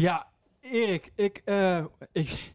[0.00, 0.26] Ja,
[0.60, 2.52] Erik, ik, eh, ik,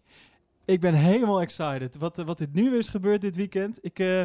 [0.65, 1.97] ik ben helemaal excited.
[1.97, 3.77] Wat, wat dit nu is gebeurd dit weekend.
[3.81, 4.21] Ik, eh,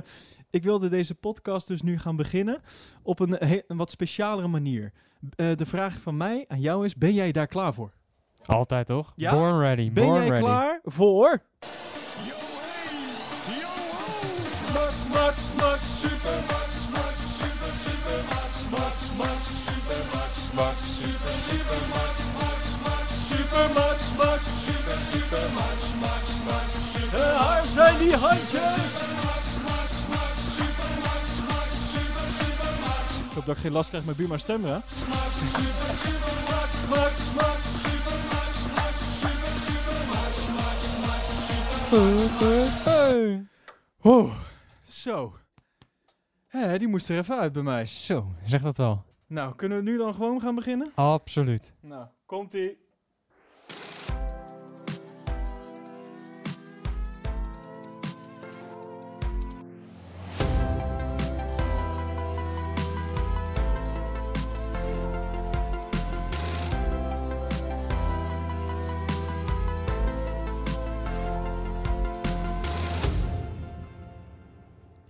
[0.51, 2.63] ik wilde deze podcast dus nu gaan beginnen
[3.03, 4.93] op een, he- een wat specialere manier.
[5.37, 7.93] Eh, de vraag van mij aan jou is, ben jij daar klaar voor?
[8.45, 9.13] Altijd toch?
[9.17, 9.33] Ja?
[9.35, 9.93] Born ready.
[9.93, 10.43] Ben born jij ready.
[10.43, 11.43] klaar voor...
[14.75, 15.90] Max, Max, Max, super Max,
[28.01, 29.09] die handjes?
[33.29, 34.79] Ik hoop dat ik geen last krijg met Buma stemmen, hè?
[44.03, 44.35] Oh,
[44.83, 45.37] zo.
[46.47, 47.87] Hé, die moest er even uit bij mij.
[47.87, 49.05] Zo, zeg dat wel.
[49.27, 50.93] Nou, kunnen we nu dan gewoon gaan beginnen?
[50.95, 51.73] Absoluut.
[51.81, 52.80] Nou, komt-ie.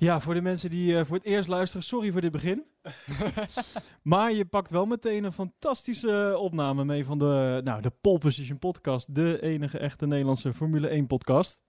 [0.00, 2.64] Ja, voor de mensen die eh, voor het eerst luisteren, sorry voor dit begin.
[4.02, 8.58] maar je pakt wel meteen een fantastische opname mee van de, nou, de Pole Position
[8.58, 9.14] podcast.
[9.14, 11.60] De enige echte Nederlandse Formule 1 podcast.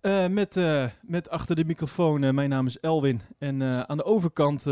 [0.00, 3.20] Eh, met, eh, met achter de microfoon, mijn naam is Elwin.
[3.38, 4.64] En aan de overkant,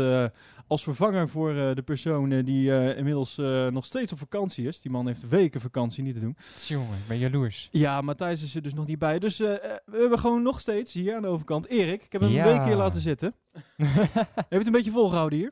[0.67, 3.35] als vervanger voor eh, de persoon eh, die eh, inmiddels
[3.71, 4.81] nog steeds op vakantie is.
[4.81, 6.37] Die man heeft weken vakantie niet te doen.
[6.67, 7.69] Jongen, ik ben jaloers.
[7.71, 9.19] Ja, Matthijs is er dus nog niet bij.
[9.19, 12.03] Dus we hebben gewoon nog steeds hier aan de overkant Erik.
[12.03, 12.45] Ik heb hem Ja.
[12.45, 13.33] een week hier laten zitten.
[13.77, 15.51] Heb je het een beetje volgehouden hier?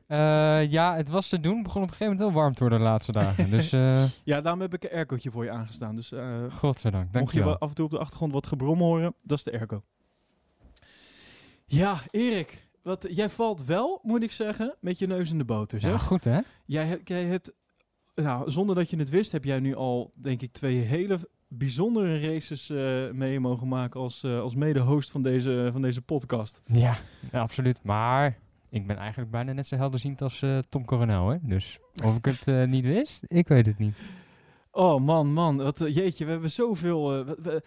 [0.70, 1.54] Ja, het was te doen.
[1.54, 3.50] Het begon op een gegeven moment wel warm te worden de laatste dagen.
[3.50, 3.70] dus,
[4.24, 5.96] Ja, daarom heb ik een aircootje voor je aangestaan.
[5.96, 6.12] Dus
[6.50, 7.12] godzijdank.
[7.12, 9.52] mocht je wel af en toe op de achtergrond wat gebrom horen, dat is de
[9.52, 9.82] airco.
[11.66, 12.65] Ja, Erik.
[12.86, 15.80] Wat, jij valt wel, moet ik zeggen, met je neus in de boter.
[15.80, 16.02] Ja, Zeg.
[16.02, 16.40] goed hè?
[16.64, 17.52] Jij, jij hebt,
[18.14, 22.20] nou, zonder dat je het wist, heb jij nu al, denk ik, twee hele bijzondere
[22.20, 26.60] races eh, mee mogen maken als, eh, als mede-host van deze, van deze podcast.
[26.64, 26.96] Ja,
[27.32, 27.78] ja, absoluut.
[27.82, 28.38] Maar
[28.68, 31.36] ik ben eigenlijk bijna net zo helderziend als eh, Tom Coronel, hè?
[31.42, 33.96] Dus of ik het niet wist, ik weet het niet.
[34.70, 35.56] Oh man, man.
[35.56, 37.24] Wat, jeetje, we hebben zoveel...
[37.24, 37.62] we-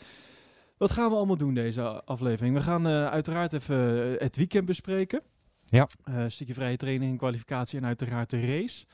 [0.79, 2.56] wat gaan we allemaal doen deze aflevering?
[2.56, 5.22] We gaan eh, uiteraard even eh, het weekend bespreken.
[5.66, 5.88] Ja.
[6.03, 8.85] Een stukje vrije training, kwalificatie en uiteraard de race.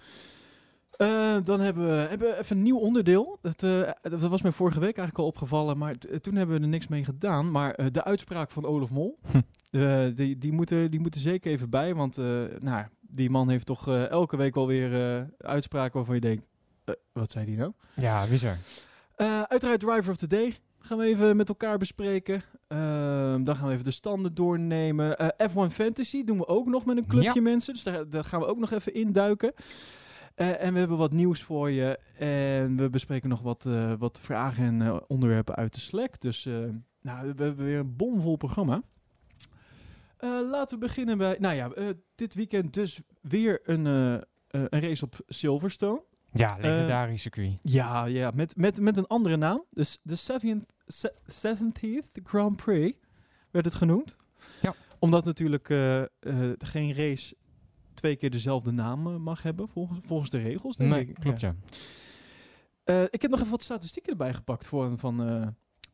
[1.44, 3.40] Dan hebben we, hebben we even een nieuw onderdeel.
[3.42, 3.60] Dat,
[4.02, 7.04] dat was mij vorige week eigenlijk al opgevallen, maar toen hebben we er niks mee
[7.04, 7.52] gedaan.
[7.52, 9.20] Maar de uitspraak van Olaf Mol,
[9.70, 10.14] Hm.
[10.14, 11.96] die, die, moeten, die moeten zeker even bij.
[11.96, 12.18] Want
[12.60, 12.86] nou,
[13.16, 16.46] die man heeft toch elke week wel weer eh, uitspraken waarvan je denkt,
[17.12, 17.72] wat zei die nou?
[17.96, 18.58] Ja, bizar.
[19.16, 22.42] Eh, uiteraard Driver of the Day gaan we even met elkaar bespreken.
[22.68, 25.18] Ehm, dan gaan we even de standen doornemen.
[25.18, 27.42] Eh, F1 Fantasy doen we ook nog met een clubje Ja.
[27.42, 27.74] mensen.
[27.74, 29.54] Dus daar, daar gaan we ook nog even induiken.
[30.36, 32.00] Eh, en we hebben wat nieuws voor je.
[32.18, 36.20] En we bespreken nog wat, eh, wat vragen en onderwerpen uit de Slack.
[36.20, 36.46] Dus
[37.02, 38.82] nou, we hebben weer een bomvol programma.
[40.50, 41.38] Laten we beginnen bij...
[41.40, 41.72] Nou ja,
[42.16, 46.02] dit weekend dus weer een, een race op Silverstone.
[46.40, 47.60] Ja, legendarisch circuit.
[47.62, 49.64] Ja, ja met, met, met een andere naam.
[49.72, 52.98] Dus de 70th, se- 70th Grand Prix
[53.52, 54.16] werd het genoemd.
[54.62, 54.74] Ja.
[55.00, 56.08] Omdat natuurlijk eh, eh,
[56.58, 57.36] geen race
[57.94, 60.76] twee keer dezelfde naam eh, mag hebben, volgens, volgens de regels.
[60.76, 61.16] Denk Nee, ik.
[61.20, 61.56] klopt ja.
[63.10, 65.48] Ik heb nog even wat statistieken erbij gepakt voor, van, eh,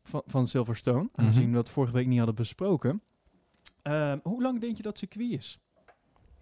[0.04, 1.02] van, van Silverstone.
[1.02, 1.20] Mhm.
[1.20, 3.02] Aangezien we dat vorige week niet hadden besproken.
[3.82, 5.58] Ehm, hoe lang denk je dat circuit is?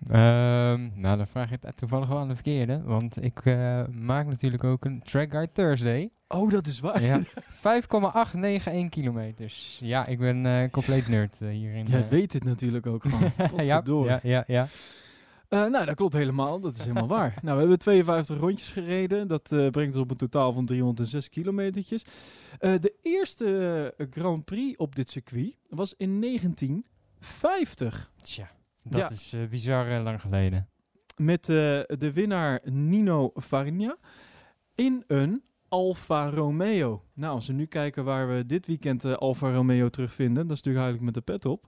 [0.08, 2.82] Ehm, nou, dan vraag je het toevallig wel aan de verkeerde.
[2.82, 6.10] Want ik eh, maak natuurlijk ook een Track Guide Thursday.
[6.28, 7.02] Oh, dat is waar.
[7.02, 7.20] Ja,
[7.60, 9.78] 5,891 kilometers.
[9.82, 11.86] Ja, ik ben eh, compleet nerd eh, hierin.
[11.86, 13.20] Jij weet het natuurlijk ook gewoon.
[13.66, 14.10] ja, Potverdorie.
[14.10, 14.66] ja, ja, ja.
[15.48, 16.60] Nou, dat klopt helemaal.
[16.60, 17.34] Dat is helemaal waar.
[17.42, 19.28] Nou, we hebben 52 rondjes gereden.
[19.28, 22.04] Dat brengt ons op een totaal van 306 kilometertjes.
[22.58, 28.10] De eerste Grand Prix op dit circuit was in 1950.
[28.22, 28.50] Tja,
[28.82, 29.10] dat Ja.
[29.10, 30.68] is eh, bizar eh, lang geleden.
[31.16, 31.54] Met eh,
[31.98, 33.96] de winnaar Nino Farina
[34.74, 37.04] in een Alfa Romeo.
[37.14, 40.62] Nou, als we nu kijken waar we dit weekend eh, Alfa Romeo terugvinden, dat is
[40.62, 41.66] natuurlijk eigenlijk met de pet op.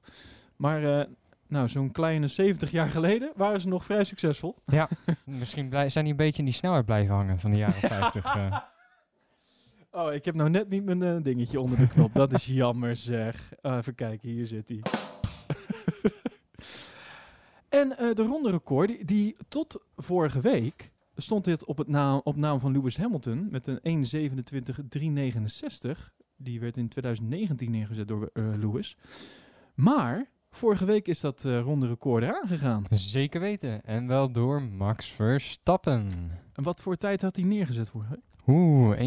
[0.56, 1.06] Maar
[1.48, 4.56] nou, zo'n kleine 70 jaar geleden waren ze nog vrij succesvol.
[5.24, 8.24] Misschien blij- zijn die een beetje in die snelheid blijven hangen van de jaren 50.
[8.24, 8.56] eh.
[9.90, 12.12] Oh, ik heb nou net niet mijn dingetje onder de knop.
[12.12, 13.52] Dat is jammer zeg.
[13.60, 14.80] Ah, even kijken, hier zit hij.
[17.72, 22.20] En eh, de ronde record, die, die tot vorige week stond dit op, het naam,
[22.24, 24.06] op naam van Lewis Hamilton met een
[25.86, 25.90] 1.27.369.
[26.36, 28.96] Die werd in 2019 neergezet door eh, Lewis.
[29.74, 32.84] Maar vorige week is dat eh, ronde record eraan gegaan.
[32.90, 33.84] Zeker weten.
[33.84, 36.30] En wel door Max Verstappen.
[36.52, 38.32] En wat voor tijd had hij neergezet vorige week?
[38.46, 39.04] Oeh, 1.27.097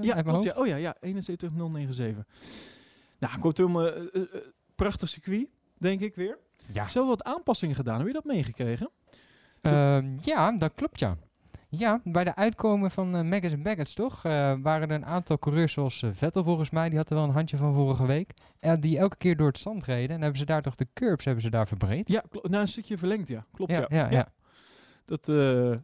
[0.00, 0.52] Ja, uit mijn klopt, ja.
[0.52, 0.58] hoofd.
[0.58, 2.24] Oh ja, ja 71.097.
[3.18, 4.40] Nou, eh, eh, eh,
[4.74, 5.48] prachtig circuit,
[5.78, 6.38] denk ik weer.
[6.72, 6.88] Ja.
[6.88, 7.98] Zo wat aanpassingen gedaan.
[7.98, 8.90] Heb je dat meegekregen?
[9.60, 11.16] Ehm, ja, dat klopt ja.
[11.68, 15.72] Ja, bij de uitkomen van uh, Maggots Baggets toch, eh, waren er een aantal coureurs
[15.72, 18.72] zoals eh, Vettel volgens mij, die had er wel een handje van vorige week, eh,
[18.80, 21.42] die elke keer door het zand reden en hebben ze daar toch de curbs hebben
[21.42, 22.08] ze daar verbreed.
[22.08, 23.46] Ja, klo- nou, een stukje verlengd, ja.
[23.52, 23.86] Klopt, ja.
[23.88, 24.28] ja, ja, ja.
[25.04, 25.26] Dat,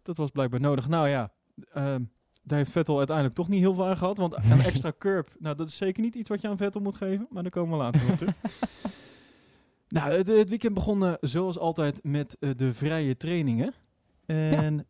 [0.03, 0.89] dat was blijkbaar nodig.
[0.89, 1.33] Nou ja,
[1.73, 2.03] ehm,
[2.43, 4.17] daar heeft Vettel uiteindelijk toch niet heel veel aan gehad.
[4.17, 6.97] Want een extra curb, nou dat is zeker niet iets wat je aan Vettel moet
[6.97, 7.27] geven.
[7.31, 8.35] Maar daar komen we later op terug.
[9.91, 13.75] nou, het, het weekend begon eh, zoals altijd met eh, de vrije trainingen.
[14.27, 14.87] En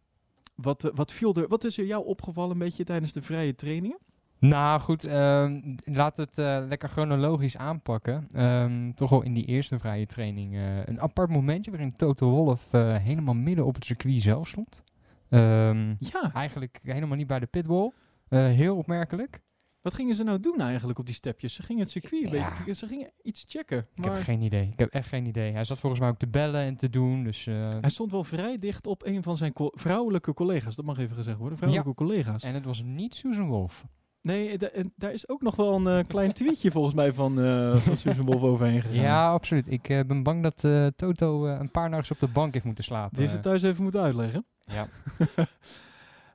[0.55, 3.55] wat, eh, wat, viel er, wat is er jou opgevallen een beetje tijdens de vrije
[3.55, 3.99] trainingen?
[4.39, 8.27] Nou goed, ehm laat het lekker chronologisch aanpakken.
[8.33, 12.97] Ehm, toch wel in die eerste vrije training een apart momentje waarin Toto Wolff eh,
[12.97, 14.83] helemaal midden op het circuit zelf stond.
[15.29, 17.93] Ehm, Ja, eigenlijk helemaal niet bij de pitwall.
[18.29, 19.41] Eh, heel opmerkelijk.
[19.83, 21.55] Wat gingen ze nou doen eigenlijk op die stepjes?
[21.55, 22.53] Ze gingen het circuit een Ja.
[22.57, 23.87] beetje, ze gingen iets checken.
[23.95, 24.69] Ik heb geen idee.
[24.73, 25.53] Ik heb echt geen idee.
[25.53, 27.25] Hij zat volgens mij ook te bellen en te doen.
[27.25, 30.77] Dus eh, hij stond wel vrij dicht op een van zijn co- vrouwelijke collega's.
[30.77, 32.43] Dat mag even gezegd worden, vrouwelijke collega's.
[32.43, 33.85] en het was niet Susan Wolf.
[34.23, 37.77] Nee, en daar is ook nog wel een eh, klein tweetje volgens mij van, eh
[37.77, 39.03] van Susan Wolf overheen gegaan.
[39.03, 39.71] Ja, absoluut.
[39.71, 43.11] Ik ben bang dat Toto een paar nachts op de bank heeft moeten slapen.
[43.11, 44.47] Die heeft het thuis even moeten uitleggen.
[44.61, 44.89] ja.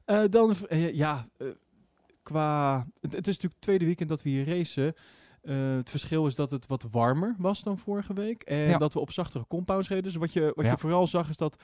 [0.29, 0.55] Dan,
[0.93, 1.25] ja,
[2.25, 2.77] qua...
[2.99, 4.93] Het, het is natuurlijk het tweede weekend dat we hier racen.
[5.41, 8.41] Eh, het verschil is dat het wat warmer was dan vorige week.
[8.43, 8.77] En Ja.
[8.77, 10.03] dat we op zachtere compounds reden.
[10.03, 10.71] Dus wat je, wat Ja.
[10.71, 11.63] je vooral zag is dat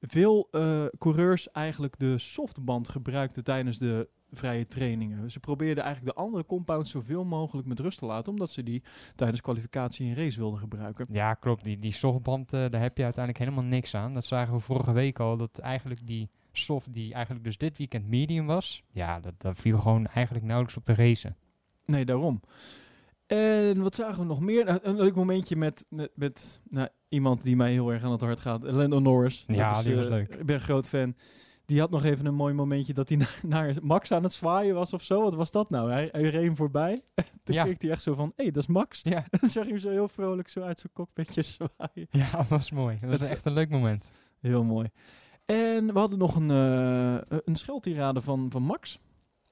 [0.00, 5.30] veel eh, coureurs eigenlijk de softband gebruikten tijdens de vrije trainingen.
[5.30, 8.32] Ze probeerden eigenlijk de andere compounds zoveel mogelijk met rust te laten.
[8.32, 8.82] Omdat ze die
[9.16, 11.06] tijdens kwalificatie en race wilden gebruiken.
[11.10, 11.64] ja, klopt.
[11.64, 14.14] Die, die softband, eh, daar heb je uiteindelijk helemaal niks aan.
[14.14, 15.36] Dat zagen we vorige week al.
[15.36, 16.30] Dat eigenlijk die
[16.64, 18.82] soft, die eigenlijk dus dit weekend medium was.
[18.90, 21.36] Ja, dat, dat viel gewoon eigenlijk nauwelijks op de racen.
[21.84, 22.40] Nee, daarom.
[23.26, 24.64] En wat zagen we nog meer?
[24.64, 28.20] Nou, een leuk momentje met, met, met nou, iemand die mij heel erg aan het
[28.20, 28.62] hart gaat.
[28.62, 29.44] Lando Norris.
[29.46, 30.28] Ja, Dat is, die was eh, leuk.
[30.34, 31.14] Ik ben een groot fan.
[31.66, 34.74] Die had nog even een mooi momentje dat hij naar, naar Max aan het zwaaien
[34.74, 35.22] was of zo.
[35.22, 35.90] Wat was dat nou?
[35.90, 37.00] Hij, hij reed hem voorbij.
[37.44, 37.64] Toen Ja.
[37.64, 39.00] keek hij echt zo van, hé, dat is Max.
[39.02, 42.06] Ja, dan zag je hem zo heel vrolijk zo uit zijn cockpitje zwaaien.
[42.10, 42.96] ja dat was mooi.
[43.00, 44.10] Dat was is- echt een leuk moment.
[44.40, 44.88] Heel mooi.
[45.48, 48.98] En we hadden nog een, eh een scheldtirade van, van Max.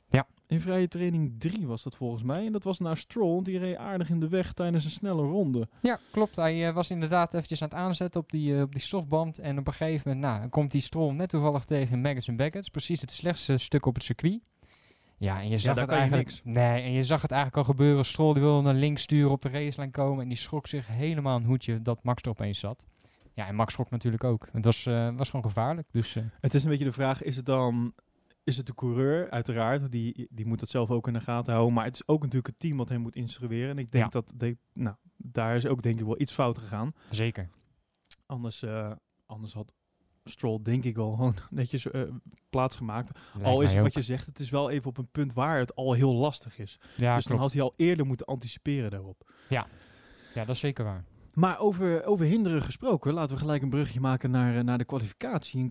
[0.08, 0.26] Ja.
[0.46, 2.46] In vrije training 3 was dat volgens mij.
[2.46, 3.32] En dat was naar Stroll.
[3.32, 5.68] want Die reed aardig in de weg tijdens een snelle ronde.
[5.82, 6.36] Ja, klopt.
[6.36, 9.38] Hij eh, was inderdaad eventjes aan het aanzetten op die, eh, op die softband.
[9.38, 12.68] En op een gegeven moment nou, komt die Stroll net toevallig tegen Maggots en Baggots.
[12.68, 14.40] Precies het slechtste stuk op het circuit.
[15.18, 16.24] Ja, en je zag het eigenlijk.
[16.24, 16.40] niks.
[16.44, 18.04] Nee, en je zag het eigenlijk al gebeuren.
[18.04, 20.22] Stroll die wilde naar links sturen op de racelijn komen.
[20.22, 22.86] En die schrok zich helemaal een hoedje dat Max er opeens zat.
[23.36, 24.48] Ja, en Max schrok natuurlijk ook.
[24.52, 25.88] Het was, eh, was gewoon gevaarlijk.
[25.90, 27.94] Dus eh, Het is een beetje de vraag, is het dan...
[28.44, 31.74] Is het de coureur, uiteraard, die, die moet dat zelf ook in de gaten houden.
[31.74, 33.70] Maar het is ook natuurlijk het team wat hem moet instrueren.
[33.70, 34.10] En ik denk Ja.
[34.10, 36.92] dat, nou, daar is ook denk ik wel iets fout gegaan.
[37.10, 37.48] zeker.
[38.26, 38.92] Anders, eh,
[39.26, 39.72] anders had
[40.24, 42.02] Stroll denk ik wel gewoon netjes eh
[42.50, 43.20] plaatsgemaakt.
[43.34, 45.58] Lijkt Al is het wat je zegt, het is wel even op een punt waar
[45.58, 46.78] het al heel lastig is.
[46.96, 49.30] Ja, dus dan had hij al eerder moeten anticiperen daarop.
[49.48, 49.66] Ja,
[50.34, 51.04] dat is zeker waar.
[51.36, 54.84] Maar over, over hinderen gesproken, laten we gelijk een brugje maken naar, eh, naar de
[54.84, 55.70] kwalificatie.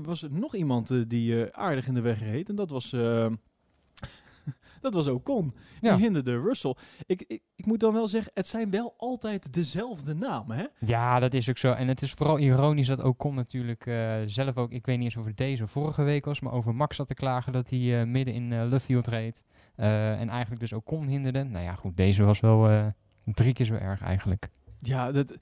[0.04, 2.48] was er nog iemand eh, die eh, aardig in de weg reed.
[2.48, 2.90] En dat was,
[4.80, 5.54] dat was Ocon.
[5.80, 5.96] Die Ja.
[5.96, 6.76] hinderde Russell.
[7.06, 10.64] Ik, ik, ik moet dan wel zeggen, het zijn wel altijd dezelfde namen, hè?
[10.78, 11.72] Ja, dat is ook zo.
[11.72, 13.84] En het is vooral ironisch dat Ocon natuurlijk
[14.26, 16.74] zelf ook, ik weet niet eens of het deze of vorige week was, maar over
[16.74, 19.44] Max zat te klagen dat hij midden in eh Luffield reed.
[19.76, 21.42] En eigenlijk dus Ocon hinderde.
[21.42, 22.92] Nou ja, goed, deze was wel
[23.24, 24.48] drie keer zo erg eigenlijk.
[24.82, 25.36] Ja, dat...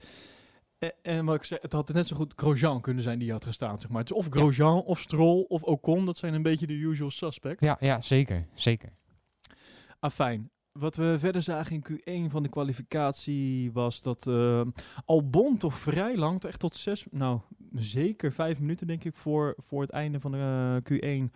[0.77, 3.45] En, en wat ik zeg, het had net zo goed Grosjean kunnen zijn die had
[3.45, 4.01] gestaan, zeg maar.
[4.01, 6.05] Het is of Grosjean, of Stroll, of Ocon.
[6.05, 7.65] Dat zijn een beetje de usual suspects.
[7.65, 8.89] Ja, ja, zeker, zeker.
[9.99, 10.49] Afijn.
[10.71, 11.85] Wat we verder zagen in
[12.27, 14.61] Q1 van de kwalificatie was dat eh,
[15.05, 17.39] Albon toch vrij lang, echt tot zes, nou
[17.75, 21.31] zeker vijf minuten denk ik voor, voor het einde van de eh, Q1,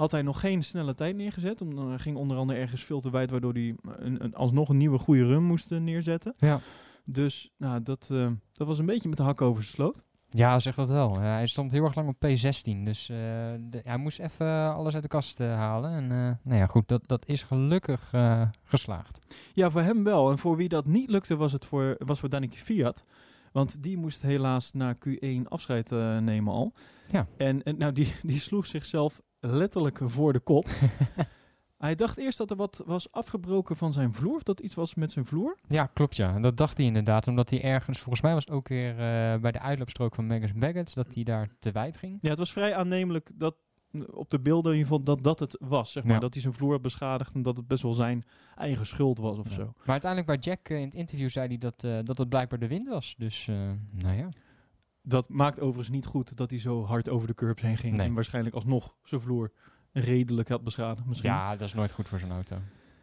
[0.00, 1.60] had hij nog geen snelle tijd neergezet.
[1.60, 4.76] Om, eh, ging onder andere ergens veel te wijd, waardoor hij een, een, alsnog een
[4.76, 6.34] nieuwe goede run moest eh, neerzetten.
[6.38, 6.60] Ja.
[7.04, 10.04] Dus nou, dat, eh, dat was een beetje met de hak over zijn sloot.
[10.28, 11.18] Ja, zeg dat wel.
[11.18, 12.84] Hij stond heel erg lang op P16.
[12.84, 13.16] Dus eh,
[13.60, 15.90] de- hij moest even alles uit de kast eh, halen.
[15.90, 16.06] En
[16.42, 18.12] nou ja, goed, dat, dat is gelukkig
[18.64, 19.18] geslaagd.
[19.54, 20.30] Ja, voor hem wel.
[20.30, 23.00] En voor wie dat niet lukte was het voor, was voor Fiat.
[23.52, 25.90] Want die moest helaas na Q1 afscheid
[26.20, 26.72] nemen al.
[27.08, 27.26] Ja.
[27.36, 30.66] En, en nou, die, die sloeg zichzelf letterlijk voor de kop.
[31.80, 34.34] hij dacht eerst dat er wat was afgebroken van zijn vloer.
[34.34, 35.56] Of dat iets was met zijn vloer.
[35.68, 36.40] Ja, klopt ja.
[36.40, 39.52] Dat dacht hij inderdaad, omdat hij ergens, volgens mij was het ook weer eh, bij
[39.52, 42.18] de uitloopstrook van Magus Baggett, dat hij daar te wijd ging.
[42.20, 43.54] Ja, het was vrij aannemelijk dat
[44.10, 45.92] op de beelden in ieder geval dat dat het was.
[45.92, 46.12] Zeg maar.
[46.14, 46.18] Ja.
[46.20, 48.24] Dat hij zijn vloer had beschadigd en dat het best wel zijn
[48.56, 49.54] eigen schuld was of Ja.
[49.54, 49.72] zo.
[49.76, 52.58] Maar uiteindelijk bij Jack eh, in het interview zei hij dat, eh, dat het blijkbaar
[52.58, 53.14] de wind was.
[53.18, 53.46] Dus,
[53.90, 54.28] nou ja.
[55.02, 57.96] Dat maakt overigens niet goed dat hij zo hard over de curbs heen ging.
[57.96, 58.06] Nee.
[58.06, 59.52] En waarschijnlijk alsnog zijn vloer
[59.92, 61.30] redelijk had beschadigd misschien.
[61.30, 62.56] Ja, dat is nooit goed voor zo'n auto.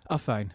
[0.03, 0.51] Afijn.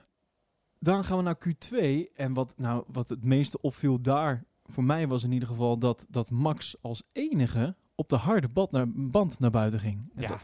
[0.79, 2.13] Dan gaan we naar Q2.
[2.15, 6.07] En wat, nou, wat het meeste opviel daar, voor mij was in ieder geval dat,
[6.09, 10.11] dat Max als enige op de harde band naar, band naar buiten ging.
[10.15, 10.41] Ja,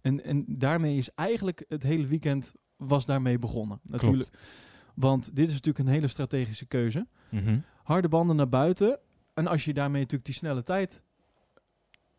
[0.00, 3.80] En, en daarmee is eigenlijk het hele weekend was daarmee begonnen.
[3.82, 4.30] Natuurlijk.
[4.94, 7.06] Want dit is natuurlijk een hele strategische keuze.
[7.28, 7.58] Mhm.
[7.82, 8.98] Harde banden naar buiten.
[9.34, 11.02] En als je daarmee natuurlijk die snelle tijd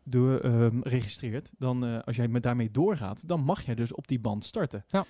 [0.04, 4.08] door, ehm, registreert, dan eh, als jij met daarmee doorgaat, dan mag jij dus op
[4.08, 4.84] die band starten.
[4.88, 5.04] Ja.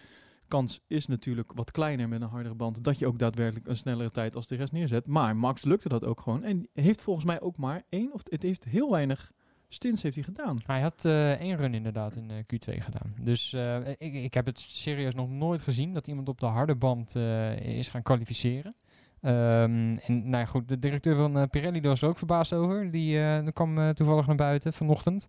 [0.49, 4.11] Kans is natuurlijk wat kleiner met een hardere band, dat je ook daadwerkelijk een snellere
[4.11, 5.06] tijd als de rest neerzet.
[5.06, 6.42] Maar Max lukte dat ook gewoon.
[6.42, 9.32] En heeft volgens mij ook maar één, of het heeft heel weinig
[9.68, 10.59] stints heeft hij gedaan.
[10.66, 13.14] Hij had eh, één run inderdaad in eh, Q2 gedaan.
[13.20, 13.52] Dus
[13.99, 17.14] ik, ik heb het serieus nog nooit gezien dat iemand op de harde band
[17.62, 18.75] is gaan kwalificeren.
[19.20, 22.90] Ehm, en nou goed, de directeur van eh, Pirelli was er ook verbaasd over.
[22.90, 25.26] Die eh, kwam eh, toevallig naar buiten vanochtend.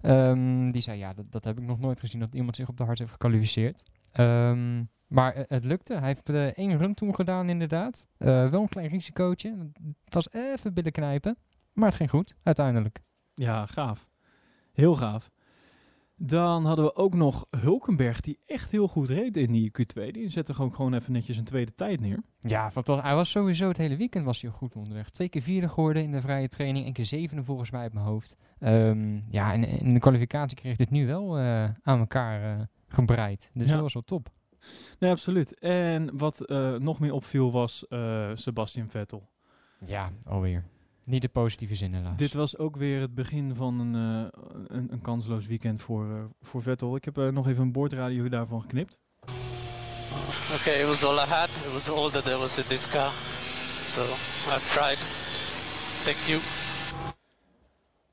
[0.00, 2.76] Ehm, die zei, ja, dat, dat heb ik nog nooit gezien dat iemand zich op
[2.76, 3.82] de hard heeft gekwalificeerd.
[4.12, 5.94] Ehm, maar het lukte.
[5.94, 8.06] Hij heeft één run toen gedaan inderdaad.
[8.16, 9.70] Wel een klein risicootje.
[10.04, 11.36] Het was even billen knijpen.
[11.72, 13.00] Maar het ging goed, uiteindelijk.
[13.34, 14.08] Ja, gaaf.
[14.72, 15.30] Heel gaaf.
[16.24, 20.10] Dan hadden we ook nog Hulkenberg, die echt heel goed reed in die Q2.
[20.10, 22.22] Die zette gewoon, gewoon even netjes een tweede tijd neer.
[22.40, 23.04] Ja, fantastisch.
[23.06, 25.10] Hij was sowieso het hele weekend was hij goed onderweg.
[25.10, 26.86] Twee keer vierde geworden in de vrije training.
[26.86, 28.36] Eén keer zevende volgens mij uit mijn hoofd.
[28.58, 33.50] Ehm, ja, en in de kwalificatie kreeg dit nu wel eh, aan elkaar eh, gebreid.
[33.54, 33.72] Dus Ja.
[33.72, 34.30] dat was wel top.
[34.98, 35.58] Nee, absoluut.
[35.58, 37.86] En wat eh, nog meer opviel was
[38.34, 39.28] Sebastian Vettel.
[39.84, 40.64] Ja, alweer.
[41.04, 42.16] Niet de positieve zin helaas.
[42.18, 44.38] Dit was ook weer het begin van een, eh,
[44.76, 46.96] een, een kansloos weekend voor, eh, voor Vettel.
[46.96, 48.98] Ik heb eh, nog even een boordradio daarvan geknipt.
[50.60, 51.48] Okay, it was all I had.
[51.48, 53.10] It was all that there was in this car.
[53.94, 54.00] So
[54.54, 54.98] I've tried.
[56.04, 56.40] Thank you.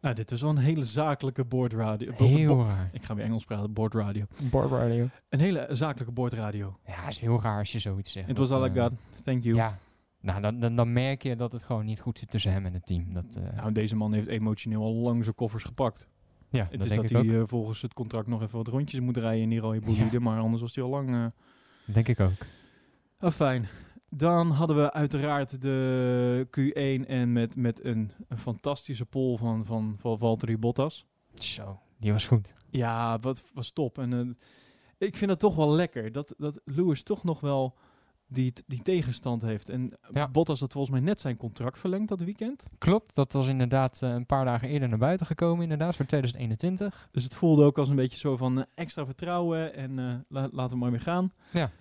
[0.02, 2.12] Nou, dit is wel een hele zakelijke boordradio.
[2.18, 2.90] Bo- heel bo- raar.
[2.92, 4.26] ik ga weer Engels praten, boordradio.
[4.50, 5.08] Board radio.
[5.30, 6.80] Een hele zakelijke boordradio.
[6.86, 8.30] Ja, het is heel raar als je zoiets zegt.
[8.30, 8.92] It was all I got.
[9.24, 9.56] Thank you.
[9.56, 9.78] Ja.
[10.22, 12.74] Nou, dan, dan, dan merk je dat het gewoon niet goed zit tussen hem en
[12.74, 13.14] het team.
[13.14, 16.08] Dat, eh, Nou, deze man heeft emotioneel al lang zijn koffers gepakt.
[16.50, 18.68] ja, Het dat is denk dat ik hij eh, volgens het contract nog even wat
[18.68, 20.20] rondjes moet rijden in die rode bolide.
[20.20, 21.10] Maar anders was hij al lang...
[21.16, 21.26] eh
[21.94, 22.32] Denk ik ook.
[23.20, 23.68] Oh, fijn.
[24.10, 29.96] Dan hadden we uiteraard de Q1 en met, met een, een fantastische pole van, van,
[30.00, 31.06] van Valtteri Bottas.
[31.34, 32.54] Zo, die was goed.
[32.70, 33.98] Ja, wat was top.
[33.98, 34.38] En
[34.98, 37.76] ik vind het toch wel lekker dat, dat Lewis toch nog wel
[38.30, 39.70] die, die tegenstand heeft.
[39.70, 40.28] En Ja.
[40.28, 42.64] Bottas had volgens mij net zijn contract verlengd dat weekend.
[42.78, 47.10] Klopt, dat was inderdaad eh, een paar dagen eerder naar buiten gekomen, inderdaad, voor 2021.
[47.12, 50.50] Dus het voelde ook als een beetje zo van eh, extra vertrouwen en eh, la-
[50.52, 51.32] laten we maar weer gaan.
[51.52, 51.72] Ja.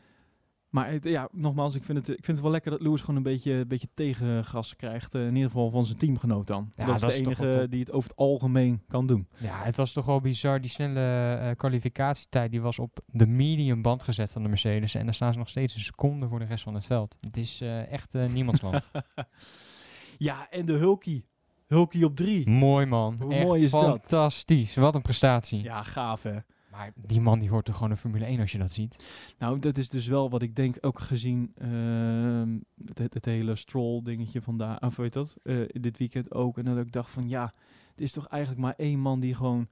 [0.68, 3.16] Maar het- ja, nogmaals, ik vind, het, ik vind het wel lekker dat Lewis gewoon
[3.16, 5.14] een beetje, een beetje tegengas krijgt.
[5.14, 6.72] eh, in ieder geval van zijn teamgenoot dan.
[6.74, 9.28] Ja, dat is dat de is enige die het over het algemeen kan doen.
[9.36, 10.60] Ja, het was toch wel bizar.
[10.60, 14.94] Die snelle eh, kwalificatietijd die was op de medium band gezet van de Mercedes.
[14.94, 17.16] En daar staan ze nog steeds een seconde voor de rest van het veld.
[17.20, 18.90] Het is eh, echt eh, niemandsland.
[20.18, 21.26] ja, en de Hulkie.
[21.66, 22.48] Hulkie op drie.
[22.50, 23.16] mooi man.
[23.20, 23.82] Hoe Echt mooi is dat?
[23.82, 24.74] Fantastisch.
[24.74, 25.62] Wat een prestatie.
[25.62, 26.36] Ja, gaaf hè.
[26.78, 29.04] Maar die man die hoort toch gewoon een Formule 1 als je dat ziet.
[29.38, 32.58] Nou, dat is dus wel wat ik denk, ook gezien ehm,
[32.94, 36.58] het, het hele stroll dingetje vandaag, of weet dat, eh, dit weekend ook.
[36.58, 37.44] En dat ik dacht van, ja,
[37.90, 39.68] het is toch eigenlijk maar één man die gewoon...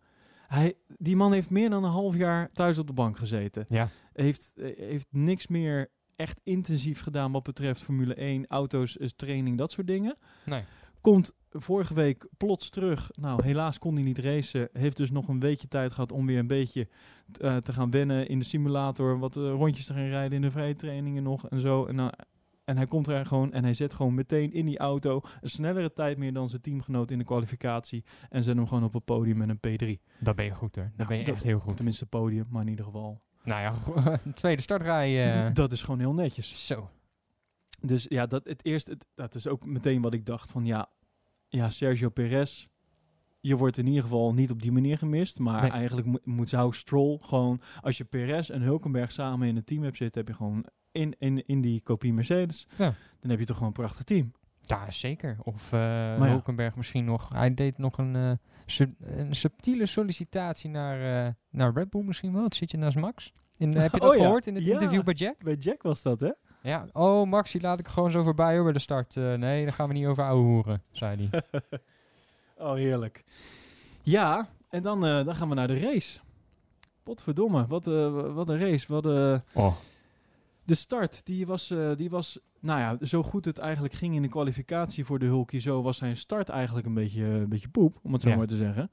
[0.47, 3.65] Hij, die man heeft meer dan een half jaar thuis op de bank gezeten.
[3.69, 3.89] Ja.
[4.13, 9.59] Heeft, eh, heeft niks meer echt intensief gedaan wat betreft Formule 1, auto's, eh, training,
[9.59, 10.15] dat soort dingen.
[10.45, 10.63] Nee.
[11.13, 13.11] Komt vorige week plots terug.
[13.15, 14.69] Nou, helaas kon hij niet racen.
[14.73, 16.89] Heeft dus nog een weekje tijd gehad om weer een beetje
[17.41, 19.19] eh, te gaan wennen in de simulator.
[19.19, 21.85] Wat eh, rondjes te gaan rijden in de vrije trainingen nog en zo.
[21.87, 22.13] En, nou,
[22.65, 25.93] en hij komt er gewoon en hij zet gewoon meteen in die auto een snellere
[25.93, 28.05] tijd meer dan zijn teamgenoot in de kwalificatie.
[28.31, 29.59] En zet hem gewoon op het podium met een
[29.99, 30.03] P3.
[30.21, 30.85] Dat ben je goed hoor.
[30.85, 31.77] Dat Nou, ben je dat- echt heel goed.
[31.77, 33.21] Tenminste podium, maar in ieder geval.
[33.45, 33.75] Nou ja,
[34.35, 35.45] tweede startrij.
[35.47, 36.67] eh, Dat is gewoon heel netjes.
[36.67, 36.91] Zo.
[37.81, 40.89] Dus ja, dat, het eerste, het- dat is ook meteen wat ik dacht van ja,
[41.49, 42.67] ja Sergio Perez,
[43.41, 45.39] je wordt in ieder geval niet op die manier gemist.
[45.39, 45.71] Maar Nee.
[45.71, 49.83] eigenlijk moet, moet zou Stroll gewoon, als je Perez en Hulkenberg samen in het team
[49.83, 52.67] hebt zitten, heb je gewoon in, in, in die kopie Mercedes.
[52.79, 52.95] Ja.
[53.21, 54.33] Dan heb je toch gewoon een prachtig team.
[54.61, 55.37] Ja, zeker.
[55.43, 56.19] Of eh ja.
[56.29, 57.29] Hulkenberg misschien nog.
[57.29, 58.33] Hij deed nog een, eh,
[58.67, 62.43] sub- een subtiele sollicitatie naar, eh, naar Red Bull misschien wel.
[62.43, 63.33] Het zit je naast Max.
[63.57, 64.23] In, heb je dat Oh ja.
[64.23, 65.43] gehoord in het interview bij Jack?
[65.43, 66.31] Bij Jack was dat, hè?
[66.67, 66.87] Ja.
[66.93, 69.17] Oh, Max, die laat ik gewoon zo voorbij hoor bij de start.
[69.17, 71.43] Eh, nee, daar gaan we niet over ouwe hoeren, zei hij.
[72.59, 73.25] Oh, heerlijk.
[74.03, 76.21] Ja, en dan, eh, dan gaan we naar de race.
[77.03, 78.93] Potverdomme, wat, eh, wat een race.
[78.93, 79.07] Wat,
[79.55, 79.77] oh.
[80.65, 84.29] de start, die was, die was, nou ja, zo goed het eigenlijk ging in de
[84.29, 88.13] kwalificatie voor de Hulkie, zo was zijn start eigenlijk een beetje, een beetje poep, om
[88.13, 88.37] het zo Ja.
[88.37, 88.91] maar te zeggen.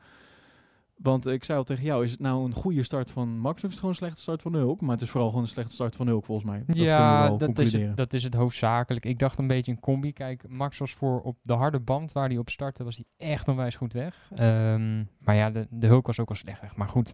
[0.97, 3.63] Want ik zei al tegen jou, is het nou een goede start van Max of
[3.63, 4.81] is het gewoon een slechte start van Hulk?
[4.81, 6.63] Maar het is vooral gewoon een slechte start van Hulk volgens mij.
[6.65, 9.05] Dat ja, dat is, het, dat is het hoofdzakelijk.
[9.05, 10.13] Ik dacht een beetje een combi.
[10.13, 13.47] Kijk, Max was voor op de harde band waar hij op startte, was hij echt
[13.47, 14.29] onwijs goed weg.
[14.35, 16.75] Ehm, maar ja, de, de Hulk was ook al slecht weg.
[16.75, 17.13] Maar goed,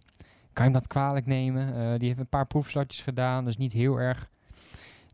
[0.53, 1.75] kan je hem dat kwalijk nemen?
[1.75, 4.29] Eh, die heeft een paar proefstartjes gedaan, dus niet heel erg,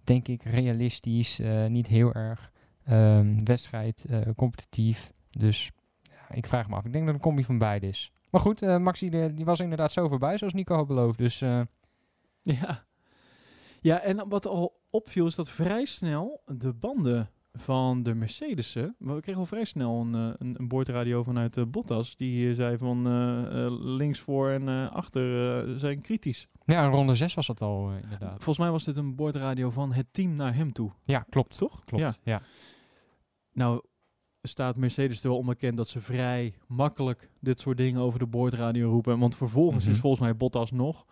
[0.04, 1.40] denk ik, realistisch.
[1.40, 2.52] eh, niet heel erg
[2.86, 5.12] ehm, wedstrijd, eh, competitief.
[5.30, 6.86] Dus ja, ik vraag me af.
[6.86, 8.12] Ik denk dat het een combi van beide is.
[8.30, 11.18] Maar goed, eh Maxi die, die was inderdaad zo voorbij, zoals Nico had beloofd.
[11.18, 11.62] Dus eh,
[12.42, 12.86] Ja.
[13.82, 18.96] ja, en wat al opviel is dat vrij snel de banden van de Mercedes'en...
[19.00, 22.16] We kregen al vrij snel een, eh, een, een boordradio vanuit eh, Bottas.
[22.16, 23.08] Die zei van
[23.96, 26.48] links voor en achter zijn kritisch.
[26.66, 28.34] ja, ronde 6 was dat al inderdaad.
[28.34, 30.92] Volgens mij was dit een boordradio van het team naar hem toe.
[31.04, 31.58] Ja, klopt.
[31.58, 31.86] Toch?
[31.86, 32.12] Klopt, Ja.
[32.24, 32.42] ja.
[33.54, 33.82] Nou
[34.48, 38.90] staat Mercedes er wel onbekend dat ze vrij makkelijk dit soort dingen over de boordradio
[38.90, 39.20] roepen.
[39.20, 39.94] Want vervolgens Mhm.
[39.94, 41.06] is volgens mij Bottas nog...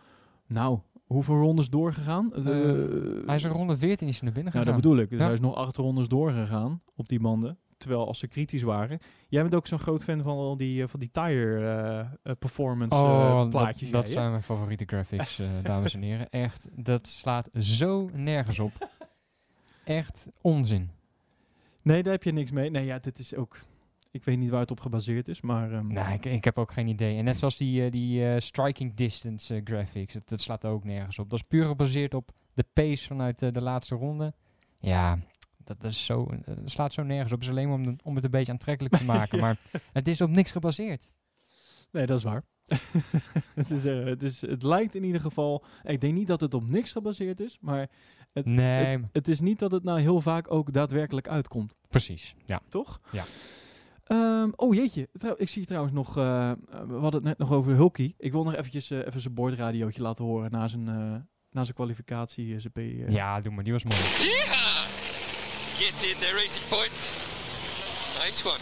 [0.47, 2.29] Nou, hoeveel rondes doorgegaan?
[2.29, 4.73] De- Hij is in ronde 14 is naar binnen Ja, gegaan.
[4.73, 5.09] dat bedoel ik.
[5.09, 5.23] Dus Ja.
[5.25, 7.57] hij is nog acht rondes doorgegaan op die banden.
[7.77, 8.99] Terwijl als ze kritisch waren.
[9.27, 12.07] Jij bent ook zo'n groot fan van al die, eh, van die tire eh, eh,
[12.39, 13.91] performance Oh, eh, plaatjes.
[13.91, 16.29] dat, zijn mijn favoriete graphics, eh, dames en heren.
[16.29, 18.71] Echt, dat slaat zo nergens op.
[19.83, 20.89] Echt onzin.
[21.83, 22.69] Nee, daar heb je niks mee.
[22.69, 23.57] Nee, ja, dit is ook...
[24.11, 25.71] Ik weet niet waar het op gebaseerd is, maar...
[25.73, 27.17] ehm, Nee, ik, ik heb ook geen idee.
[27.17, 30.83] En net zoals die, eh, die eh, striking distance eh, graphics, dat, dat slaat ook
[30.83, 31.29] nergens op.
[31.29, 34.33] Dat is puur gebaseerd op de pace vanuit de laatste ronde.
[34.79, 35.17] Ja,
[35.57, 37.39] dat, dat is zo, dat slaat zo nergens op.
[37.39, 39.37] Het is alleen maar om, de- om het een beetje aantrekkelijk te maken.
[39.37, 39.43] Ja.
[39.43, 39.59] Maar
[39.93, 41.09] het is op niks gebaseerd.
[41.91, 42.43] Nee, dat is waar.
[43.55, 45.63] het, is, het, is, het lijkt in ieder geval...
[45.83, 47.89] Ik denk niet dat het op niks gebaseerd is, maar...
[48.33, 51.75] Het, Nee, het, is niet dat het nou heel vaak ook daadwerkelijk uitkomt.
[51.89, 52.35] precies.
[52.45, 52.61] Ja.
[52.69, 52.99] toch?
[53.11, 53.23] Ja.
[54.03, 56.51] Ehm, oh jeetje, Trouw- ik zie trouwens nog, eh,
[56.87, 58.15] we hadden het net nog over Hulkie.
[58.17, 60.93] Ik wil nog eventjes eh, even zijn boordradiootje laten horen na zijn, eh,
[61.51, 62.59] na zijn kwalificatie.
[62.59, 63.63] zijn P, ja, doe maar.
[63.63, 63.97] Die was mooi.
[63.97, 64.85] Yeah!
[65.73, 67.13] Get in there, Racing Point.
[68.23, 68.59] Nice one.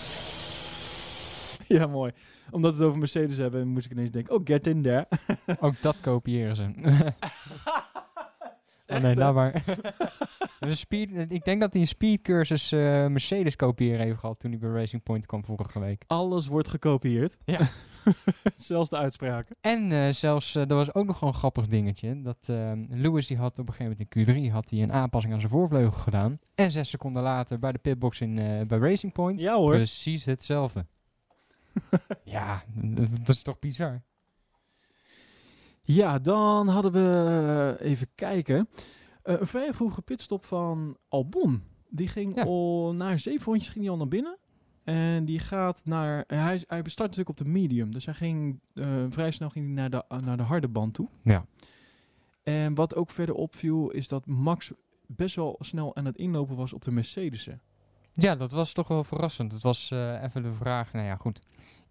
[1.80, 2.12] ja, mooi.
[2.52, 5.08] Omdat we het over Mercedes hebben, moest ik ineens denken, oh, get in there.
[5.60, 6.66] Ook dat kopiëren ze.
[8.92, 9.64] oh Echt, nee, laat maar.
[10.70, 14.70] Speed, ik denk dat hij een speedcursus eh Mercedes kopiëren heeft gehad toen hij bij
[14.70, 16.04] Racing Point kwam vorige week.
[16.08, 17.38] Alles wordt gekopieerd.
[17.46, 17.60] Ja.
[18.56, 19.56] Zelfs de uitspraken.
[19.62, 22.22] En eh, zelfs, eh er was ook nog gewoon een grappig dingetje.
[22.22, 25.34] Dat eh, Lewis die had op een gegeven moment in Q3 had hij een aanpassing
[25.34, 26.40] aan zijn voorvleugel gedaan.
[26.56, 29.40] En zes seconden later bij de pitbox in, eh, bij Racing Point.
[29.40, 29.72] Ja hoor.
[29.72, 30.86] Precies hetzelfde.
[32.24, 34.02] ja, dat, dat is toch bizar.
[35.94, 38.70] Ja, dan hadden we eh, even kijken.
[39.24, 41.64] Eh, een vrij vroege pitstop van Albon.
[41.90, 42.44] Die ging Ja.
[42.44, 44.38] al na zeven rondjes ging hij al naar binnen.
[44.84, 46.24] En die gaat naar.
[46.28, 47.92] eh, Hij, hij start natuurlijk op de medium.
[47.94, 48.60] Dus hij ging
[49.10, 51.08] vrij snel ging hij naar, de, naar de harde band toe.
[51.24, 51.46] Ja.
[52.44, 54.72] En wat ook verder opviel, is dat Max
[55.08, 57.62] best wel snel aan het inlopen was op de Mercedes'en.
[58.14, 59.52] Ja, dat was toch wel verrassend.
[59.52, 59.90] Het was
[60.22, 61.40] even de vraag, nou ja goed.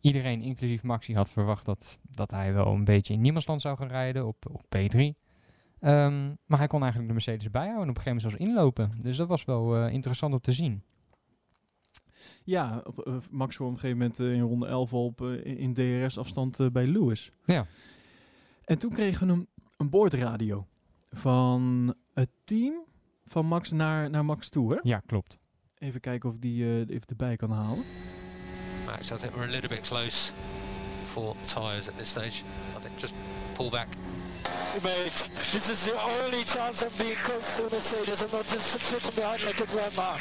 [0.01, 3.89] Iedereen, inclusief Maxi, had verwacht dat, dat hij wel een beetje in niemandsland zou gaan
[3.89, 4.99] rijden op, op P3.
[5.81, 8.93] Ehm, maar hij kon eigenlijk de Mercedes bijhouden en op een gegeven moment zelfs inlopen.
[9.03, 10.83] Dus dat was wel eh, interessant om te zien.
[12.45, 15.23] Ja, op, eh, Max kwam op een gegeven moment eh, in ronde 11 al op,
[15.43, 17.31] in- DRS-afstand bij Lewis.
[17.45, 17.67] Ja.
[18.65, 20.67] En toen kregen we een, een boordradio
[21.11, 22.75] van het team
[23.27, 24.73] van Max naar, naar Max toe.
[24.75, 24.79] Hè?
[24.83, 25.39] Ja, klopt.
[25.79, 27.85] Even kijken of ik die even erbij kan halen.
[28.91, 30.33] Max, I think we're a little bit close
[31.13, 32.43] for tyres at this stage.
[32.77, 33.15] I think just
[33.55, 33.89] pull back.
[34.83, 38.23] Mate, this is the only chance I'm being close to Mercedes.
[38.23, 40.17] I'm not just sitting behind like a grandma.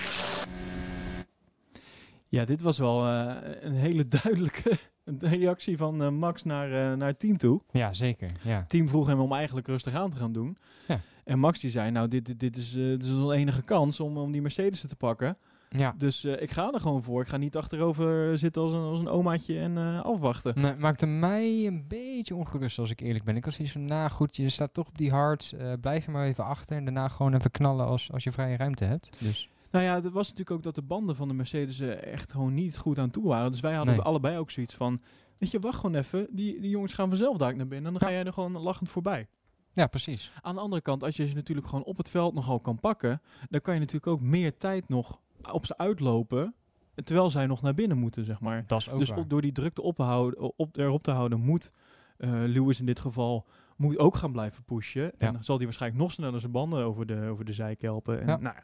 [2.28, 4.78] Ja, dit was wel eh, een hele duidelijke
[5.38, 7.62] reactie van eh, Max naar, eh, naar het team toe.
[7.72, 8.32] Ja, zeker.
[8.42, 8.58] Ja.
[8.58, 10.58] Het team vroeg hem om eigenlijk rustig aan te gaan doen.
[10.88, 11.02] Ja.
[11.30, 14.00] En Max die zei, nou, dit, dit, dit is, eh, dit is onze enige kans
[14.00, 15.38] om, om die Mercedes te pakken.
[15.70, 15.94] Ja.
[15.98, 17.22] Dus eh, ik ga er gewoon voor.
[17.22, 20.62] Ik ga niet achterover zitten als een, als een omaatje en eh, afwachten.
[20.62, 23.36] Nee, maakte mij een beetje ongerust als ik eerlijk ben.
[23.36, 25.54] Ik was hier zo, nou goed, je staat toch op die hard.
[25.58, 28.58] eh, blijf er maar even achter en daarna gewoon even knallen als, als je vrije
[28.58, 29.10] ruimte hebt.
[29.20, 32.32] Dus Nou ja, het was natuurlijk ook dat de banden van de Mercedes er echt
[32.32, 33.52] gewoon niet goed aan toe waren.
[33.52, 34.04] Dus wij hadden Nee.
[34.04, 35.00] allebei ook zoiets van,
[35.38, 36.28] weet je, wacht gewoon even.
[36.32, 38.90] Die, die jongens gaan vanzelf daar naar binnen en dan ga jij er gewoon lachend
[38.90, 39.28] voorbij.
[39.74, 40.32] Ja, precies.
[40.42, 43.22] Aan de andere kant, als je ze natuurlijk gewoon op het veld nogal kan pakken,
[43.50, 45.20] dan kan je natuurlijk ook meer tijd nog
[45.52, 46.56] op ze uitlopen,
[47.04, 48.64] terwijl zij nog naar binnen moeten, zeg maar.
[48.68, 49.28] Dat is ook dus waar.
[49.28, 51.72] door die druk te ophouden, op, erop te houden, moet
[52.18, 55.20] eh, Lewis in dit geval moet ook gaan blijven pushen.
[55.20, 58.22] En dan zal hij waarschijnlijk nog sneller zijn banden over de, over de zijk helpen.
[58.22, 58.38] En, Ja.
[58.38, 58.56] nou,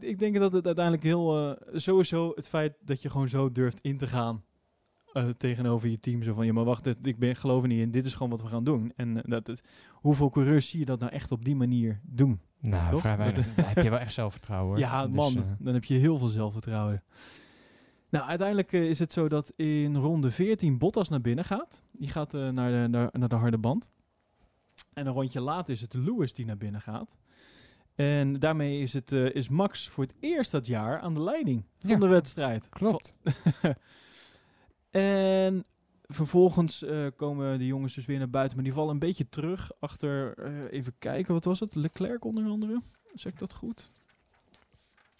[0.00, 1.56] ik denk dat het uiteindelijk heel...
[1.56, 4.44] eh, sowieso het feit dat je gewoon zo durft in te gaan
[5.14, 6.22] eh, tegenover je team.
[6.22, 7.90] Zo van, ja maar wacht, ik ben, geloof er niet in.
[7.90, 8.92] Dit is gewoon wat we gaan doen.
[8.96, 12.40] En eh, dat, het- hoeveel coureurs zie je dat nou echt op die manier doen?
[12.60, 13.00] Nou, Toch?
[13.00, 13.54] vrij weinig.
[13.54, 14.68] Daar heb je wel echt zelfvertrouwen.
[14.68, 14.78] hoor.
[14.78, 17.02] Ja, Dus, man, eh, dan heb je heel veel zelfvertrouwen.
[18.10, 21.82] Nou, uiteindelijk is het zo dat in ronde 14 Bottas naar binnen gaat.
[21.92, 23.90] Die gaat naar, de, naar, naar de harde band.
[24.92, 27.16] En een rondje later is het Lewis die naar binnen gaat.
[27.94, 31.90] En daarmee is, het, is Max voor het eerst dat jaar aan de leiding van
[31.90, 32.68] Ja, de wedstrijd.
[32.68, 33.14] klopt.
[35.00, 35.64] En
[36.02, 38.56] vervolgens eh, komen de jongens dus weer naar buiten.
[38.56, 41.74] Maar die vallen een beetje terug achter, eh, even kijken, wat was het?
[41.74, 42.82] Leclerc onder andere.
[43.14, 43.92] Zeg ik dat goed?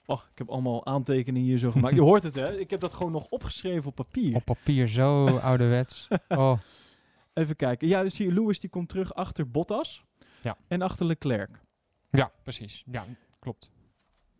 [0.06, 1.94] Och, ik heb allemaal aantekeningen hier zo gemaakt.
[1.94, 2.58] Je hoort het hè?
[2.58, 4.34] Ik heb dat gewoon nog opgeschreven op papier.
[4.36, 6.08] Op papier zo ouderwets.
[6.28, 6.58] Oh,
[7.32, 7.88] Even kijken.
[7.88, 10.04] Ja, dus zie je, Lewis die komt terug achter Bottas.
[10.42, 10.56] Ja.
[10.68, 11.60] En achter Leclerc.
[12.10, 12.84] ja, precies.
[12.90, 13.04] Ja,
[13.38, 13.70] klopt.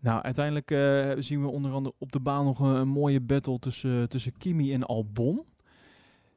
[0.05, 3.59] Nou, uiteindelijk eh, zien we onder andere op de baan nog een, een mooie battle
[3.59, 5.43] tussen, tussen Kimi en Albon.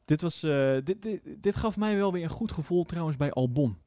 [0.05, 3.31] Dit, was, eh, dit, dit, dit gaf mij wel weer een goed gevoel trouwens bij
[3.31, 3.77] Albon.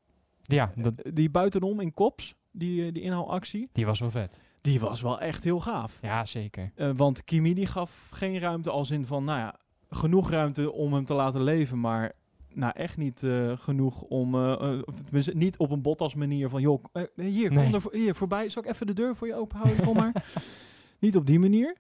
[0.43, 4.41] Ja, dat, Eh, Die buitenom in kops, die, die inhaalactie, die was wel vet.
[4.61, 5.99] die was wel echt heel gaaf.
[6.03, 6.73] Ja, zeker.
[6.97, 9.57] Want Kimi die gaf geen ruimte als in van, nou ja,
[9.91, 12.13] genoeg ruimte om hem te laten leven, maar
[12.55, 16.85] nou echt niet eh, genoeg om, of tenminste, niet op een Bottas manier van, joh,
[17.15, 17.71] hier, Nee.
[17.71, 20.25] kom er hier voorbij, zal ik even de deur voor je open houden, kom maar.
[20.99, 21.77] niet op die manier.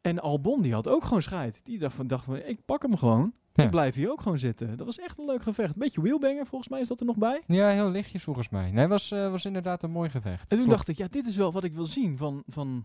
[0.00, 1.60] En Albon die had ook gewoon scheid.
[1.64, 3.32] Die dacht van, dacht van ik pak hem gewoon.
[3.52, 3.64] Ja.
[3.64, 4.76] Ik blijf hier ook gewoon zitten.
[4.76, 5.76] Dat was echt een leuk gevecht.
[5.76, 7.42] Beetje wheelbanger, volgens mij is dat er nog bij.
[7.46, 8.70] Ja, heel lichtjes volgens mij.
[8.70, 10.40] Nee, was, was inderdaad een mooi gevecht.
[10.40, 10.70] En toen Klopt.
[10.70, 12.84] dacht ik, ja, dit is wel wat ik wil zien van, van,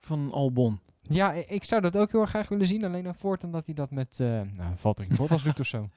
[0.00, 0.80] van Albon.
[1.02, 2.84] Ja, ik zou dat ook heel erg graag willen zien.
[2.84, 5.88] Alleen dan voortaan dat hij dat met uh, nou, Valtteri Bottas doet of zo.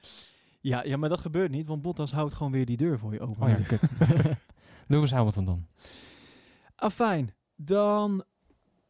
[0.66, 3.20] Ja, ja, maar dat gebeurt niet, want Bottas houdt gewoon weer die deur voor je
[3.20, 3.42] open.
[3.42, 3.80] Oh ja, kut.
[4.88, 5.66] Lewis Hamilton dan.
[6.74, 8.24] Afijn, dan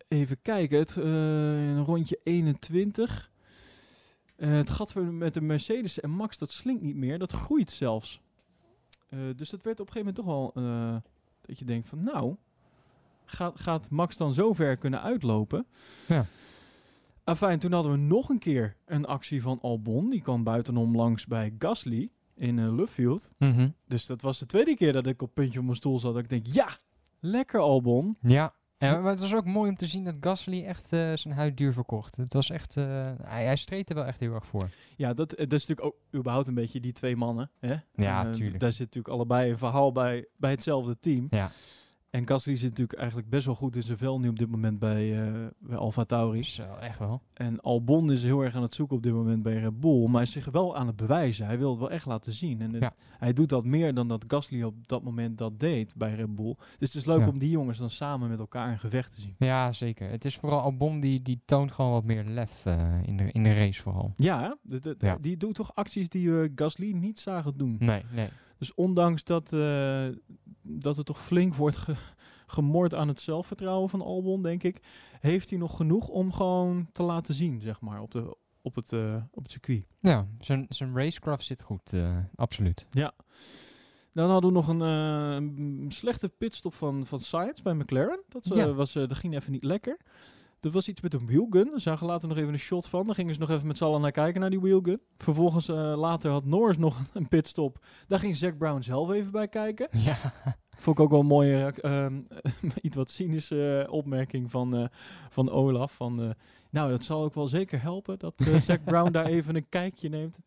[0.09, 0.79] even kijken.
[0.79, 3.31] Het, eh, rondje 21.
[4.37, 7.19] Eh, het gat voor- met de Mercedes en Max, dat slinkt niet meer.
[7.19, 8.21] Dat groeit zelfs.
[9.09, 10.97] Eh, dus dat werd op een gegeven moment toch wel eh,
[11.41, 12.37] dat je denkt van nou,
[13.25, 15.67] gaat, gaat Max dan zo ver kunnen uitlopen?
[16.09, 16.27] Ja.
[17.29, 20.11] Afijn, toen hadden we nog een keer een actie van Albon.
[20.11, 23.31] Die kwam buitenom langs bij Gasly in uh, Luffield.
[23.39, 23.69] Mhm.
[23.87, 26.15] Dus dat was de tweede keer dat ik op puntje op mijn stoel zat.
[26.15, 26.69] Dat ik denk, ja,
[27.21, 28.17] lekker Albon.
[28.21, 28.55] Ja.
[28.79, 31.57] En, maar het was ook mooi om te zien dat Gasly echt eh, zijn huid
[31.57, 32.17] duur verkocht.
[32.17, 32.85] Het was echt, eh,
[33.23, 34.71] hij, hij streed er wel echt heel erg voor.
[34.97, 37.51] Ja, dat, dat is natuurlijk ook überhaupt een beetje die twee mannen.
[37.59, 37.75] Hè?
[37.95, 38.61] Ja, tuurlijk.
[38.61, 41.27] Daar zit natuurlijk allebei een verhaal bij, bij hetzelfde team.
[41.31, 41.51] Ja.
[42.17, 44.79] En Gasly zit natuurlijk eigenlijk best wel goed in zijn vel nu op dit moment
[44.79, 46.41] bij, eh bij Alfa Tauri.
[46.59, 47.23] Eh, echt wel.
[47.35, 50.03] En Albon is heel erg aan het zoeken op dit moment bij Red Bull.
[50.05, 51.47] Maar hij is zich wel aan het bewijzen.
[51.47, 52.61] Hij wil het wel echt laten zien.
[52.61, 52.93] En het- Ja.
[53.19, 56.55] hij doet dat meer dan dat Gasly op dat moment dat deed bij Red Bull.
[56.79, 57.29] Dus het is leuk Ja.
[57.29, 59.35] om die jongens dan samen met elkaar in gevecht te zien.
[59.39, 60.11] Ja, zeker.
[60.11, 63.43] Het is vooral Albon die, die toont gewoon wat meer lef eh, in, de, in
[63.43, 64.13] de race vooral.
[64.17, 64.51] Ja, hè?
[64.63, 65.19] De- de- Ja.
[65.21, 67.77] die doet toch acties die we Gasly niet zagen doen.
[67.79, 68.29] Nee, nee.
[68.59, 70.07] Dus ondanks dat, eh,
[70.63, 71.95] dat er toch flink wordt ge-
[72.47, 74.83] gemoord aan het zelfvertrouwen van Albon, denk ik,
[75.21, 78.93] heeft hij nog genoeg om gewoon te laten zien, zeg maar, op, de, op, het,
[78.93, 79.87] eh, op het circuit.
[80.01, 82.87] Ja, zijn, zijn racecraft zit goed, eh, absoluut.
[84.13, 88.23] Dan hadden we nog een, slechte pitstop van, van Sainz bij McLaren.
[88.29, 88.73] Dat, Ja.
[88.73, 89.97] was, dat ging even niet lekker.
[90.67, 91.71] Er was iets met een wheelgun.
[91.73, 93.05] We zagen later nog even een shot van.
[93.05, 95.01] Daar gingen ze nog even met z'n allen naar kijken, naar die wheelgun.
[95.19, 97.85] Vervolgens eh, later had Norris nog een pitstop.
[98.09, 99.89] Daar ging Zack Brown zelf even bij kijken.
[99.91, 100.19] Ja.
[100.77, 102.21] Vond ik ook wel een mooie, ehm,
[102.83, 104.87] iets wat cynische eh, opmerking van, eh,
[105.31, 105.93] van Olaf.
[105.93, 106.31] Van, eh,
[106.71, 110.09] nou, dat zal ook wel zeker helpen dat eh Zack Brown daar even een kijkje
[110.09, 110.39] neemt.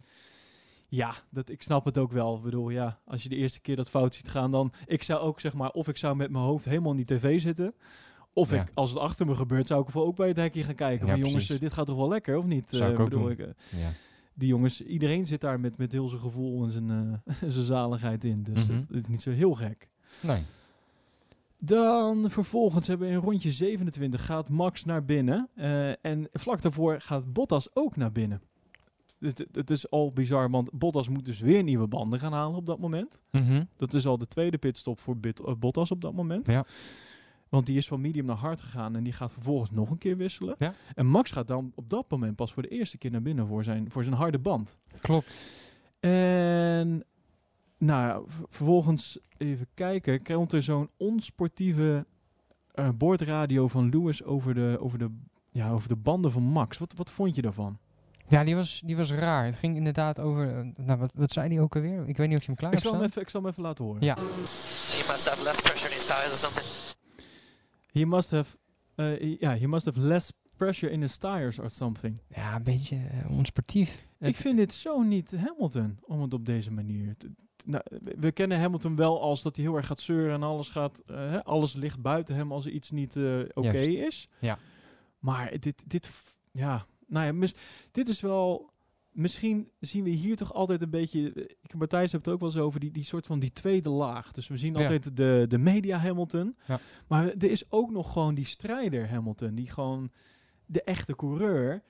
[0.90, 2.36] Ja, dat, ik snap het ook wel.
[2.36, 4.74] Ik bedoel, ja, als je de eerste keer dat fout ziet gaan, dan...
[4.86, 7.42] Ik zou ook, zeg maar, of ik zou met mijn hoofd helemaal in die tv
[7.42, 7.74] zitten...
[8.34, 8.62] Of Ja.
[8.62, 11.06] ik, als het achter me gebeurt, zou ik wel ook bij het hekje gaan kijken.
[11.06, 11.62] Ja, van jongens, precies.
[11.62, 12.66] dit gaat toch wel lekker, of niet?
[12.70, 13.32] Zou Eh, ik ook bedoel, doen.
[13.32, 13.90] ik, eh, ja.
[14.34, 16.90] die jongens, iedereen zit daar met, met heel zijn gevoel en zijn,
[17.26, 18.44] eh, zijn zaligheid in.
[18.44, 18.78] Dus Mhm.
[18.78, 19.90] het, het is niet zo heel gek.
[20.22, 20.42] Nee.
[21.58, 25.50] Dan vervolgens hebben we in rondje 27 gaat Max naar binnen.
[26.02, 28.42] en vlak daarvoor gaat Bottas ook naar binnen.
[29.20, 32.66] Het, het- is al bizar, want Bottas moet dus weer nieuwe banden gaan halen op
[32.66, 33.22] dat moment.
[33.32, 33.64] Mhm.
[33.78, 36.48] Dat is al de tweede pitstop voor Bit- Bottas op dat moment.
[36.48, 36.66] Ja.
[37.50, 40.18] Want die is van medium naar hard gegaan en die gaat vervolgens nog een keer
[40.18, 40.56] wisselen.
[40.58, 40.74] Ja.
[40.96, 43.64] En Max gaat dan op dat moment pas voor de eerste keer naar binnen voor
[43.64, 44.80] zijn, voor zijn harde band.
[45.02, 45.36] Klopt.
[46.00, 47.04] En
[47.78, 52.06] nou ja, vervolgens even kijken, komt er zo'n onsportieve
[52.72, 55.10] eh boordradio van Lewis over de, over de,
[55.52, 56.78] ja, over de banden van Max.
[56.78, 57.78] Wat, wat vond je daarvan?
[58.28, 59.46] Ja, die was, die was raar.
[59.46, 60.58] Het ging inderdaad over...
[60.58, 62.08] eh, nou, wat, wat zei die ook alweer?
[62.08, 63.50] Ik weet niet of je hem klaar Ik hebt zal, hem even, ik zal hem
[63.50, 64.02] even laten horen.
[64.04, 64.16] Ja.
[64.16, 66.98] He must have less pressure in his tires or something.
[67.92, 68.58] He must have,
[68.96, 72.22] eh, ja, he must have less pressure in his tires or something.
[72.28, 74.08] Ja, een beetje eh, onsportief.
[74.20, 77.32] Ik vind dit zo niet Hamilton, om het op deze manier te...
[77.66, 80.70] Nou, we- we kennen Hamilton wel als dat hij heel erg gaat zeuren en alles
[80.70, 84.28] gaat, eh, alles ligt buiten hem als er iets niet eh, oké is.
[84.40, 84.58] Ja.
[85.20, 86.12] Maar dit, dit,
[86.52, 87.56] ja, nou ja, mis-
[87.92, 88.70] dit is wel,
[89.12, 92.50] misschien zien we hier toch altijd een beetje, eh, ik, Matthijs heeft het ook wel
[92.50, 94.32] eens over, die, die soort van die tweede laag.
[94.32, 94.80] Dus we zien Ja.
[94.82, 96.80] altijd de, de media Hamilton, Ja.
[97.08, 100.12] maar er is ook nog gewoon die strijder Hamilton, die gewoon
[100.66, 101.84] de echte coureur,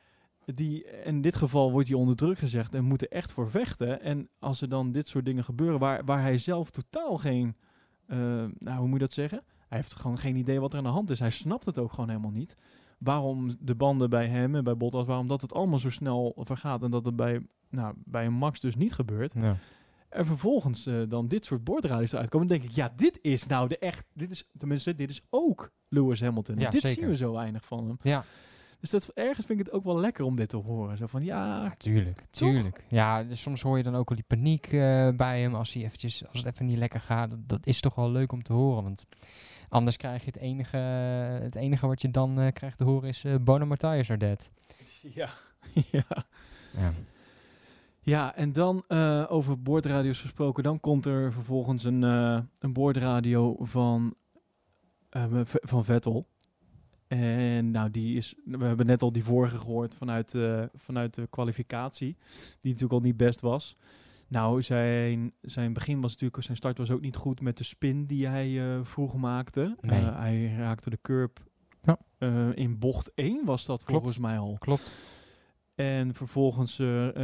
[0.45, 4.01] die, in dit geval wordt hij onder druk gezegd en moet er echt voor vechten.
[4.01, 7.55] En als er dan dit soort dingen gebeuren waar, waar hij zelf totaal geen,
[8.05, 8.17] eh,
[8.57, 9.43] nou hoe moet je dat zeggen?
[9.67, 11.19] Hij heeft gewoon geen idee wat er aan de hand is.
[11.19, 12.55] Hij snapt het ook gewoon helemaal niet.
[12.99, 16.83] Waarom de banden bij hem en bij Bottas, waarom dat het allemaal zo snel vergaat
[16.83, 19.33] en dat het bij, nou, bij een Max dus niet gebeurt.
[19.33, 19.57] Ja.
[20.09, 23.47] En vervolgens eh, dan dit soort bordradios eruit komen, dan denk ik, ja, dit is
[23.47, 26.55] nou de echt, dit is, tenminste, dit is ook Lewis Hamilton.
[26.59, 26.99] Ja, dit zeker.
[27.01, 27.97] zien we zo weinig van hem.
[28.01, 28.25] ja,
[28.79, 30.97] Dus dat, ergens vind ik het ook wel lekker om dit te horen.
[30.97, 32.25] Zo van, ja, tuurlijk.
[32.31, 32.85] Tuurlijk.
[32.87, 35.83] Ja, dus soms hoor je dan ook al die paniek eh, bij hem als, hij
[35.83, 37.29] eventjes, als het even niet lekker gaat.
[37.29, 38.83] Dat, dat is toch wel leuk om te horen.
[38.83, 39.05] Want
[39.69, 43.23] anders krijg je het enige, het enige wat je dan eh, krijgt te horen is
[43.23, 44.49] uh, Bono Matthias are dead.
[45.19, 45.29] ja,
[45.91, 46.05] ja.
[46.77, 46.93] Ja.
[48.01, 53.55] Ja, en dan eh, over boordradio's gesproken, dan komt er vervolgens een, eh, een boordradio
[53.59, 54.15] van,
[55.09, 56.27] eh, van Vettel.
[57.07, 61.27] En nou, die is, we hebben net al die vorige gehoord vanuit, eh, vanuit de
[61.27, 62.17] kwalificatie,
[62.59, 63.75] die natuurlijk al niet best was.
[64.29, 68.05] Nou, zijn, zijn begin was natuurlijk, zijn start was ook niet goed met de spin
[68.05, 69.77] die hij eh, vroeg maakte.
[69.81, 69.99] Nee.
[70.01, 71.39] Eh, hij raakte de curb
[71.81, 71.97] Ja.
[72.17, 73.91] eh, in bocht 1 was dat Klopt.
[73.91, 74.55] volgens mij al.
[74.59, 74.95] Klopt.
[75.75, 76.75] En vervolgens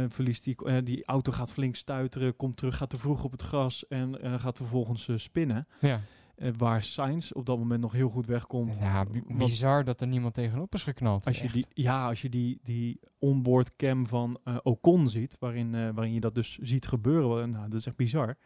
[0.08, 3.88] verliest die, die auto gaat flink stuiteren, komt terug, gaat te vroeg op het gras
[3.88, 5.66] en gaat vervolgens spinnen.
[5.80, 6.00] Ja.
[6.36, 8.78] Eh, waar Sainz op dat moment nog heel goed wegkomt.
[8.78, 11.26] Ja, bizar dat er niemand tegenop is geknald.
[11.26, 11.54] als je Echt.
[11.54, 16.12] die, ja, als je die, die onboard cam van eh, Ocon ziet, waarin, eh, waarin
[16.14, 18.36] je dat dus ziet gebeuren, nou, dat is echt bizar.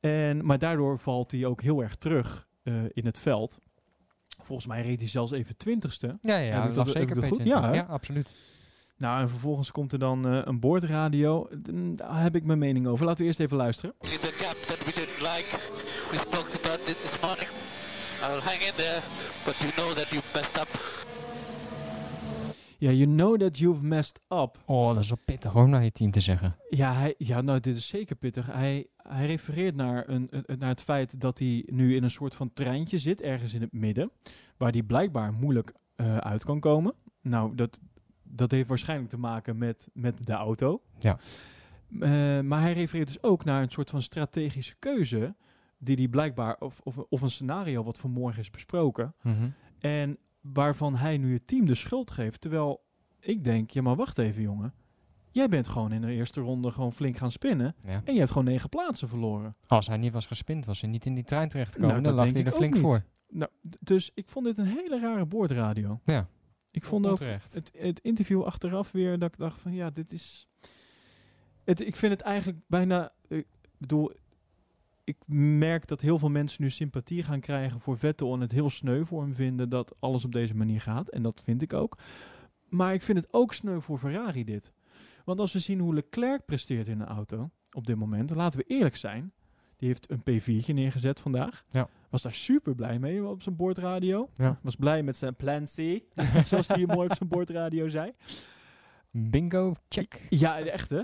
[0.00, 3.58] En, maar daardoor valt hij ook heel erg terug eh, in het veld.
[4.42, 6.18] Volgens mij reed hij zelfs even twintigste.
[6.20, 7.40] Ja, Heb ja, ik dat lag heb ik zeker dat goed?
[7.40, 7.44] P20.
[7.44, 8.34] Ja, ja, absoluut.
[8.98, 11.48] Nou, en vervolgens komt er dan eh, een boordradio.
[11.94, 13.04] Daar heb ik mijn mening over.
[13.04, 13.94] Laten we eerst even luisteren.
[14.00, 15.46] In the gap that we didn't like,
[16.10, 17.48] we spoke about it this morning.
[18.22, 19.00] I will hang in there,
[19.44, 20.68] but you know that you messed up.
[22.78, 24.58] Ja, you know that you've messed up.
[24.66, 26.56] Oh, dat is wel pittig hoor, naar je team te zeggen.
[26.70, 28.46] Ja, hij, ja nou, dit is zeker pittig.
[28.46, 32.34] Hij, hij refereert naar, een, een- naar het feit dat hij nu in een soort
[32.34, 34.10] van treintje zit, ergens in het midden,
[34.56, 36.94] waar hij blijkbaar moeilijk eh, uit kan komen.
[37.22, 37.80] Nou, dat,
[38.22, 40.80] dat heeft waarschijnlijk te maken met, met de auto.
[40.98, 41.18] Ja.
[42.00, 45.34] Eh, maar hij refereert dus ook naar een soort van strategische keuze,
[45.78, 49.48] die hij blijkbaar, of, of, of een scenario wat vanmorgen is besproken, Mhm.
[49.78, 52.40] en waarvan hij nu het team de schuld geeft.
[52.40, 52.84] Terwijl
[53.20, 54.74] ik denk, ja maar wacht even jongen.
[55.30, 57.74] Jij bent gewoon in de eerste ronde gewoon flink gaan spinnen.
[57.82, 58.02] Ja.
[58.04, 59.52] En je hebt gewoon negen plaatsen verloren.
[59.66, 61.90] Als hij niet was gespind, was hij niet in die trein terechtgekomen.
[61.90, 62.82] Nou, dan lag hij er flink niet.
[62.82, 63.02] voor.
[63.28, 66.00] Nou, dus ik vond dit een hele rare boordradio.
[66.04, 66.28] Ja,
[66.70, 70.48] Ik vond ook het, het interview achteraf weer dat ik dacht van ja, dit is...
[71.64, 73.12] Het, ik vind het eigenlijk bijna...
[73.28, 73.46] Ik
[73.78, 74.12] bedoel,
[75.06, 75.16] ik
[75.58, 79.04] merk dat heel veel mensen nu sympathie gaan krijgen voor Vettel en het heel sneu
[79.04, 81.08] voor hem vinden dat alles op deze manier gaat.
[81.08, 81.98] En dat vind ik ook.
[82.68, 84.72] Maar ik vind het ook sneu voor Ferrari dit.
[85.24, 88.64] Want als we zien hoe Leclerc presteert in een auto op dit moment, laten we
[88.66, 89.32] eerlijk zijn.
[89.76, 91.64] Die heeft een P4'tje neergezet vandaag.
[91.68, 91.88] Ja.
[92.10, 94.30] Was daar super blij mee op zijn boordradio.
[94.34, 94.58] Ja.
[94.62, 96.02] Was blij met zijn plan C,
[96.48, 98.12] zoals hij hier mooi op zijn boordradio zei.
[99.10, 100.26] Bingo, check.
[100.28, 101.02] Ja, echt hè.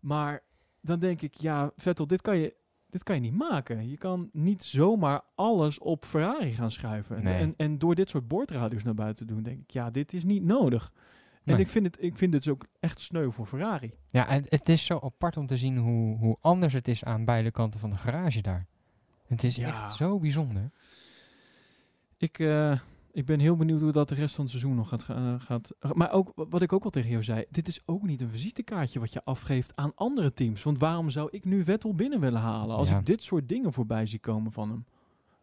[0.00, 0.42] Maar
[0.80, 2.54] dan denk ik, ja, Vettel, dit kan je,
[2.94, 3.88] dit kan je niet maken.
[3.90, 7.16] Je kan niet zomaar alles op Ferrari gaan schuiven.
[7.16, 7.38] En- Nee.
[7.40, 10.24] En, en door dit soort boordradio's naar buiten te doen, denk ik, ja, dit is
[10.24, 10.92] niet nodig.
[11.44, 11.60] En Nee.
[11.62, 13.92] ik vind, het, ik vind het dus ook echt sneu voor Ferrari.
[14.08, 17.24] Ja, het, het is zo apart om te zien hoe, hoe anders het is aan
[17.24, 18.66] beide kanten van de garage daar.
[19.26, 19.66] Het is Ja.
[19.68, 20.70] echt zo bijzonder.
[22.16, 22.78] Ik, eh,
[23.14, 25.70] ik ben heel benieuwd hoe dat de rest van het seizoen nog gaat, ga- gaat.
[25.92, 28.28] Maar ook wa- wat ik ook al tegen jou zei, dit is ook niet een
[28.28, 30.62] visitekaartje wat je afgeeft aan andere teams.
[30.62, 32.98] Want waarom zou ik nu Vettel binnen willen halen als Ja.
[32.98, 34.84] ik dit soort dingen voorbij zie komen van hem?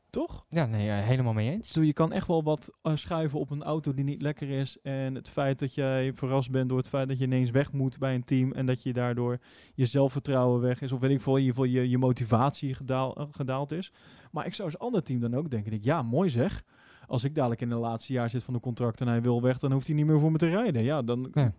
[0.10, 0.46] Toch?
[0.50, 1.72] Ja, nee, eh, helemaal mee eens.
[1.74, 4.78] Doe, je kan echt wel wat eh, schuiven op een auto die niet lekker is.
[4.82, 8.00] En het feit dat jij verrast bent door het feit dat je ineens weg moet
[8.00, 8.52] bij een team.
[8.52, 9.40] En dat je daardoor
[9.76, 10.92] je zelfvertrouwen weg is.
[10.92, 13.92] Of weet ik veel, in ieder geval je, je motivatie gedaal, eh, gedaald is.
[14.32, 15.74] Maar ik zou als ander team dan ook denken.
[15.74, 16.64] Ik, ja, mooi zeg.
[17.12, 19.58] Als ik dadelijk in het laatste jaar zit van de contract en hij wil weg,
[19.58, 20.84] dan hoeft hij niet meer voor me te rijden.
[20.84, 21.30] Ja, dan...
[21.34, 21.50] Nee.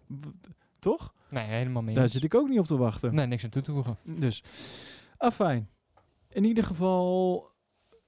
[0.79, 1.15] Toch?
[1.31, 3.15] Nee, helemaal mee Daar zit ik ook niet op te wachten.
[3.15, 3.97] Nee, niks aan toe te voegen.
[4.05, 4.43] Dus,
[5.17, 5.69] afijn.
[6.29, 7.51] In ieder geval,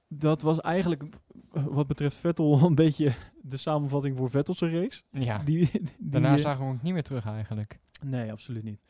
[0.07, 1.03] dat was eigenlijk
[1.51, 5.01] eh, wat betreft Vettel een beetje de samenvatting voor Vettel's race.
[5.11, 7.79] Ja, Die, die, daarna eh, zagen we hem ook niet meer terug eigenlijk.
[8.03, 8.83] Nee, absoluut niet.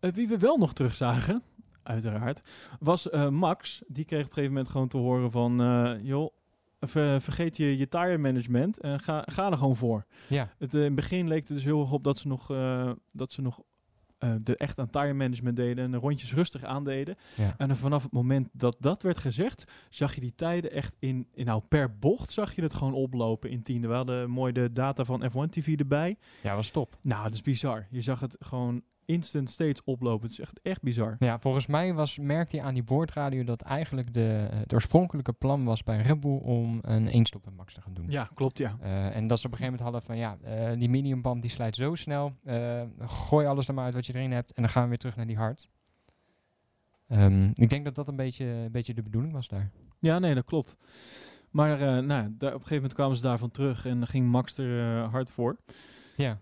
[0.00, 1.42] Eh, wie we wel nog terugzagen,
[1.82, 2.42] uiteraard,
[2.80, 3.82] was Max.
[3.86, 5.56] Die kreeg op een gegeven moment gewoon te horen van...
[6.02, 6.34] joh,
[6.80, 10.06] ver- vergeet je, je tire management en ga, ga er gewoon voor.
[10.28, 12.50] Ja, Het, eh, in het begin leek het dus heel erg op dat ze nog,
[12.50, 13.60] eh, dat ze nog
[14.18, 17.16] eh, de echt aan tire management deden en de rondjes rustig aandeden.
[17.36, 17.54] ja.
[17.58, 21.26] En dan vanaf het moment dat dat werd gezegd, zag je die tijden echt in,
[21.34, 23.88] in nou per bocht zag je het gewoon oplopen in tiende.
[23.88, 26.16] We hadden mooi de data van F1 TV erbij.
[26.42, 26.98] ja, was top.
[27.02, 27.86] Nou, dat is bizar.
[27.90, 30.22] Je zag het gewoon instant steeds oplopen.
[30.22, 31.16] Het is echt, echt bizar.
[31.18, 35.64] Ja, volgens mij was, merkte je aan die boordradio dat eigenlijk de, het oorspronkelijke plan
[35.64, 38.04] was bij Red Bull om een eenstop met Max te gaan doen.
[38.08, 38.76] Ja, klopt ja.
[38.80, 41.50] Eh, en dat ze op een gegeven moment hadden van ja, eh, die mediumband die
[41.50, 42.34] slijt zo snel.
[42.44, 44.98] eh, gooi alles er maar uit wat je erin hebt en dan gaan we weer
[44.98, 45.68] terug naar die hard.
[47.08, 49.70] Ehm, ik denk dat dat een beetje, een beetje de bedoeling was daar.
[49.98, 50.76] Ja, nee, dat klopt.
[51.50, 54.98] Maar nou, daar, op een gegeven moment kwamen ze daarvan terug en ging Max er
[55.04, 55.56] hard voor.
[56.16, 56.38] Ja,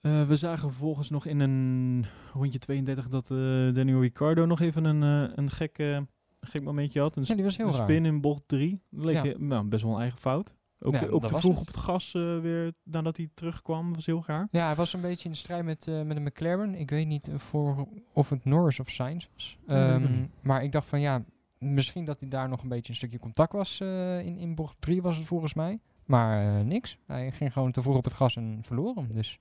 [0.00, 3.36] Eh, we zagen vervolgens nog in een rondje 32 dat eh
[3.74, 6.02] Daniel Ricciardo nog even een, eh, een gek,
[6.40, 7.16] gek momentje had.
[7.16, 7.82] Een, ja die was heel een raar.
[7.82, 8.82] spin in bocht 3.
[8.90, 9.34] Dat leek Ja.
[9.38, 10.56] nou, best wel een eigen fout.
[10.80, 11.60] Ook, Ja, ook dat te vroeg het.
[11.60, 13.94] op het gas weer nadat hij terugkwam.
[13.94, 14.48] was heel raar.
[14.50, 16.74] Ja, hij was een beetje in de strijd met, met de McLaren.
[16.74, 19.58] Ik weet niet voor of het Norris of Sainz was.
[19.66, 21.24] Ehm, maar ik dacht van ja,
[21.58, 23.80] misschien dat hij daar nog een beetje een stukje contact was.
[23.80, 25.80] in, in bocht 3 was het volgens mij.
[26.04, 26.98] Maar niks.
[27.06, 29.08] Hij ging gewoon te vroeg op het gas en verloor hem.
[29.12, 29.38] Dus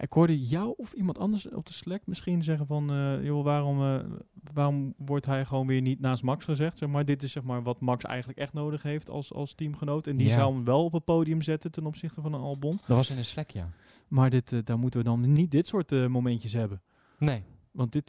[0.00, 2.90] Ik hoorde jou of iemand anders op de Slack misschien zeggen van...
[2.90, 4.04] eh, joh, waarom, eh,
[4.52, 6.78] waarom wordt hij gewoon weer niet naast Max gezegd?
[6.78, 10.06] Zeg maar, dit is zeg maar wat Max eigenlijk echt nodig heeft als, als teamgenoot.
[10.06, 10.34] En die Ja.
[10.38, 12.76] zou hem wel op het podium zetten ten opzichte van een Albon.
[12.86, 13.68] dat was in een Slack, ja.
[14.08, 16.82] Maar dit, eh, daar moeten we dan niet dit soort momentjes hebben.
[17.18, 17.42] Nee.
[17.70, 18.08] Want dit,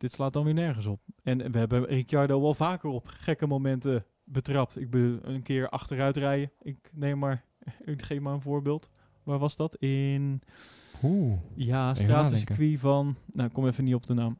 [0.00, 1.00] dit slaat dan weer nergens op.
[1.22, 4.80] En we hebben Ricciardo wel vaker op gekke momenten betrapt.
[4.80, 6.50] Ik ben een keer achteruit rijden.
[6.62, 7.44] Ik neem maar,
[7.84, 8.90] ik geef maar een voorbeeld.
[9.22, 9.76] Waar was dat?
[9.76, 10.42] In
[11.02, 11.38] Oeh.
[11.54, 13.16] ja, stratencircuit van...
[13.32, 14.38] Nou, kom even niet op de naam.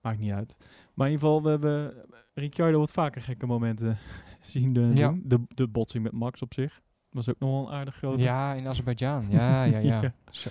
[0.00, 0.56] Maakt niet uit.
[0.94, 1.94] Maar in ieder geval, we hebben
[2.34, 3.98] Ricciardo wat vaker gekke momenten
[4.40, 5.08] zien Ja.
[5.08, 5.22] doen.
[5.24, 6.80] De, de botsing met Max op zich.
[7.10, 8.22] Was ook nog wel een aardig grote.
[8.22, 9.26] Ja, in Azerbeidzjan.
[9.30, 10.00] Ja, ja, ja.
[10.02, 10.14] Ja.
[10.30, 10.48] Zo.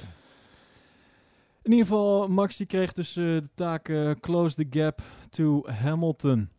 [1.62, 5.64] In ieder geval, Max die kreeg dus eh, de taak eh, close the gap to
[5.68, 6.50] Hamilton.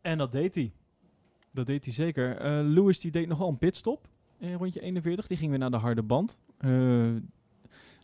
[0.00, 0.72] En dat deed hij.
[1.50, 2.36] Dat deed hij zeker.
[2.36, 5.26] Eh, Lewis die deed nog wel een pitstop in rondje 41.
[5.26, 6.40] Die ging weer naar de harde band.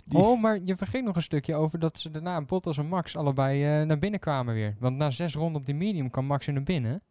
[0.08, 3.16] Die- Oh, maar je vergeet nog een stukje over dat ze daarna Bottas en Max
[3.16, 4.76] allebei eh, naar binnen kwamen weer.
[4.78, 7.02] Want na zes ronden op die medium kwam Max er naar binnen.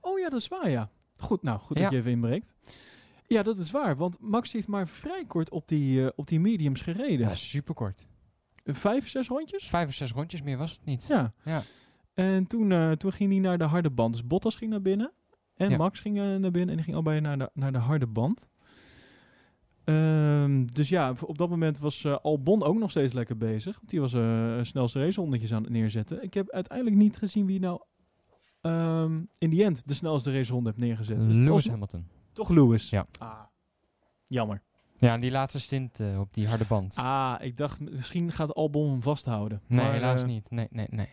[0.00, 0.90] Oh ja, dat is waar, ja.
[1.16, 1.82] Goed, nou, goed Ja.
[1.82, 2.54] dat je even inbreekt.
[3.26, 6.40] Ja, dat is waar, want Max heeft maar vrij kort op die, eh, op die
[6.40, 7.28] mediums gereden.
[7.28, 8.06] Ja, super kort.
[8.64, 9.68] Vijf, zes rondjes?
[9.68, 11.06] Vijf of zes rondjes meer was het niet.
[11.06, 11.32] Ja.
[11.44, 11.62] Ja.
[12.14, 14.12] En toen, eh, toen ging hij naar de harde band.
[14.12, 15.12] Dus Bottas ging naar binnen.
[15.56, 15.76] En Ja.
[15.76, 16.68] Max ging naar binnen.
[16.68, 18.48] En die ging allebei naar de, naar de harde band.
[19.88, 23.76] Ehm, dus ja, op dat moment was eh, Albon ook nog steeds lekker bezig.
[23.76, 26.22] Want die was eh snelste racehondetjes aan het neerzetten.
[26.22, 27.80] Ik heb uiteindelijk niet gezien wie nou
[28.60, 31.24] ehm, in die end de snelste racehonde heeft neergezet.
[31.24, 32.06] Dus Lewis Hamilton.
[32.32, 32.90] toch Lewis.
[32.90, 33.06] Ja.
[33.18, 33.40] Ah,
[34.26, 34.62] jammer.
[34.98, 36.94] Ja, en die laatste stint eh, op die harde band.
[36.96, 39.62] Ah, ik dacht misschien gaat Albon hem vasthouden.
[39.66, 40.50] nee, Maar, helaas niet.
[40.50, 41.08] Nee, nee, nee.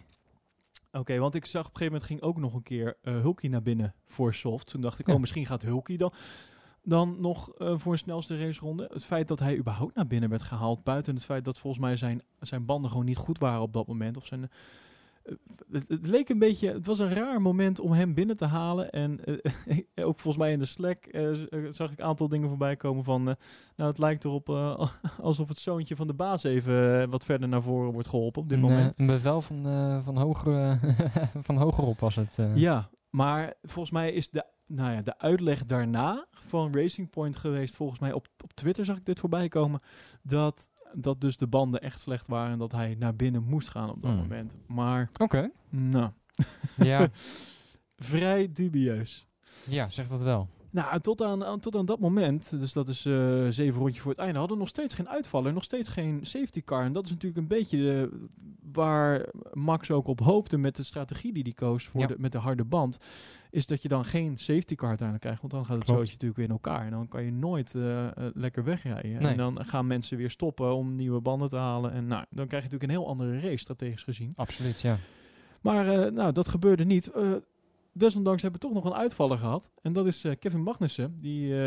[0.92, 3.62] Oké, want ik zag op een gegeven moment ging ook nog een keer Hulkie naar
[3.62, 4.68] binnen voor soft.
[4.68, 5.14] Toen dacht ik, Ja.
[5.14, 6.14] oh, misschien gaat Hulkie dan,
[6.86, 8.90] dan nog eh, voor een snelste raceronde.
[8.94, 11.96] Het feit dat hij überhaupt naar binnen werd gehaald, buiten het feit dat volgens mij
[11.96, 14.18] zijn, zijn banden gewoon niet goed waren op dat moment.
[14.18, 14.50] Of zijn,
[15.24, 15.34] eh,
[15.72, 18.90] het, het leek een beetje, het was een raar moment om hem binnen te halen.
[18.90, 21.08] En eh, ook volgens mij in de Slack
[21.70, 23.24] zag ik een aantal dingen voorbij komen van,
[23.76, 24.50] nou het lijkt erop
[25.22, 28.58] alsof het zoontje van de baas even wat verder naar voren wordt geholpen op dit
[28.58, 29.00] Een, moment.
[29.00, 29.64] een bevel van,
[30.04, 30.80] van, hoger,
[31.48, 32.38] van hogerop was het.
[32.56, 37.76] Ja, maar volgens mij is de, nou ja, de uitleg daarna van Racing Point geweest.
[37.76, 39.82] Volgens mij op, op Twitter zag ik dit voorbij komen.
[40.22, 43.90] Dat, dat dus de banden echt slecht waren en dat hij naar binnen moest gaan
[43.90, 44.20] op dat Hmm.
[44.22, 44.58] moment.
[44.68, 45.52] Maar, Oké.
[45.70, 46.10] nou,
[46.78, 47.08] Ja,
[47.98, 49.28] vrij dubieus.
[49.64, 50.48] ja, zeg dat wel.
[50.76, 54.20] Nou, tot aan, tot aan dat moment, dus dat is eh, zeven rondjes voor het
[54.20, 56.84] einde, hadden we nog steeds geen uitvaller, nog steeds geen safety car.
[56.84, 58.10] En dat is natuurlijk een beetje de,
[58.72, 62.08] waar Max ook op hoopte met de strategie die hij koos voor Ja.
[62.08, 62.98] de, met de harde band.
[63.50, 66.00] Is dat je dan geen safety car uiteindelijk krijgt, want dan gaat het Klopt.
[66.00, 66.86] zootje natuurlijk weer in elkaar.
[66.86, 69.22] En dan kan je nooit eh, eh, lekker wegrijden.
[69.22, 69.32] Nee.
[69.32, 71.92] En dan gaan mensen weer stoppen om nieuwe banden te halen.
[71.92, 74.34] En nou, dan krijg je natuurlijk een heel andere race, strategisch gezien.
[74.36, 74.98] Absoluut, ja.
[75.62, 77.12] Maar nou, dat gebeurde niet.
[77.96, 79.70] Eh, desondanks hebben we toch nog een uitvaller gehad.
[79.82, 81.18] En dat is eh, Kevin Magnussen.
[81.22, 81.60] Die, eh,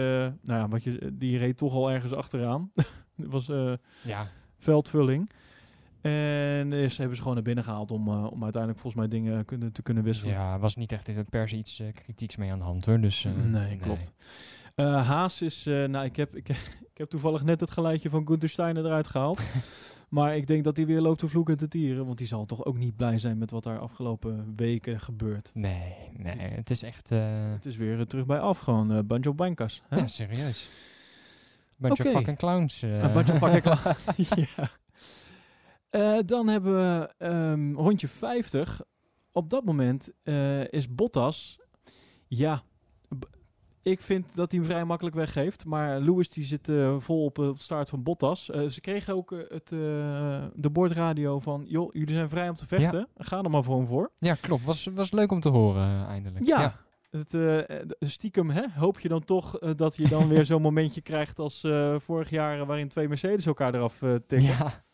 [0.42, 2.70] nou ja, wat je, die reed toch al ergens achteraan.
[3.16, 3.72] dat was eh,
[4.02, 4.26] Ja,
[4.58, 5.30] veldvulling.
[6.00, 9.44] En is, hebben ze gewoon naar binnen gehaald om, eh, om uiteindelijk volgens mij dingen
[9.44, 10.34] kunnen, te kunnen wisselen.
[10.34, 13.00] ja was niet echt per se iets eh, kritieks mee aan de hand hoor.
[13.00, 14.12] Dus, eh, nee, klopt.
[14.74, 16.48] Eh, Haas is, eh, nou ik heb, ik,
[16.92, 19.40] ik heb toevallig net het geluidje van Gunther Steiner eruit gehaald.
[20.08, 22.06] maar ik denk dat hij weer loopt te vloeken en te tieren.
[22.06, 25.50] Want die zal toch ook niet blij zijn met wat daar afgelopen weken gebeurt.
[25.54, 27.10] Nee, nee, het is echt...
[27.10, 29.82] eh, Het is weer eh, terug bij af, gewoon eh Banjo Bankas.
[29.88, 29.96] hè?
[29.96, 30.68] ja, serieus.
[31.76, 32.08] Bunch Oké.
[32.08, 32.82] of fucking clowns.
[32.82, 33.02] eh.
[33.02, 33.96] Een Banjo fucking clown.
[35.90, 36.22] ja.
[36.22, 38.80] Dan hebben we ehm, rondje 50.
[39.32, 40.10] Op dat moment
[40.70, 41.58] is Bottas.
[42.26, 42.62] Ja,
[43.82, 45.64] ik vind dat hij hem vrij makkelijk weggeeft.
[45.64, 48.50] Maar Lewis die zit eh, vol op het start van Bottas.
[48.50, 49.78] Eh, ze kregen ook eh, het, eh,
[50.54, 51.64] de bordradio van...
[51.68, 53.08] joh, jullie zijn vrij om te vechten.
[53.16, 54.10] Ga er maar voor hem voor.
[54.18, 54.64] Ja, klopt.
[54.64, 56.46] Was, was leuk om te horen eh, eindelijk.
[56.46, 56.76] Ja.
[57.10, 60.62] Het, eh, eh, stiekem hè, hoop je dan toch eh, dat je dan weer zo'n
[60.62, 62.66] momentje krijgt als eh, vorig jaar...
[62.66, 64.48] waarin twee Mercedes elkaar eraf eh tikken.
[64.48, 64.84] Ja.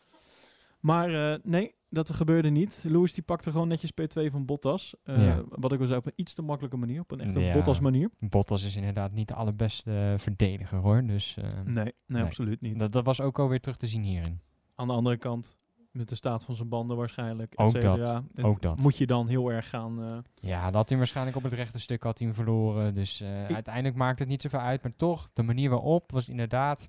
[0.79, 2.83] Maar eh, nee, dat gebeurde niet.
[2.87, 4.93] Lewis die pakte gewoon netjes P2 van Bottas.
[5.03, 5.43] Eh, Ja.
[5.49, 7.01] Wat ik al zei, op een iets te makkelijke manier.
[7.01, 7.53] Op een echte Ja.
[7.53, 8.09] Bottas manier.
[8.19, 11.03] Bottas is inderdaad niet de allerbeste eh, verdediger hoor.
[11.05, 12.23] Dus eh, Nee, nee, Nee.
[12.23, 12.79] absoluut niet.
[12.79, 14.39] dat, dat was ook alweer terug te zien hierin.
[14.75, 15.55] Aan de andere kant,
[15.91, 18.79] met de staat van zijn banden waarschijnlijk, et Ook dat, ook dat.
[18.79, 20.23] Moet je dan heel erg gaan...
[20.35, 22.93] Ja, dat had hij waarschijnlijk op het rechte stuk had hij hem verloren.
[22.95, 24.83] Dus uiteindelijk maakt het niet zoveel uit.
[24.83, 26.87] Maar toch, de manier waarop was inderdaad...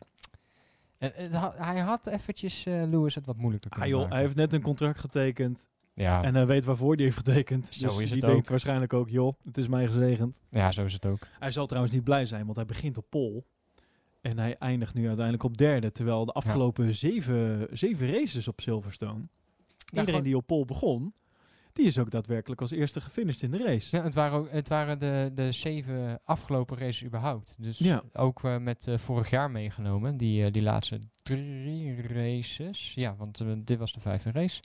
[0.99, 4.17] Het had- hij had eventjes eh, Lewis het wat moeilijker ah kunnen joh, maken.
[4.17, 5.67] hij heeft net een contract getekend.
[5.95, 7.67] Ja, En hij weet waarvoor hij heeft getekend.
[7.67, 8.49] Zo dus is die het denkt ook.
[8.49, 10.37] waarschijnlijk ook, joh, het is mij gezegend.
[10.51, 11.19] ja, zo is het ook.
[11.39, 13.47] Hij zal trouwens niet blij zijn, want hij begint op pol.
[14.21, 15.93] En hij eindigt nu uiteindelijk op derde.
[15.93, 19.23] Terwijl de afgelopen zeven, zeven races op Silverstone...
[19.91, 21.15] iedereen die op pol begon...
[21.77, 23.97] die is ook daadwerkelijk als eerste gefinished in de race.
[23.97, 27.57] Ja, het waren, ook, het waren de, de zeven afgelopen races überhaupt.
[27.59, 28.03] Dus Ja.
[28.13, 30.17] ook eh, met eh, vorig jaar meegenomen.
[30.17, 32.95] Die, eh, die laatste drie races.
[32.95, 34.63] Ja, want dit was de vijfde race.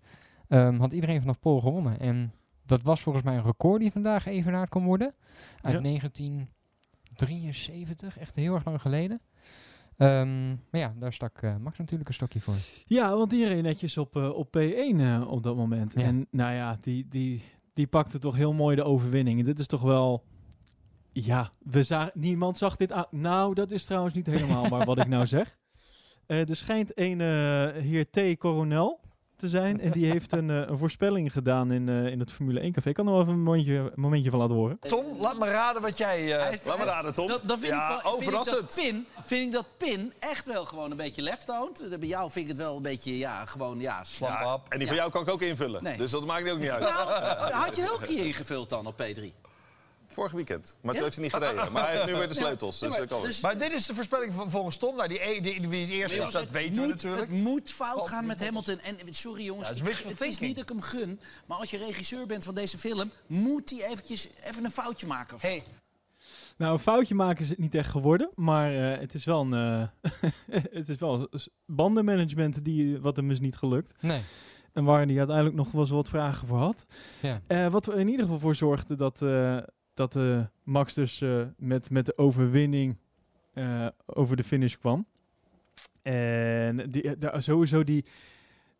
[0.47, 1.99] Ehm, had iedereen vanaf Pool gewonnen.
[1.99, 2.33] En
[2.65, 5.13] dat was volgens mij een record die vandaag evenaard kon worden.
[5.61, 5.81] Uit Ja.
[5.81, 9.19] 1973, echt heel erg lang geleden.
[10.01, 12.53] Ehm, maar ja, daar stak eh, Max natuurlijk een stokje voor.
[12.85, 15.93] Ja, want die reed netjes op, eh, op P1 eh, op dat moment.
[15.93, 16.01] Ja.
[16.01, 17.43] En nou ja, die, die,
[17.73, 19.39] die pakte toch heel mooi de overwinning.
[19.39, 20.23] En dit is toch wel...
[21.11, 23.05] Ja, we zagen, niemand zag dit aan.
[23.09, 25.57] Nou, dat is trouwens niet helemaal maar wat ik nou zeg.
[26.25, 27.19] Er schijnt een
[27.81, 28.37] heer T.
[28.37, 28.99] Coronel
[29.41, 29.79] te zijn.
[29.81, 32.89] En die heeft een, eh, een voorspelling gedaan in, eh, in het Formule 1 café.
[32.89, 34.77] Ik kan er wel even een momentje, een momentje van laten horen.
[34.81, 36.39] Tom, laat me raden wat jij...
[36.39, 37.27] eh, is- laat me raden, Tom.
[37.29, 38.73] Vind ja, ik wel, oh, vind ik dat.
[38.75, 41.81] Pin, vind ik dat Pin echt wel gewoon een beetje left-owned.
[41.91, 44.77] Eh, Bij jou vind ik het wel een beetje, ja, gewoon, ja, slap Ja, en
[44.77, 45.83] die van jou kan ik ook invullen.
[45.83, 45.97] Nee.
[45.97, 46.81] Dus dat maakt ook niet uit.
[46.81, 49.40] Nou, had je Hulkie ingevuld dan op P3?
[50.11, 50.77] Vorig weekend.
[50.81, 50.99] Maar Ja?
[50.99, 51.71] toen heeft hij niet gereden.
[51.71, 52.79] Maar hij heeft nu weer de sleutels.
[52.79, 53.41] Ja, Dus dat kan dus-.
[53.41, 54.95] Maar dit is de voorspelling van volgens Tom.
[54.95, 57.29] Nou, die, e- die, wie het eerst is, dat weten we natuurlijk.
[57.29, 58.45] Het moet fout gaan met.
[58.45, 58.79] Hamilton.
[58.79, 59.73] En sorry jongens, Ja,
[60.07, 61.19] het is niet dat ik hem gun.
[61.45, 65.37] Maar als je regisseur bent van deze film, moet hij eventjes even een foutje maken.
[65.39, 65.63] Hey,
[66.57, 68.29] Nou, een foutje maken is het niet echt geworden.
[68.35, 69.53] Maar eh, het is wel een...
[70.01, 70.11] eh,
[70.71, 71.29] het is wel
[71.65, 73.93] bandenmanagement die, wat hem is niet gelukt.
[73.99, 74.21] Nee.
[74.73, 76.85] En waar hij uiteindelijk nog wel eens wat vragen voor had.
[77.21, 77.41] Ja.
[77.47, 79.57] Eh, wat er in ieder geval voor zorgde dat, eh,
[79.93, 82.97] dat eh, Max dus eh, met, met de overwinning
[83.53, 85.05] eh, over de finish kwam.
[86.01, 88.05] En die, daar, sowieso die...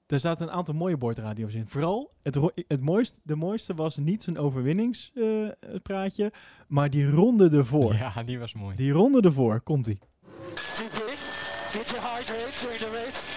[0.06, 1.68] Daar zaten een aantal mooie boordradio's in.
[1.68, 6.32] Vooral, het, het mooiste, de mooiste was niet zijn overwinningspraatje,
[6.68, 7.94] maar die ronde ervoor.
[7.94, 8.76] Ja, die was mooi.
[8.76, 10.00] Die ronde ervoor, komt ie.
[10.74, 11.20] Too big.
[11.72, 13.30] Get your hydrate during the race.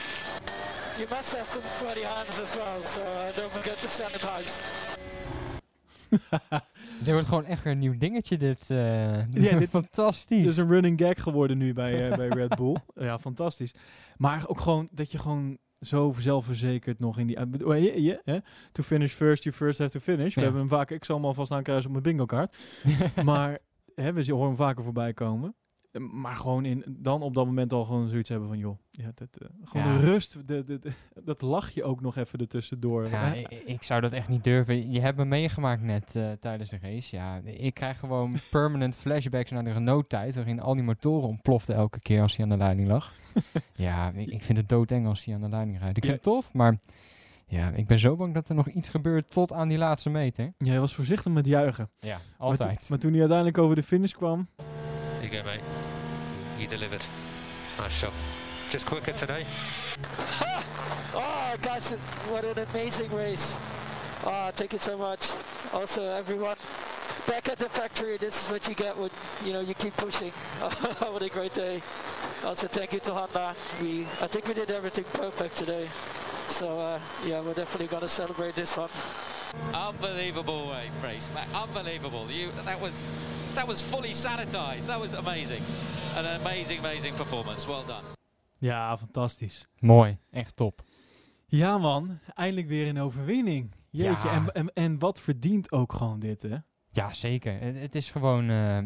[0.96, 4.60] You must have some sweaty hands as well, so uh, don't forget to sanitize.
[7.04, 8.70] Dit wordt gewoon echt weer een nieuw dingetje, dit.
[8.70, 8.76] eh
[9.50, 10.40] Ja, dit- Fantastisch.
[10.40, 12.76] Het is een running gag geworden nu bij, eh, bij Red Bull.
[13.06, 13.74] Ja, fantastisch.
[14.16, 17.38] Maar ook gewoon dat je gewoon zo zelfverzekerd nog in die...
[18.24, 18.38] hè?
[18.72, 20.34] To finish first, you first have to finish.
[20.34, 20.90] We hebben hem vaak...
[20.90, 22.56] Ik zal hem alvast aankruisen op mijn bingo kaart.
[23.24, 23.58] maar
[23.94, 25.54] hè, we zien- horen hem vaker voorbij komen.
[25.94, 29.10] Eh, Maar gewoon in, dan op dat moment al gewoon zoiets hebben van, joh, ja,
[29.14, 29.98] dat, eh, gewoon Ja.
[29.98, 30.92] de rust, de, de, de-
[31.24, 33.08] dat lach je ook nog even ertussendoor.
[33.08, 33.34] Ja, hè?
[33.36, 34.90] ik, ik zou dat echt niet durven.
[34.92, 37.16] Je hebt me meegemaakt net eh, tijdens de race.
[37.16, 42.00] Ja, ik krijg gewoon permanent flashbacks naar de Renault-tijd, waarin al die motoren ontploften elke
[42.00, 43.12] keer als hij aan de leiding lag.
[43.74, 45.96] ja, ik, ik vind het doodeng als hij aan de leiding rijdt.
[45.96, 46.76] Ik vind het tof, maar
[47.46, 50.52] ja, ik ben zo bang dat er nog iets gebeurt tot aan die laatste meter.
[50.58, 51.90] Jij was voorzichtig met juichen.
[51.98, 52.88] Ja, Maar, altijd.
[52.88, 54.48] maar toen hij uiteindelijk over de finish kwam,
[55.20, 55.42] you go,
[56.64, 57.04] You delivered.
[57.76, 58.14] Nice shot.
[58.70, 59.44] Just quicker today.
[61.16, 61.92] Oh, guys,
[62.28, 63.54] what an amazing race.
[64.24, 65.34] Oh, thank you so much.
[65.72, 66.56] Also, everyone
[67.28, 69.10] back at the factory, this is what you get when,
[69.44, 70.30] you know, you keep pushing.
[70.98, 71.80] what a great day.
[72.44, 73.54] Also, thank you to Honda.
[73.80, 75.86] We, I think we did everything perfect today.
[76.48, 78.90] So, uh, yeah, we're definitely going to celebrate this one.
[79.88, 81.46] Unbelievable uh, race, man.
[81.68, 82.26] Unbelievable.
[82.30, 83.04] You that was
[83.54, 84.86] that was fully sanitized.
[84.86, 85.62] That was amazing.
[86.16, 87.66] An amazing, amazing performance.
[87.66, 88.02] Well done.
[88.58, 89.66] ja, fantastisch.
[89.80, 90.82] Mooi, echt top.
[91.46, 93.74] Ja man, eindelijk weer een overwinning.
[93.90, 94.32] Jeetje, Ja.
[94.34, 96.56] en, en, en wat verdient ook gewoon dit, hè?
[96.94, 97.60] Ja, zeker.
[97.60, 98.50] Het, het is gewoon...
[98.50, 98.78] eh,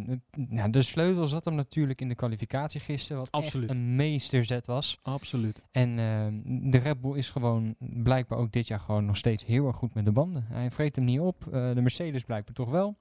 [0.51, 3.69] ja, de sleutel zat hem natuurlijk in de kwalificatie gisteren, wat Absoluut.
[3.69, 4.99] echt een meesterzet was.
[5.03, 5.65] Absoluut.
[5.73, 9.67] En ehm, de Red Bull is gewoon blijkbaar ook dit jaar gewoon nog steeds heel
[9.67, 10.45] erg goed met de banden.
[10.49, 11.47] Hij vreet hem niet op.
[11.47, 12.97] Eh, de Mercedes blijkbaar toch wel.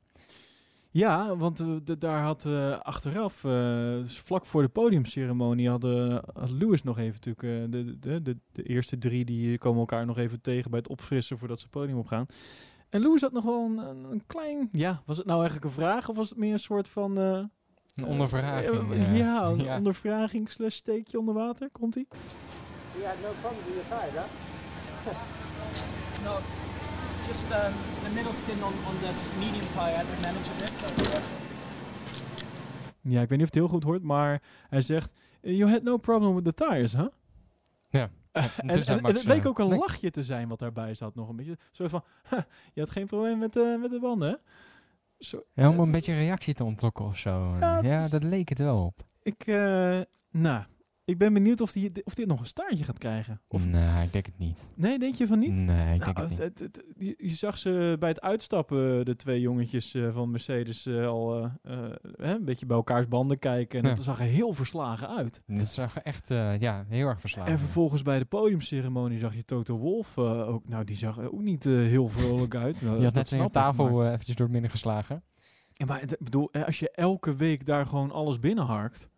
[0.91, 2.45] Ja, want eh, daar had
[2.81, 3.45] achteraf,
[4.03, 8.97] vlak voor de podiumceremonie, hadden had Lewis nog even natuurlijk, de, de, de, de eerste
[8.97, 12.25] drie die komen elkaar nog even tegen bij het opfrissen voordat ze het podium opgaan.
[12.89, 15.81] En Lewis had nog wel een, een, een klein, ja, was het nou eigenlijk een
[15.81, 17.17] vraag of was het meer een soort van...
[17.17, 17.49] eh, Een
[17.95, 18.91] eh, ondervraging.
[18.93, 19.77] eh, ja, een ja.
[19.77, 22.07] ondervraging slash steekje onder water, komt ie?
[26.23, 26.37] No,
[27.27, 27.73] just um,
[28.03, 30.71] the middle stint on, on this medium tire, I had to manage a bit.
[30.97, 31.19] But, uh,
[33.01, 35.11] Ja, ik weet niet of het heel goed hoort, maar hij zegt,
[35.41, 37.07] you had no problem with the tires, huh?
[37.89, 38.09] Ja.
[38.57, 39.79] en, het leek eh, ook een nee.
[39.79, 41.57] lachje te zijn wat daarbij zat nog een beetje.
[41.71, 44.39] Soort van, "Ha, je had geen probleem met, de met de banden?
[45.19, 47.57] Zo, Ja, om een beetje reactie te ontlokken of zo.
[47.59, 49.05] Ja, dat leek het wel op.
[49.21, 50.63] ik, eh, nou,
[51.07, 53.41] ik ben benieuwd of, die, of dit nog een staartje gaat krijgen.
[53.47, 54.63] Of, nee, ik denk het niet.
[54.75, 55.53] Nee, denk je van niet?
[55.53, 56.39] Nee, ik Nou, denk het niet.
[56.39, 60.85] het- het- je, je zag ze bij het uitstappen, de twee jongetjes eh, van Mercedes,
[60.85, 63.81] eh, al eh, eh, een beetje bij elkaars banden kijken.
[63.83, 63.95] En Ja.
[63.95, 65.41] dat zag er heel verslagen uit.
[65.45, 67.51] Dit zag er echt eh, ja, heel erg verslagen.
[67.51, 70.67] En vervolgens bij de podiumceremonie zag je Toto Wolf eh, ook.
[70.67, 72.81] Nou, die zag er ook niet eh, heel vrolijk uit.
[72.81, 75.23] Nou, Je had dat net een tafel maar- eh, eventjes door het midden geslagen.
[75.73, 79.09] Ja, maar bedoel, eh, als je elke week daar gewoon alles binnenharkt,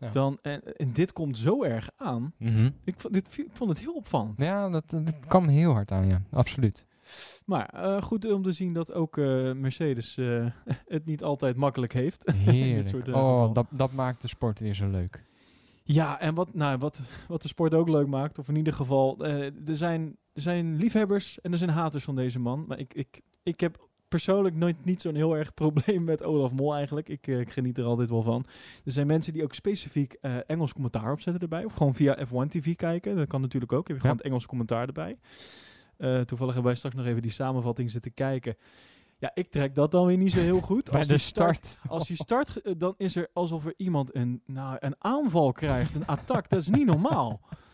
[0.00, 0.08] Ja.
[0.10, 2.32] dan en, en dit komt zo erg aan.
[2.36, 2.70] Mhm.
[2.84, 4.40] Ik, vond- dit, ik vond het heel opvallend.
[4.40, 6.22] Ja, dat, dat kwam heel hard aan, ja.
[6.30, 6.86] Absoluut.
[7.44, 10.46] Maar eh, goed om te zien dat ook eh, Mercedes eh,
[10.86, 12.32] het niet altijd makkelijk heeft.
[12.34, 12.88] Heerlijk.
[12.88, 15.24] soort, eh, oh, dat, dat maakt de sport weer zo leuk.
[15.82, 19.16] Ja, en wat, nou, wat, wat de sport ook leuk maakt, of in ieder geval,
[19.24, 22.64] eh, er, zijn, er zijn liefhebbers en er zijn haters van deze man.
[22.68, 26.74] Maar ik, ik, ik heb persoonlijk nooit niet zo'n heel erg probleem met Olaf Mol
[26.74, 27.08] eigenlijk.
[27.08, 28.46] Ik, eh, ik geniet er altijd wel van.
[28.84, 31.64] Er zijn mensen die ook specifiek eh, Engels commentaar opzetten erbij.
[31.64, 33.16] Of gewoon via F1 TV kijken.
[33.16, 33.86] Dat kan natuurlijk ook.
[33.88, 34.22] Heb je gewoon Ja.
[34.22, 35.18] het Engels commentaar erbij.
[35.96, 38.56] Eh, toevallig hebben wij straks nog even die samenvatting zitten kijken.
[39.18, 40.84] Ja, ik trek dat dan weer niet zo heel goed.
[40.90, 41.78] Bij Als de die start.
[41.88, 46.06] als hij start, dan is er alsof er iemand een, nou, een aanval krijgt, een
[46.06, 46.48] attack.
[46.48, 47.40] Dat is niet normaal.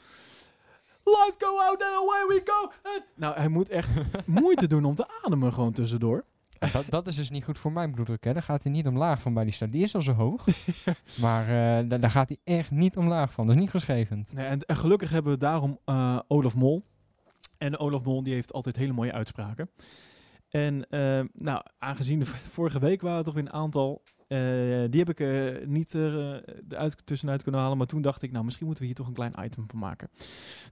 [1.05, 2.73] Let's go out and away we go.
[3.17, 3.89] Nou, hij moet echt
[4.27, 6.25] moeite doen om te ademen gewoon tussendoor.
[6.73, 8.33] dat, dat is dus niet goed voor mijn bloeddruk, hè.
[8.33, 9.73] Daar gaat hij niet omlaag van bij die start.
[9.73, 10.45] Die is al zo hoog.
[11.21, 13.47] maar eh, da- daar gaat hij echt niet omlaag van.
[13.47, 14.25] Dat is niet geschreven.
[14.35, 16.85] Nee, en, en gelukkig hebben we daarom eh, Olaf Mol.
[17.59, 19.71] En Olaf Mol die heeft altijd hele mooie uitspraken.
[20.49, 24.03] En eh, nou, aangezien de vorige week waren er toch weer een aantal.
[24.29, 27.79] Eh, die heb ik eh, niet er eh, eruit, tussenuit kunnen halen.
[27.79, 30.11] Maar toen dacht ik, nou, misschien moeten we hier toch een klein item van maken.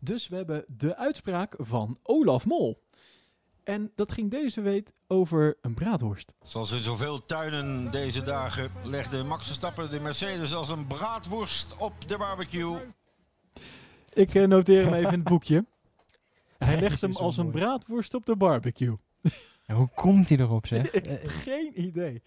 [0.01, 2.83] Dus we hebben de uitspraak van Olaf Mol.
[3.65, 6.33] En dat ging deze week over een braadworst.
[6.45, 12.09] Zoals in zoveel tuinen deze dagen legde Max Verstappen de Mercedes als een braadworst op
[12.09, 12.79] de barbecue.
[14.13, 15.65] Ik noteer hem even in het boekje.
[16.59, 18.97] Hij legt is hem als een braadworst op de barbecue.
[19.67, 20.91] Ja, hoe komt hij erop, zeg?
[20.91, 22.23] ik heb geen idee.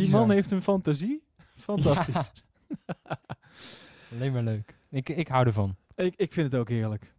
[0.00, 1.22] Die man heeft een fantasie.
[1.54, 2.30] Fantastisch.
[4.12, 4.78] Alleen maar leuk.
[4.90, 5.76] Ik, ik hou ervan.
[5.94, 7.14] Ik, ik vind het ook heerlijk.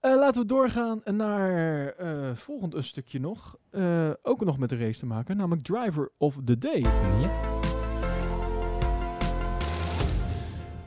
[0.00, 3.56] Eh, laten we doorgaan naar eh, het volgende stukje nog.
[3.70, 6.80] Eh, ook nog met de race te maken, namelijk Driver of the Day.
[6.80, 7.46] Ja.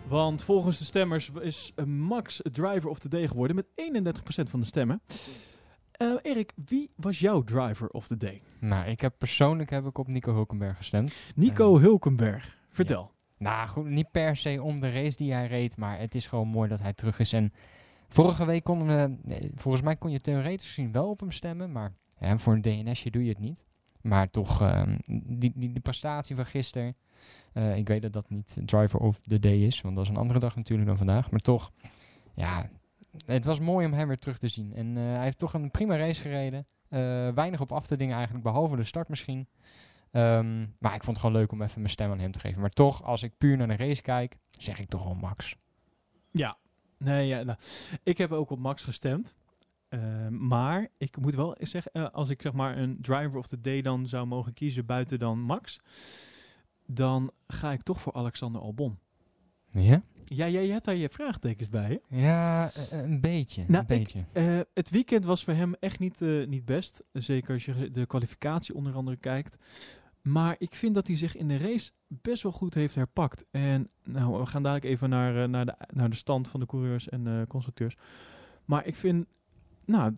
[0.08, 4.66] Want volgens de stemmers is Max Driver of the Day geworden met 31% van de
[4.66, 5.02] stemmen.
[6.02, 8.42] Eh, Erik, wie was jouw Driver of the Day?
[8.60, 11.14] Nou, ik heb persoonlijk heb ik op Nico Hulkenberg gestemd.
[11.36, 12.58] Nico Hulkenberg.
[12.70, 13.12] Vertel.
[13.38, 16.48] Nou, goed, niet per se om de race die hij reed, maar het is gewoon
[16.48, 17.34] mooi dat hij terug is.
[17.34, 17.54] En
[18.10, 21.94] vorige week konden we, volgens mij kon je theoretisch gezien wel op hem stemmen, maar
[22.20, 23.66] ja, voor een DNSje doe je het niet.
[24.02, 26.96] Maar toch, ehm, die, die, die prestatie van gisteren,
[27.54, 30.18] eh, ik weet dat dat niet driver of the day is, want dat is een
[30.18, 31.32] andere dag natuurlijk dan vandaag.
[31.32, 31.72] Maar toch,
[32.34, 32.70] ja,
[33.26, 34.74] het was mooi om hem weer terug te zien.
[34.76, 36.66] En eh, hij heeft toch een prima race gereden.
[36.90, 37.00] Eh,
[37.30, 39.48] weinig op af te dingen eigenlijk, behalve de start misschien.
[40.12, 42.62] Ehm, maar ik vond het gewoon leuk om even mijn stem aan hem te geven.
[42.62, 45.56] Maar toch, als ik puur naar de race kijk, zeg ik toch wel Max.
[46.32, 46.58] Ja,
[46.98, 47.58] nee, ja, nou,
[48.04, 49.36] ik heb ook op Max gestemd.
[49.92, 53.60] Eh, maar ik moet wel zeggen, eh, als ik zeg maar een driver of the
[53.60, 55.80] day dan zou mogen kiezen buiten dan Max,
[56.86, 59.00] dan ga ik toch voor Alexander Albon.
[59.72, 60.04] Ja?
[60.26, 62.18] Ja, jij hebt daar je vraagtekens bij, hè?
[62.18, 63.64] Ja, eh, een beetje.
[63.68, 64.24] Nou, een ik- beetje.
[64.34, 67.06] Eh, het weekend was voor hem echt niet, eh, niet best.
[67.14, 69.56] Zeker als je de kwalificatie onder andere kijkt.
[70.22, 73.46] Maar ik vind dat hij zich in de race best wel goed heeft herpakt.
[73.52, 77.10] En nou, we gaan dadelijk even naar, naar, de, naar de stand van de coureurs
[77.10, 77.96] en constructeurs.
[78.66, 79.26] Maar ik vind,
[79.86, 80.14] nou,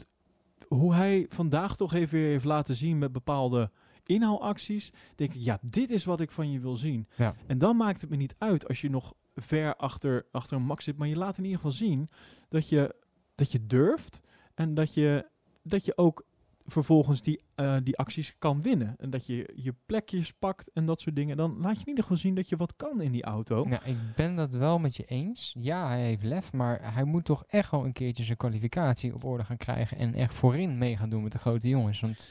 [0.67, 3.71] hoe hij vandaag toch even weer heeft laten zien met bepaalde
[4.05, 4.91] inhaalacties.
[5.15, 7.07] Denk ik, ja, dit is wat ik van je wil zien.
[7.15, 7.35] Ja.
[7.47, 10.83] En dan maakt het me niet uit als je nog ver achter, achter een max
[10.83, 10.97] zit.
[10.97, 12.09] Maar je laat in ieder geval zien
[12.49, 12.95] dat je,
[13.35, 14.21] dat je durft.
[14.53, 15.27] En dat je,
[15.63, 16.25] dat je ook
[16.65, 18.95] vervolgens die, eh, die acties kan winnen.
[18.97, 21.37] En dat je je plekjes pakt en dat soort dingen.
[21.37, 23.63] Dan laat je in ieder geval zien dat je wat kan in die auto.
[23.63, 25.55] Nou, ik ben dat wel met je eens.
[25.59, 29.23] Ja, hij heeft lef, maar hij moet toch echt wel een keertje zijn kwalificatie op
[29.23, 29.97] orde gaan krijgen.
[29.97, 31.99] En echt voorin mee gaan doen met de grote jongens.
[31.99, 32.29] Want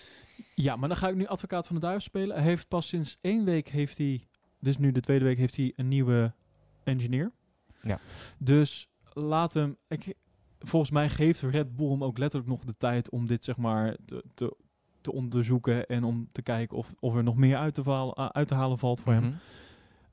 [0.55, 2.37] Ja, maar dan ga ik nu advocaat van de duivel spelen.
[2.37, 4.27] Hij heeft pas sinds één week heeft hij,
[4.59, 6.35] dus nu de tweede week, heeft hij een nieuwe
[6.85, 7.33] engineer.
[7.81, 7.99] Ja.
[8.39, 9.77] Dus laat hem.
[9.89, 10.15] Ik,
[10.59, 13.97] volgens mij geeft Red Bull hem ook letterlijk nog de tijd om dit zeg maar
[14.05, 14.57] te, te,
[15.01, 18.49] te onderzoeken en om te kijken of, of er nog meer uit te, uh, uit
[18.49, 19.25] te halen valt voor hem.
[19.25, 19.35] Mhm.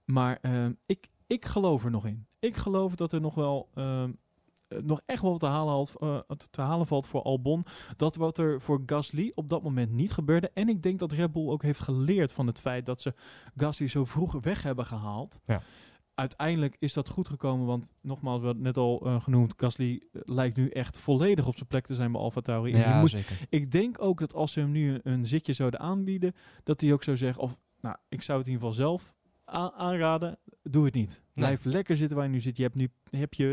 [0.06, 2.28] Maar ehm, ik, ik geloof er nog in.
[2.40, 4.12] Ik geloof dat er nog wel ehm,
[4.70, 7.66] eh, nog echt wel wat te halen, valt, eh, te halen valt voor Albon.
[7.98, 10.52] Dat wat er voor Gasly op dat moment niet gebeurde.
[10.54, 13.14] En ik denk dat Red Bull ook heeft geleerd van het feit dat ze
[13.56, 15.40] Gasly zo vroeg weg hebben gehaald.
[15.44, 15.62] Ja.
[16.20, 20.22] Uiteindelijk is dat goed gekomen, want nogmaals, we hadden net al eh, genoemd, Gasly eh,
[20.26, 22.72] lijkt nu echt volledig op zijn plek te zijn bij Alfa Tauri.
[22.72, 23.40] En die ja, moet, zeker.
[23.50, 26.94] ik denk ook dat als ze hem nu een, een zitje zouden aanbieden, dat hij
[26.94, 29.14] ook zou zeggen, of nou, ik zou het in ieder geval zelf
[29.76, 31.22] aanraden, doe het niet.
[31.34, 32.58] Blijf lekker zitten waar je nu zit.
[32.58, 33.48] Je hebt nu heb je,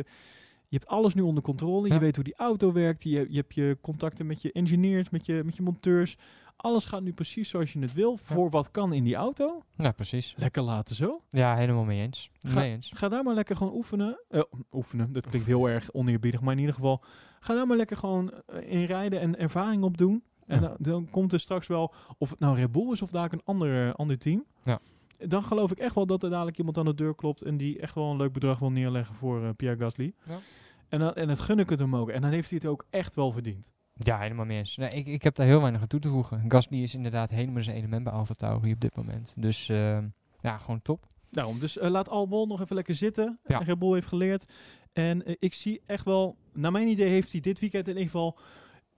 [0.69, 1.89] je hebt alles nu onder controle.
[1.89, 1.95] Ja.
[1.95, 3.03] Je weet hoe die auto werkt.
[3.03, 6.17] Je, je hebt je contacten met je engineers, met je, met je monteurs.
[6.57, 8.17] Alles gaat nu precies zoals je het wil.
[8.17, 9.63] Voor wat kan in die auto.
[9.75, 10.35] Ja, precies.
[10.37, 11.23] Lekker laten zo.
[11.29, 12.31] Ja, helemaal mee eens.
[12.39, 12.91] Ga, mee eens.
[12.95, 14.21] ga daar maar lekker gewoon oefenen.
[14.29, 14.41] Eh,
[14.73, 16.41] oefenen, dat klinkt heel erg oneerbiedig.
[16.41, 17.03] Maar in ieder geval,
[17.41, 20.25] ga daar maar lekker gewoon eh, in rijden en ervaring op doen.
[20.47, 20.69] En Ja.
[20.69, 23.43] dan, dan komt er straks wel, of het nou Red Bull is of daar een
[23.45, 24.45] ander, ander team.
[24.63, 24.79] Ja.
[25.19, 27.79] Dan geloof ik echt wel dat er dadelijk iemand aan de deur klopt en die
[27.81, 30.13] echt wel een leuk bedrag wil neerleggen voor eh, Pierre Gasly.
[30.25, 30.39] Ja.
[30.89, 32.09] En, dan, en dat gun ik het hem ook.
[32.11, 33.73] En dan heeft hij het ook echt wel verdiend.
[33.99, 34.76] Ja, helemaal mee eens.
[34.76, 36.44] Nee, ik, ik heb daar heel weinig aan toe te voegen.
[36.49, 39.32] Gasly is inderdaad helemaal zijn element bij Alfa Tauri op dit moment.
[39.36, 39.99] Dus eh,
[40.40, 41.07] ja, gewoon top.
[41.30, 43.38] Daarom, dus eh, laat Albon nog even lekker zitten.
[43.44, 43.59] Ja.
[43.59, 44.53] Red Bull heeft geleerd.
[44.92, 48.11] En eh, ik zie echt wel, naar mijn idee heeft hij dit weekend in ieder
[48.11, 48.38] geval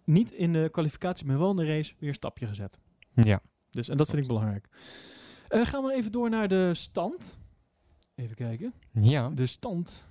[0.04, 2.78] niet in de kwalificatie, maar wel in de race weer een stapje gezet.
[3.14, 3.40] Ja.
[3.70, 4.68] Dus, en dat vind ik belangrijk.
[5.48, 7.38] Eh, gaan we even door naar de stand.
[8.14, 8.72] Even kijken.
[8.92, 9.28] Ja.
[9.28, 10.04] De stand.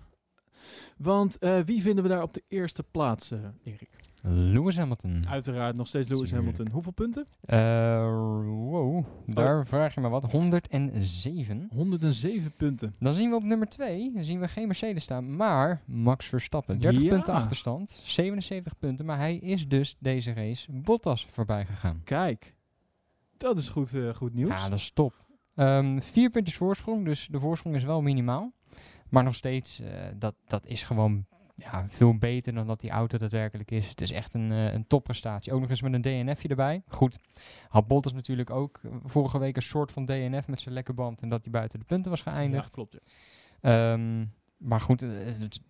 [0.97, 3.89] Want eh, wie vinden we daar op de eerste plaats, eh, Erik?
[4.22, 5.24] Lewis Hamilton.
[5.30, 6.45] Uiteraard nog steeds Lewis Tuurlijk.
[6.47, 6.74] Hamilton.
[6.74, 7.26] Hoeveel punten?
[7.41, 7.58] Eh,
[8.45, 10.32] wow, daar vraag je me wat.
[10.32, 11.70] 107.
[11.74, 12.95] 107 punten.
[12.99, 16.80] Dan zien we op nummer 2, zien we geen Mercedes staan, maar Max Verstappen.
[16.80, 17.10] 30 Ja.
[17.10, 22.01] punten achterstand, 77 punten, maar hij is dus deze race Bottas voorbij gegaan.
[22.03, 22.53] Kijk,
[23.38, 24.49] dat is goed, goed nieuws.
[24.64, 25.14] Ja, dat is top.
[25.55, 28.51] Ehm, vier puntjes voorsprong, dus de voorsprong is wel minimaal.
[29.10, 33.18] Maar nog steeds, eh, dat, dat is gewoon ja, veel beter dan dat die auto
[33.18, 33.88] daadwerkelijk is.
[33.88, 35.53] Het is echt een, eh, een topprestatie.
[35.53, 36.82] Ook nog eens met een DNFje erbij.
[36.88, 37.20] Goed,
[37.68, 41.22] had Bottas natuurlijk ook eh, vorige week een soort van DNF met zijn lekke band.
[41.22, 42.74] En dat hij buiten de punten was Ja, geëindigd.
[42.74, 42.97] klopt.
[43.62, 43.93] Ja.
[43.93, 44.26] Ehm,
[44.58, 45.05] maar goed,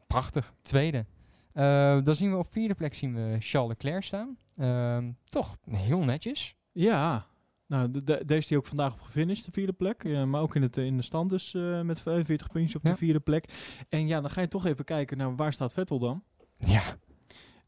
[0.07, 0.53] prachtig.
[0.61, 1.05] Tweede.
[1.53, 4.37] Eh, dan zien we op vierde plek zien we Charles Leclerc staan.
[4.57, 6.55] Ehm, toch heel netjes.
[6.71, 7.25] Ja,
[7.67, 10.03] nou, de, de- daar is hij ook vandaag op gefinished, de vierde plek.
[10.03, 12.91] Ja, maar ook in, het, in de stand dus eh, met 45 puntjes op Ja.
[12.91, 13.75] de vierde plek.
[13.89, 16.23] En ja, dan ga je toch even kijken naar waar staat Vettel dan.
[16.57, 16.83] Ja,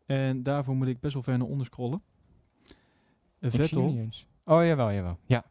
[0.06, 2.02] En daarvoor moet ik best wel ver naar onder scrollen.
[3.40, 3.84] Eh, Vettel.
[3.88, 4.28] eens.
[4.46, 5.20] Oh, jawel, jawel.
[5.26, 5.44] Ja,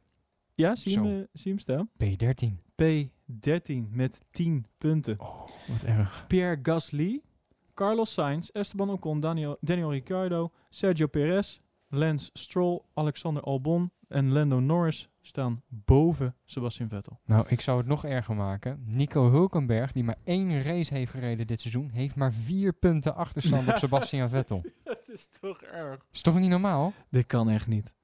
[0.54, 1.90] Ja, zie je, hem, eh, zie hem staan?
[2.04, 2.60] P13.
[2.82, 5.20] P13 met 10 punten.
[5.20, 6.24] Oh, wat erg.
[6.26, 7.20] Pierre Gasly,
[7.74, 14.60] Carlos Sainz, Esteban Ocon, Daniel, Daniel Ricciardo, Sergio Perez, Lance Stroll, Alexander Albon, en Lando
[14.60, 17.20] Norris staan boven Sebastian Vettel.
[17.24, 18.82] Nou, ik zou het nog erger maken.
[18.86, 23.68] Nico Hulkenberg, die maar één race heeft gereden dit seizoen, heeft maar vier punten achterstand
[23.68, 24.64] op Sebastian Vettel.
[24.84, 26.04] Dat is toch erg.
[26.12, 26.92] Is toch niet normaal?
[27.10, 27.94] Dit kan echt niet.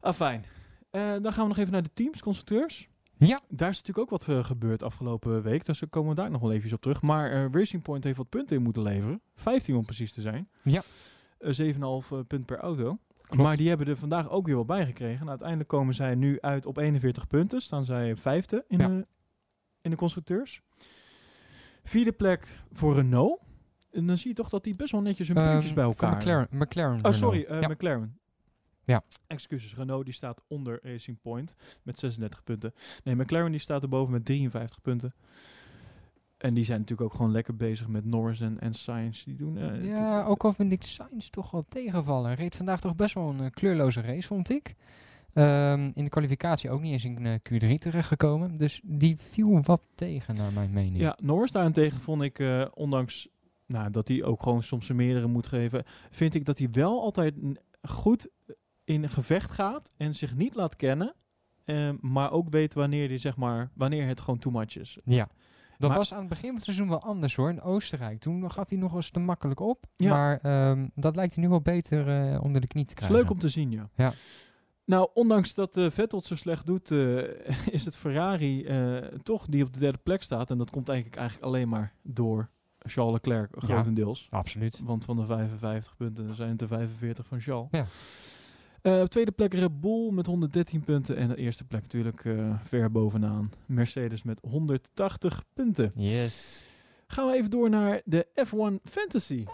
[0.00, 0.44] Afijn.
[0.90, 2.88] Eh dan gaan we nog even naar de teams, constructeurs.
[3.16, 3.40] Ja.
[3.48, 5.64] Daar is natuurlijk ook wat eh, gebeurd afgelopen week.
[5.64, 7.02] Dus we komen daar nog wel even op terug.
[7.02, 9.20] Maar eh, Racing Point heeft wat punten in moeten leveren.
[9.36, 10.48] 15 om precies te zijn.
[10.62, 10.82] Ja.
[11.38, 12.98] Eh, 7,5 eh, punt per auto.
[13.30, 15.18] Maar die hebben er vandaag ook weer wel bij gekregen.
[15.18, 17.60] Nou, uiteindelijk komen zij nu uit op 41 punten.
[17.62, 18.86] Staan zij vijfde in, Ja.
[18.88, 19.06] de,
[19.80, 20.60] in de constructeurs.
[21.84, 23.42] Vierde plek voor Renault.
[23.90, 25.92] En dan zie je toch dat die best wel netjes hun Ehm, puntjes bij voor
[25.92, 27.68] elkaar McLaren, McLaren Oh, sorry, eh, Ja.
[27.68, 28.18] McLaren.
[28.84, 29.02] Ja.
[29.26, 32.74] Excuses, Renault die staat onder Racing Point met 36 punten.
[33.04, 35.14] Nee, McLaren die staat erboven met 53 punten.
[36.44, 39.24] En die zijn natuurlijk ook gewoon lekker bezig met Norris en, en Sainz.
[39.24, 39.56] Die doen...
[39.58, 42.26] eh, Ja, ook al vind ik Sainz toch wel tegenvallen.
[42.26, 44.74] Hij reed vandaag toch best wel een eh, kleurloze race, vond ik.
[45.32, 48.56] Ehm, in de kwalificatie ook niet eens in eh, Q3 terechtgekomen.
[48.56, 50.96] Dus die viel wat tegen, naar mijn mening.
[50.96, 52.42] Ja, Norris daarentegen vond ik,
[52.74, 53.28] ondanks
[53.66, 57.02] nou, dat hij ook gewoon soms een meerdere moet geven, vind ik dat hij wel
[57.02, 57.34] altijd
[57.82, 58.28] goed
[58.84, 61.14] in gevecht gaat en zich niet laat kennen.
[62.00, 64.96] maar ook weet wanneer, die, zeg maar, wanneer het gewoon too much is.
[65.04, 65.28] Ja.
[65.86, 68.20] Dat Maar- was aan het begin van het seizoen wel anders hoor, in Oostenrijk.
[68.20, 69.84] Toen gaf hij nog eens te makkelijk op.
[69.96, 70.10] Ja.
[70.14, 73.06] Maar ehm, dat lijkt hij nu wel beter eh, onder de knie te Het is
[73.06, 73.16] krijgen.
[73.16, 73.88] leuk om te zien, ja.
[73.94, 74.12] Ja.
[74.84, 77.18] Nou, ondanks dat eh, Vettel het zo slecht doet, eh,
[77.76, 78.66] is het Ferrari
[79.22, 80.50] toch die op de derde plek staat.
[80.50, 84.26] En dat komt eigenlijk, eigenlijk alleen maar door Charles Leclerc, Ja, grotendeels.
[84.30, 84.80] absoluut.
[84.84, 87.68] Want van de 55 punten zijn het er 45 van Charles.
[87.70, 87.84] Ja.
[88.84, 91.16] Eh, op tweede plek Red Bull met 113 punten.
[91.16, 93.50] En de eerste plek natuurlijk eh, ver bovenaan.
[93.66, 95.92] Mercedes met 180 punten.
[95.96, 96.64] Yes.
[97.06, 99.44] Gaan we even door naar de F1 Fantasy.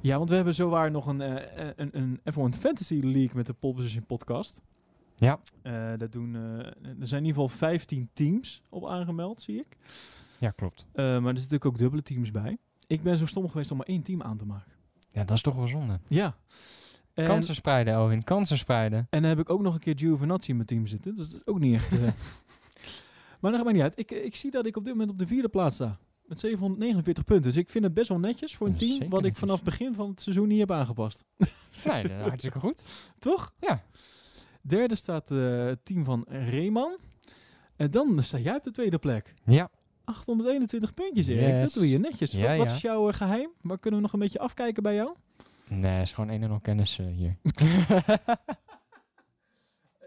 [0.00, 3.52] Ja, want we hebben zowaar nog een, eh, een, een F1 Fantasy League met de
[3.52, 4.60] Pole Position podcast.
[5.16, 5.38] Ja.
[5.96, 9.76] Dat doen, er zijn in ieder geval 15 teams op aangemeld, zie ik.
[10.38, 10.86] Ja, klopt.
[10.94, 12.58] Maar er zitten natuurlijk ook dubbele teams bij.
[12.86, 14.75] Ik ben zo stom geweest om maar één team aan te maken.
[15.16, 16.00] Ja, dat is toch wel zonde.
[16.08, 16.36] Ja.
[17.14, 18.24] En, Kansen spreiden, Elwin.
[18.24, 18.98] Kansen spreiden.
[19.10, 21.16] en dan heb ik ook nog een keer Giovinazzi in mijn team zitten.
[21.16, 21.92] Dus dat is ook niet echt...
[21.92, 21.98] eh.
[23.40, 23.98] maar dat gaat mij niet uit.
[23.98, 25.98] Ik, ik zie dat ik op dit moment op de vierde plaats sta.
[26.26, 27.48] Met 749 punten.
[27.52, 28.98] Dus ik vind het best wel netjes voor een team...
[28.98, 29.38] wat ik netjes.
[29.38, 31.24] vanaf het begin van het seizoen niet heb aangepast.
[31.84, 32.84] Nee, dat- hartstikke goed.
[33.18, 33.52] Toch?
[33.60, 33.82] Ja.
[34.62, 36.96] Derde staat eh, het team van Reeman.
[37.76, 39.34] En dan sta jij op de tweede plek.
[39.44, 39.70] Ja.
[40.06, 41.50] 821 puntjes, Erik.
[41.52, 41.72] Dat Yes.
[41.72, 42.32] doe je netjes.
[42.32, 42.74] Ja, wat wat ja.
[42.74, 43.50] is jouw eh, geheim?
[43.60, 45.14] Waar kunnen we nog een beetje afkijken bij jou?
[45.70, 47.36] Nee, is gewoon een en al kennis eh, hier.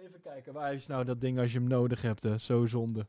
[0.06, 2.24] Even kijken, waar is nou dat ding als je hem nodig hebt?
[2.24, 2.38] hè?
[2.38, 3.06] Zo zonde.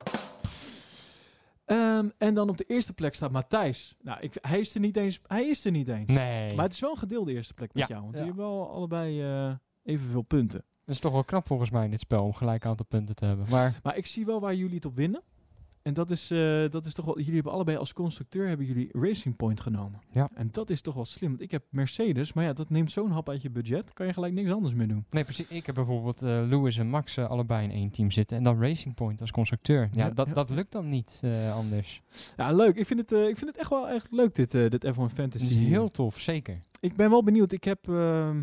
[1.64, 3.96] Ehm, en dan op de eerste plek staat Matthijs.
[4.02, 6.10] Nou, ik, hij, is er niet eens, hij is er niet eens.
[6.12, 6.54] Nee.
[6.54, 7.94] Maar het is wel een gedeelde eerste plek met Ja.
[7.94, 8.00] jou.
[8.02, 9.52] Want die hebben wel allebei eh,
[9.84, 10.64] evenveel punten.
[10.84, 13.24] Dat is toch wel knap volgens mij in dit spel om gelijk aantal punten te
[13.24, 13.46] hebben.
[13.50, 15.22] Maar Maar ik zie wel waar jullie het op winnen.
[15.90, 17.18] En dat is, eh, dat is toch wel...
[17.18, 20.00] Jullie hebben allebei als constructeur hebben jullie Racing Point genomen.
[20.12, 20.30] Ja.
[20.34, 21.30] En dat is toch wel slim.
[21.30, 23.92] Want ik heb Mercedes, maar ja, dat neemt zo'n hap uit je budget.
[23.92, 25.04] Kan je gelijk niks anders meer doen.
[25.10, 25.48] nee, precies.
[25.48, 28.36] Ik heb bijvoorbeeld eh Lewis en Max eh, allebei in één team zitten.
[28.36, 29.88] En dan Racing Point als constructeur.
[29.92, 30.32] Ja, Ja, dat, ja.
[30.32, 31.22] dat lukt dan niet
[31.54, 32.02] anders.
[32.36, 32.76] Ja, leuk.
[32.76, 35.44] Ik vind het, ik vind het echt wel echt leuk, dit, dit F1 Het Fantasy.
[35.44, 36.62] is heel tof, zeker.
[36.80, 37.52] Ik ben wel benieuwd.
[37.52, 37.88] Ik heb...
[37.88, 38.42] ehm,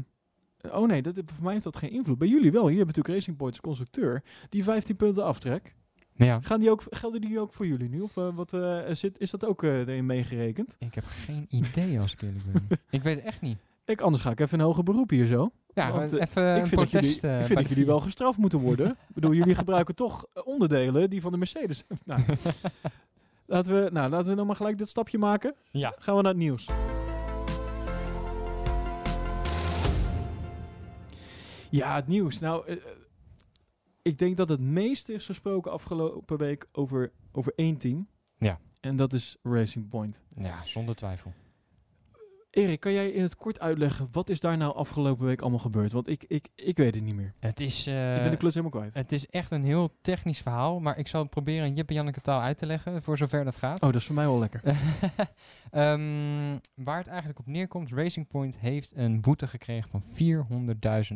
[0.72, 2.18] oh nee, dat, voor mij heeft dat geen invloed.
[2.18, 2.68] Bij jullie wel.
[2.68, 4.24] Hier hebben natuurlijk Racing Point als constructeur.
[4.50, 5.76] Die 15 punten aftrek.
[6.18, 6.39] Ja.
[6.41, 8.01] Gaan die ook, gelden die ook voor jullie nu?
[8.01, 10.76] Of eh, wat, eh, zit, is dat ook eh, erin meegerekend?
[10.80, 12.68] Ik heb geen idee als ik eerlijk ben.
[12.89, 13.57] ik weet het echt niet.
[13.86, 15.51] Ik, anders ga ik even een hoger beroep hier zo.
[15.74, 18.59] Ja, Want, even ik vind dat jullie, protest, ik vind dat jullie wel gestraft moeten
[18.59, 18.89] worden.
[18.89, 21.84] ik bedoel, jullie gebruiken toch onderdelen die van de Mercedes.
[22.05, 22.22] nou,
[23.45, 25.55] laten we, nou, laten we nog maar gelijk dit stapje maken.
[25.72, 25.95] Ja.
[25.99, 26.68] Gaan we naar het nieuws.
[31.70, 32.39] Ja, het nieuws.
[32.39, 32.80] Nou,
[34.08, 38.08] ik denk dat het meeste is gesproken afgelopen week over, over één team.
[38.38, 38.60] Ja.
[38.80, 40.22] En dat is Racing Point.
[40.36, 41.34] Ja, zonder twijfel.
[42.49, 45.91] Erik, kan jij in het kort uitleggen, wat is daar nou afgelopen week allemaal gebeurd?
[45.91, 47.34] Want ik, ik, ik weet het niet meer.
[47.39, 48.93] Het is, ik eh, ben de klus helemaal kwijt.
[48.93, 51.95] het is echt een heel technisch verhaal, maar ik zal het proberen in Jip en
[51.95, 53.82] Janneke taal uit te leggen, voor zover dat gaat.
[53.82, 54.62] Oh, dat is voor mij wel lekker.
[55.72, 60.03] Ehm, waar het eigenlijk op neerkomt, Racing Point heeft een boete gekregen van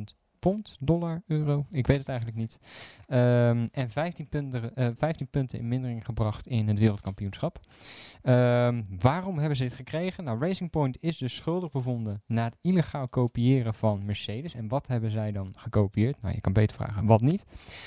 [0.07, 2.59] 400.000 pond, dollar, euro, ik weet het eigenlijk niet.
[3.07, 7.59] Ehm, en 15 punten, eh, 15 punten in mindering gebracht in het wereldkampioenschap.
[8.21, 10.23] Ehm, waarom hebben ze dit gekregen?
[10.23, 14.53] Nou, Racing Point is dus schuldig bevonden na het illegaal kopiëren van Mercedes.
[14.53, 16.21] En wat hebben zij dan gekopieerd?
[16.21, 17.45] Nou, je kan beter vragen, wat niet.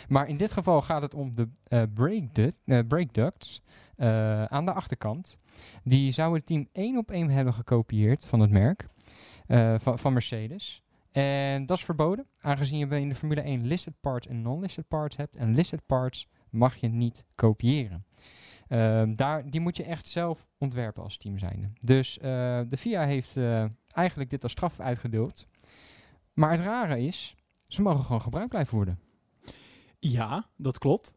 [0.08, 3.62] Maar in dit geval gaat het om de eh brake, eh, ducts
[3.96, 5.38] eh, aan de achterkant.
[5.84, 8.88] Die zou het team één op één hebben gekopieerd van het merk,
[9.46, 10.83] eh, van Mercedes.
[11.14, 15.16] En dat is verboden, aangezien je in de Formule 1 listed parts en non-listed parts
[15.16, 15.36] hebt.
[15.36, 18.04] En listed parts mag je niet kopiëren.
[18.68, 21.70] Ehm, daar, die moet je echt zelf ontwerpen als team zijnde.
[21.80, 25.46] Dus eh, de FIA heeft eh, eigenlijk dit als straf uitgedeeld.
[26.32, 27.34] Maar het rare is,
[27.64, 28.98] ze mogen gewoon gebruikt blijven worden.
[29.98, 31.16] Ja, dat klopt.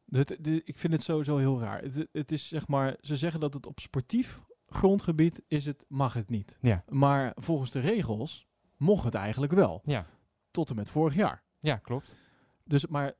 [0.63, 1.81] Ik vind het sowieso heel raar.
[1.81, 6.13] Het, het is zeg maar, ze zeggen dat het op sportief grondgebied is het, mag
[6.13, 6.57] het niet.
[6.61, 6.83] Ja.
[6.89, 8.46] Maar volgens de regels
[8.77, 9.81] mocht het eigenlijk wel.
[9.83, 10.05] Ja.
[10.51, 11.43] Tot en met vorig jaar.
[11.59, 12.17] Ja, klopt.
[12.63, 13.13] Dus, maar,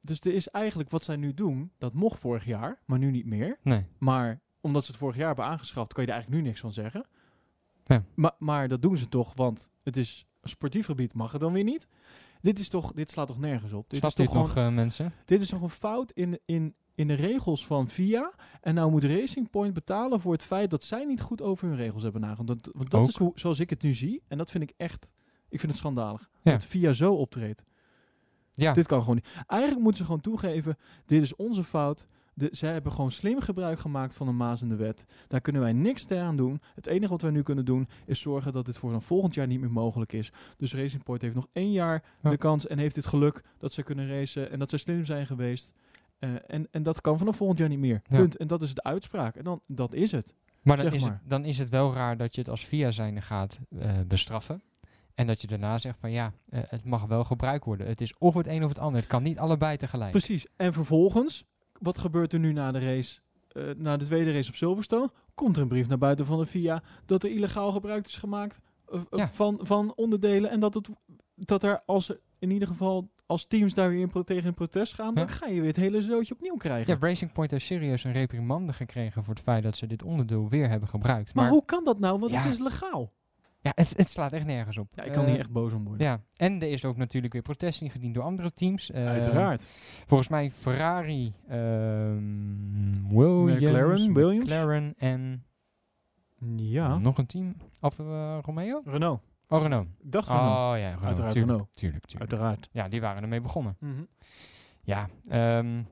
[0.00, 3.26] dus er is eigenlijk wat zij nu doen, dat mocht vorig jaar, maar nu niet
[3.26, 3.58] meer.
[3.62, 3.86] Nee.
[3.98, 6.72] Maar omdat ze het vorig jaar hebben aangeschaft, kan je er eigenlijk nu niks van
[6.72, 7.06] zeggen.
[7.84, 8.04] Ja.
[8.14, 11.52] Maar, maar dat doen ze toch, want het is een sportief gebied, mag het dan
[11.52, 11.86] weer niet.
[12.40, 13.90] Dit, is toch, dit slaat toch nergens op?
[13.90, 15.12] Dit is toch het nog, gewoon, eh, mensen?
[15.24, 18.32] Dit is toch een fout in, in, in de regels van VIA.
[18.60, 21.76] En nou moet Racing Point betalen voor het feit dat zij niet goed over hun
[21.76, 22.68] regels hebben nagedacht.
[22.72, 23.08] Want dat Ook.
[23.08, 24.22] is hoe, zoals ik het nu zie.
[24.28, 25.08] En dat vind ik echt,
[25.48, 26.30] ik vind het schandalig.
[26.42, 26.52] Ja.
[26.52, 27.64] Dat VIA zo optreedt.
[28.52, 28.72] Ja.
[28.72, 29.28] Dit kan gewoon niet.
[29.46, 30.76] Eigenlijk moeten ze gewoon toegeven,
[31.06, 32.06] dit is onze fout.
[32.36, 35.04] De, zij hebben gewoon slim gebruik gemaakt van een de wet.
[35.28, 36.60] Daar kunnen wij niks aan doen.
[36.74, 39.46] Het enige wat wij nu kunnen doen is zorgen dat dit voor dan volgend jaar
[39.46, 40.32] niet meer mogelijk is.
[40.56, 42.30] Dus Racing Point heeft nog één jaar Ja.
[42.30, 45.26] de kans en heeft het geluk dat ze kunnen racen en dat ze slim zijn
[45.26, 45.72] geweest.
[46.24, 48.02] Eh, en, en dat kan vanaf volgend jaar niet meer.
[48.08, 48.16] Ja.
[48.18, 48.36] Punt.
[48.36, 49.36] En dat is de uitspraak.
[49.36, 50.34] En dan, dat is het.
[50.62, 51.12] Maar dan, Zeg is maar.
[51.12, 54.62] Het, dan is het wel raar dat je het als via zijnde gaat eh, bestraffen.
[55.14, 57.86] En dat je daarna zegt van ja, eh, het mag wel gebruikt worden.
[57.86, 59.00] Het is of het een of het ander.
[59.00, 60.10] Het kan niet allebei tegelijk.
[60.10, 60.46] Precies.
[60.56, 61.44] En vervolgens,
[61.80, 63.22] wat gebeurt er nu na de race?
[63.76, 66.82] na de tweede race op Silverstone komt er een brief naar buiten van de FIA
[67.06, 68.60] dat er illegaal gebruik is gemaakt
[69.10, 69.28] Ja.
[69.28, 70.88] van, van onderdelen en dat, het,
[71.34, 74.54] dat er als er in ieder geval als teams daar weer in pro- tegen in
[74.54, 76.92] protest gaan, dan ga je weer het hele zootje opnieuw krijgen.
[77.00, 80.48] Ja, Racing Point heeft serieus een reprimande gekregen voor het feit dat ze dit onderdeel
[80.48, 81.34] weer hebben gebruikt.
[81.34, 82.18] maar, hoe kan dat nou?
[82.18, 82.40] Want Ja.
[82.42, 83.12] het is legaal.
[83.60, 84.88] Ja, het, het slaat echt nergens op.
[84.94, 86.06] Ja, ik kan Eh, hier echt boos om worden.
[86.06, 88.90] Ja, en er is ook natuurlijk weer protest ingediend door andere teams.
[88.90, 89.66] Eh, Uiteraard.
[90.06, 94.44] Volgens mij Ferrari, ehm Williams, McLaren, Williams?
[94.44, 95.44] McLaren en
[96.56, 96.98] Ja.
[96.98, 97.54] nog een team.
[97.80, 98.82] Of eh, Romeo?
[98.84, 99.20] Renault.
[99.48, 99.86] Oh, Renault.
[100.14, 101.04] Oh ja, Renault.
[101.04, 101.76] Uiteraard tuurlijk, Renault.
[101.76, 102.32] Tuurlijk, tuurlijk.
[102.32, 102.68] Uiteraard.
[102.72, 103.76] Ja, die waren ermee begonnen.
[103.80, 104.02] Mhm.
[104.82, 105.82] Ja, ehm,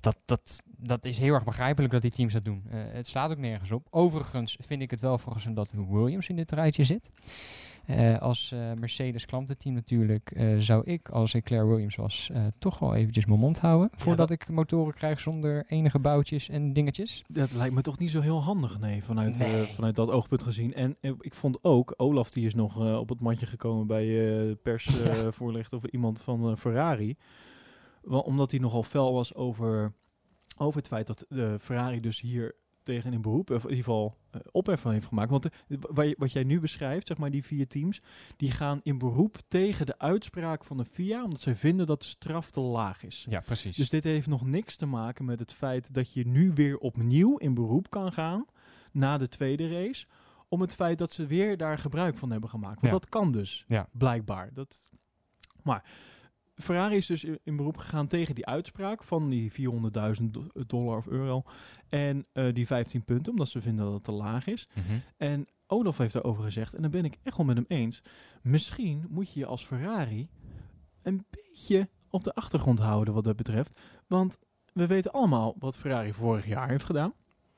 [0.00, 2.64] dat, dat, dat is heel erg begrijpelijk dat die teams dat doen.
[2.70, 3.86] Eh, het slaat ook nergens op.
[3.90, 7.10] Overigens vind ik het wel verrassend dat Williams in dit rijtje zit.
[7.86, 12.46] Eh, als eh, Mercedes klantenteam natuurlijk eh, zou ik, als ik Claire Williams was, eh,
[12.58, 13.90] toch wel eventjes mijn mond houden.
[13.92, 17.22] Voordat ik motoren krijg zonder enige boutjes en dingetjes.
[17.28, 19.66] Dat lijkt me toch niet zo heel handig, nee, vanuit, eh, Nee.
[19.66, 20.74] vanuit dat oogpunt gezien.
[20.74, 24.54] En ik vond ook, Olaf die is nog eh, op het mandje gekomen bij eh
[24.62, 27.16] persvoorlichter of iemand van Ferrari.
[28.02, 29.92] Wel, omdat hij nogal fel was over,
[30.56, 31.26] over het feit dat
[31.60, 32.54] Ferrari dus hier
[32.84, 35.30] tegen in beroep, of in ieder geval eh, ophef van heeft gemaakt.
[35.30, 38.00] Want eh, wa- wat jij nu beschrijft, zeg maar die vier teams,
[38.36, 42.06] die gaan in beroep tegen de uitspraak van de FIA, omdat zij vinden dat de
[42.06, 43.26] straf te laag is.
[43.28, 43.76] Ja, precies.
[43.76, 47.36] Dus dit heeft nog niks te maken met het feit dat je nu weer opnieuw
[47.36, 48.44] in beroep kan gaan
[48.92, 50.06] na de tweede race.
[50.48, 52.74] Om het feit dat ze weer daar gebruik van hebben gemaakt.
[52.80, 52.90] Want Ja.
[52.90, 53.88] dat kan dus, Ja.
[53.92, 54.50] blijkbaar.
[54.52, 54.90] Dat,
[55.62, 55.84] maar
[56.56, 61.06] Ferrari is dus in, beroep gegaan tegen die uitspraak van die 400.000 do- dollar of
[61.06, 61.42] euro.
[61.88, 64.68] En eh, die 15 punten, omdat ze vinden dat het te laag is.
[64.74, 64.98] Mhm.
[65.16, 68.02] En Olaf heeft daarover gezegd, en daar ben ik echt wel met hem eens.
[68.42, 70.28] Misschien moet je je als Ferrari
[71.02, 73.80] een beetje op de achtergrond houden wat dat betreft.
[74.06, 74.38] Want
[74.72, 77.12] we weten allemaal wat Ferrari vorig jaar heeft gedaan.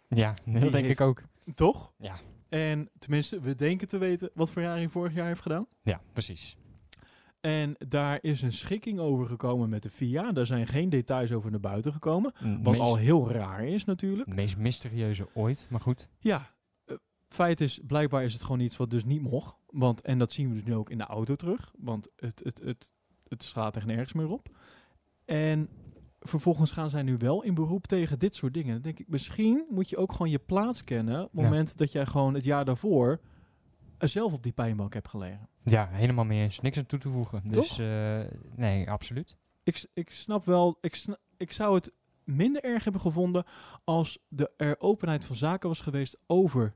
[0.08, 1.22] Ja, dat denk heeft- ik ook.
[1.54, 1.92] Toch?
[1.98, 2.14] Ja.
[2.48, 5.66] En tenminste, we denken te weten wat Ferrari vorig jaar heeft gedaan.
[5.82, 6.56] Ja, precies.
[7.46, 10.32] En daar is een schikking over gekomen met de FIA.
[10.32, 12.32] Daar zijn geen details over naar buiten gekomen.
[12.40, 14.26] Mm, Wat meest- al heel raar is natuurlijk.
[14.28, 16.08] Het meest mysterieuze ooit, maar goed.
[16.18, 16.50] Ja,
[16.84, 16.96] eh,
[17.28, 19.56] feit is, blijkbaar is het gewoon iets wat dus niet mocht.
[19.66, 21.72] Want, en dat zien we dus nu ook in de auto terug.
[21.78, 22.90] Want het, het, het,
[23.28, 24.48] het slaat echt nergens meer op.
[25.24, 25.68] En
[26.20, 28.72] vervolgens gaan zij nu wel in beroep tegen dit soort dingen.
[28.72, 31.22] Dan denk ik, misschien moet je ook gewoon je plaats kennen...
[31.24, 31.48] op het Ja.
[31.48, 33.20] moment dat jij gewoon het jaar daarvoor...
[33.98, 35.48] eh, zelf op die pijnbank hebt gelegen.
[35.70, 36.60] Ja, helemaal mee eens.
[36.60, 37.42] Niks aan toe te voegen.
[37.44, 38.20] Dus eh,
[38.54, 39.36] nee, absoluut.
[39.62, 41.92] Ik, ik snap wel, ik, sna- ik zou het
[42.24, 43.44] minder erg hebben gevonden
[43.84, 46.74] als de er openheid van zaken was geweest over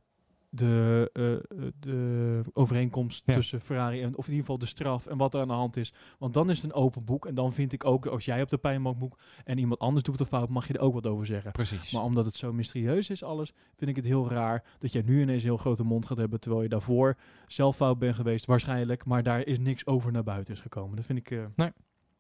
[0.53, 3.35] de, eh, eh, de overeenkomst Ja.
[3.35, 5.77] tussen Ferrari en, of in ieder geval de straf en wat er aan de hand
[5.77, 5.93] is.
[6.19, 8.49] Want dan is het een open boek en dan vind ik ook, als jij op
[8.49, 11.27] de pijnbank moet en iemand anders doet de fout, mag je er ook wat over
[11.27, 11.53] zeggen.
[11.53, 11.93] Precies.
[11.93, 15.21] Maar omdat het zo mysterieus is alles, vind ik het heel raar dat jij nu
[15.21, 19.05] ineens een heel grote mond gaat hebben, terwijl je daarvoor zelf fout bent geweest, waarschijnlijk,
[19.05, 20.97] maar daar is niks over naar buiten is gekomen.
[20.97, 21.31] Dat vind ik...
[21.31, 21.45] eh,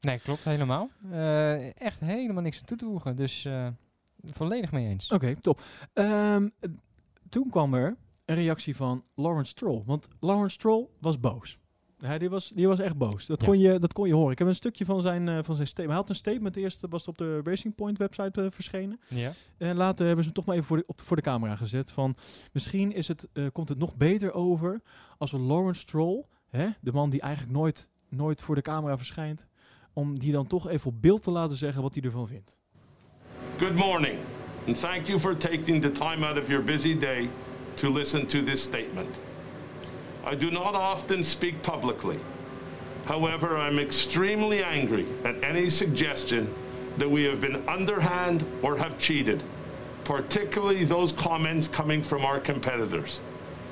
[0.00, 0.90] Nee, klopt helemaal.
[1.78, 3.16] Echt helemaal niks aan toe te voegen.
[3.16, 3.48] Dus
[4.22, 5.12] volledig mee eens.
[5.12, 5.60] Oké, top.
[5.92, 6.70] Ehm, eh,
[7.28, 7.96] toen kwam er
[8.30, 9.82] een reactie van Lawrence Stroll.
[9.86, 11.58] Want Lawrence Stroll was boos.
[11.98, 13.26] Ja, die, was, die was echt boos.
[13.26, 13.46] Dat, Ja.
[13.46, 14.32] kon je, dat kon je horen.
[14.32, 15.88] Ik heb een stukje van zijn, eh, van zijn statement.
[15.88, 19.00] Hij had een statement eerst, was op de Racing Point website eh, verschenen.
[19.08, 19.32] Ja.
[19.58, 21.90] En later hebben ze hem toch maar even voor de, op voor de camera gezet.
[21.92, 22.16] Van,
[22.52, 24.80] misschien is het, eh, komt het nog beter over
[25.18, 29.46] als we Lawrence Stroll, hè, de man die eigenlijk nooit, nooit voor de camera verschijnt,
[29.92, 32.58] om die dan toch even op beeld te laten zeggen wat hij ervan vindt.
[33.58, 34.18] Good morning,
[34.66, 37.28] and thank you for taking the time out of your busy day
[37.80, 39.08] to listen to this statement.
[40.22, 42.20] I do not often speak publicly.
[43.06, 46.52] However, I'm extremely angry at any suggestion
[46.98, 49.42] that we have been underhand or have cheated,
[50.04, 53.22] particularly those comments coming from our competitors.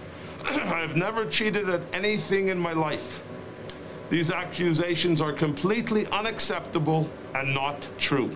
[0.46, 3.22] I have never cheated at anything in my life.
[4.08, 8.30] These accusations are completely unacceptable and not true.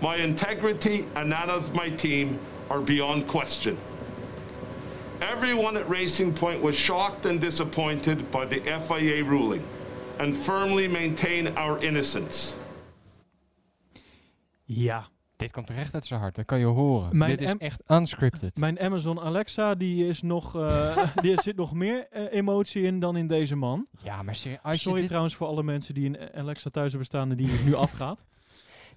[0.00, 2.38] My integrity and that of my team
[2.70, 3.76] are beyond question.
[5.32, 9.62] Everyone at Racing Point was shocked and disappointed by the FIA ruling
[10.18, 12.54] and firmly maintain our innocence.
[14.64, 15.08] Ja.
[15.36, 17.16] Dit komt recht uit zijn hart, dat kan je horen.
[17.16, 18.56] Mijn Dit is echt unscripted.
[18.56, 23.16] Mijn Amazon Alexa, die is nog, eh, die zit nog meer eh, emotie in dan
[23.16, 23.86] in deze man.
[24.02, 27.06] Ja, maar als je Sorry dit- trouwens voor alle mensen die een Alexa thuis hebben
[27.06, 28.24] staan en die nu afgaat.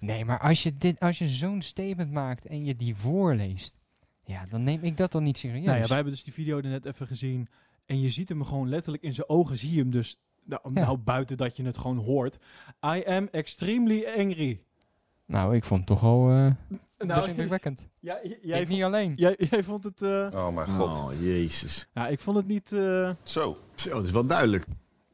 [0.00, 3.77] Nee, maar als je, dit, als je zo'n statement maakt en je die voorleest,
[4.28, 5.64] ja, dan neem ik dat dan niet serieus.
[5.64, 7.48] Nou ja, wij hebben dus die video er net even gezien.
[7.86, 9.58] En je ziet hem gewoon letterlijk in zijn ogen.
[9.58, 10.18] Zie je hem dus.
[10.44, 10.70] Nou, Ja.
[10.80, 12.38] nou, buiten dat je het gewoon hoort.
[12.86, 14.62] I am extremely angry.
[15.26, 16.36] Nou, ik vond het toch al eh
[16.98, 17.88] Nou, best indrukwekkend.
[18.00, 19.12] Ja, j- jij vond- niet alleen.
[19.16, 20.02] Jij, jij vond het.
[20.02, 20.94] eh, Oh mijn god.
[20.94, 21.88] Oh, jezus.
[21.94, 22.72] Ja, ik vond het niet.
[22.72, 23.56] eh, Zo.
[23.74, 24.66] Zo, dat is wel duidelijk.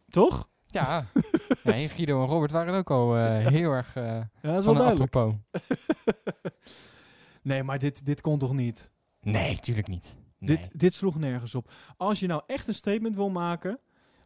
[0.08, 0.48] Toch?
[0.66, 1.04] Ja.
[1.64, 4.74] ja, en Guido en Robert waren ook al eh, heel erg Ja, dat is van
[4.74, 5.14] wel een duidelijk.
[5.14, 5.34] apropos.
[7.42, 8.90] nee, maar dit, dit kon toch niet?
[9.24, 10.16] Nee, tuurlijk niet.
[10.38, 10.56] Nee.
[10.56, 11.70] Dit, dit sloeg nergens op.
[11.96, 13.78] Als je nou echt een statement wil maken.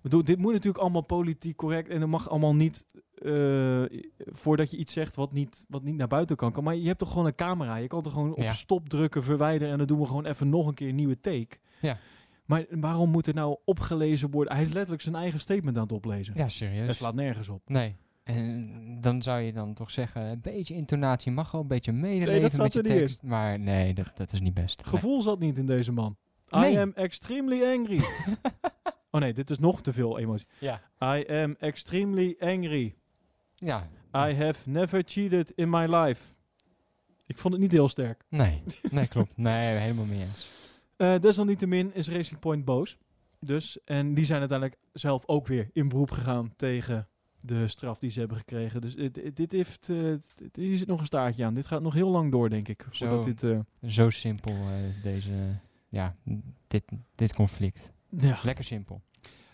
[0.02, 1.88] Bedoel, dit moet natuurlijk allemaal politiek correct.
[1.88, 2.84] En dat mag allemaal niet.
[3.14, 3.82] eh,
[4.16, 6.54] voordat je iets zegt wat niet, wat niet naar buiten kan.
[6.62, 7.76] Maar je hebt toch gewoon een camera.
[7.76, 8.52] Je kan toch gewoon op Ja.
[8.52, 9.72] stop drukken, verwijderen.
[9.72, 11.56] En dan doen we gewoon even nog een keer een nieuwe take.
[11.80, 11.98] Ja.
[12.44, 14.52] Maar waarom moet er nou opgelezen worden?
[14.54, 16.34] Hij is letterlijk zijn eigen statement aan het oplezen.
[16.36, 16.86] Ja, serieus.
[16.86, 17.62] Dat slaat nergens op.
[17.66, 17.96] Nee.
[18.28, 18.70] En
[19.00, 22.40] dan zou je dan toch zeggen, een beetje intonatie mag wel, een beetje medeleven Nee,
[22.40, 22.98] dat zat met je er niet in.
[22.98, 23.22] tekst.
[23.22, 24.82] Maar nee, dat, dat is niet best.
[24.84, 24.94] Nee.
[24.94, 26.16] Gevoel zat niet in deze man.
[26.54, 26.78] I Nee.
[26.80, 28.00] am extremely angry.
[29.10, 30.46] oh nee, dit is nog te veel emotie.
[30.60, 30.80] Ja.
[31.16, 32.94] I am extremely angry.
[33.54, 33.88] Ja.
[34.14, 36.22] I have never cheated in my life.
[37.26, 38.24] Ik vond het niet heel sterk.
[38.28, 39.36] Nee, nee klopt.
[39.36, 40.48] Nee, helemaal mee eens.
[40.96, 42.98] Eh, desalniettemin is Racing Point boos.
[43.40, 47.08] Dus, en die zijn uiteindelijk zelf ook weer in beroep gegaan tegen
[47.40, 48.80] de straf die ze hebben gekregen.
[48.80, 49.96] Dus dit, dit- heeft, eh,
[50.36, 51.54] dit- hier zit nog een staartje aan.
[51.54, 52.86] Dit gaat nog heel lang door, denk ik.
[52.90, 55.32] Zo, dit, eh, zo simpel eh, deze,
[55.88, 56.14] ja,
[56.66, 56.84] dit,
[57.14, 57.92] dit conflict.
[58.08, 58.38] Ja.
[58.42, 59.00] Lekker simpel.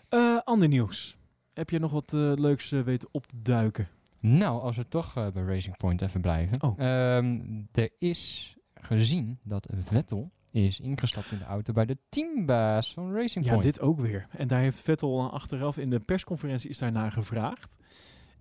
[0.09, 1.17] Eh, ander nieuws.
[1.53, 3.87] Heb je nog wat eh, leuks eh, weten op te duiken?
[4.19, 6.61] Nou, als we toch eh, bij Racing Point even blijven.
[6.63, 6.79] Oh.
[6.79, 7.39] Ehm,
[7.71, 10.31] er is gezien dat Vettel
[10.63, 13.65] is ingestapt in de auto bij de teambaas van Racing Ja, Point.
[13.65, 14.27] dit ook weer.
[14.31, 17.77] En daar heeft Vettel achteraf in de persconferentie is daarnaar gevraagd.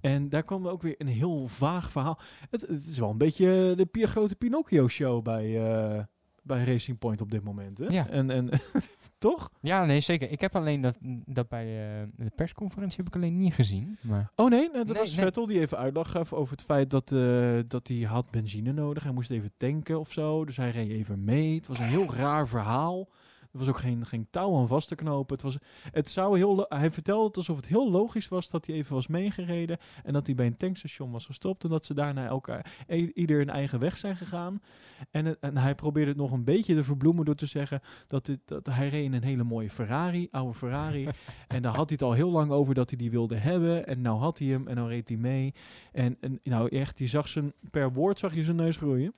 [0.01, 2.21] En daar kwam ook weer een heel vaag verhaal.
[2.51, 6.05] Het, het is wel een beetje de grote Pinocchio-show bij, eh,
[6.45, 7.79] bij Racing Point op dit moment.
[7.79, 7.85] Hè?
[7.87, 8.09] Ja.
[8.09, 8.49] En, en,
[9.19, 9.51] toch?
[9.61, 10.31] Ja, nee, zeker.
[10.31, 13.99] Ik heb alleen dat, dat bij de, de persconferentie heb ik alleen niet gezien.
[14.01, 15.25] Maar Oh nee, nou, dat Nee, was nee.
[15.25, 19.03] Vettel die even uitleg gaf over het feit dat, eh, dat hij had benzine nodig.
[19.03, 20.45] Hij moest even tanken of zo.
[20.45, 21.55] Dus hij reed even mee.
[21.55, 23.09] Het was een heel raar verhaal.
[23.55, 25.35] Er was ook geen, geen touw aan vast te knopen.
[25.35, 25.57] Het, was,
[25.93, 29.07] het zou heel, hij vertelde het alsof het heel logisch was dat hij even was
[29.07, 29.79] meegereden.
[30.05, 31.65] En dat hij bij een tankstation was gestopt.
[31.65, 34.63] En dat ze daarna elkaar i- ieder een eigen weg zijn gegaan.
[35.11, 38.39] En, en hij probeerde het nog een beetje te verbloemen door te zeggen dat, dit,
[38.45, 41.09] dat hij reed in een hele mooie Ferrari, oude Ferrari.
[41.49, 43.87] en daar had hij het al heel lang over dat hij die wilde hebben.
[43.87, 45.55] En nou had hij hem en nou reed hij mee.
[45.93, 49.15] En, en nou echt, je zag zijn, per woord zag je zijn neus groeien.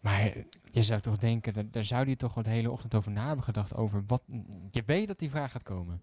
[0.00, 0.32] Maar
[0.70, 3.26] je zou toch denken, daar, daar zou hij toch wel de hele ochtend over na
[3.26, 3.74] hebben gedacht.
[3.74, 4.22] Over wat.
[4.70, 6.00] Je weet dat die vraag gaat komen.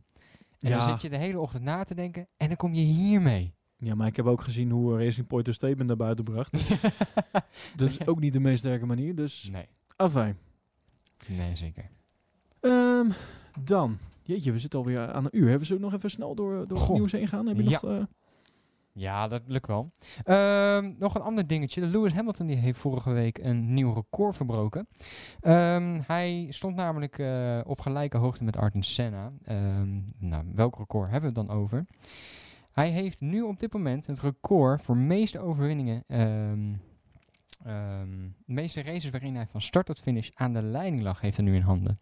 [0.60, 0.78] En Ja.
[0.78, 3.54] dan zit je de hele ochtend na te denken en dan kom je hiermee.
[3.78, 6.52] Ja, maar ik heb ook gezien hoe Racing Point een statement naar buiten bracht.
[7.76, 9.66] dat is ook niet de meest sterke manier, dus Nee.
[9.96, 10.38] afijn.
[11.28, 11.90] Nee, zeker.
[12.60, 13.10] Ehm,
[13.64, 15.50] dan, jeetje, we zitten alweer aan een uur.
[15.50, 17.48] Hebben we zo nog even snel door, door het nieuws heen gaan?
[17.48, 17.80] Heb je Ja.
[17.82, 17.92] nog...
[17.92, 18.04] eh,
[18.98, 19.92] Ja, dat lukt wel.
[20.24, 21.82] Ehm, nog een ander dingetje.
[21.82, 24.88] Lewis Hamilton die heeft vorige week een nieuw record verbroken.
[25.40, 29.32] Ehm, hij stond namelijk eh, op gelijke hoogte met Ayrton Senna.
[29.44, 31.86] Ehm, nou, welk record hebben we het dan over?
[32.72, 36.04] Hij heeft nu op dit moment het record voor meeste overwinningen
[37.68, 38.10] ehm,
[38.46, 41.46] de meeste races waarin hij van start tot finish aan de leiding lag, heeft hij
[41.46, 42.00] nu in handen.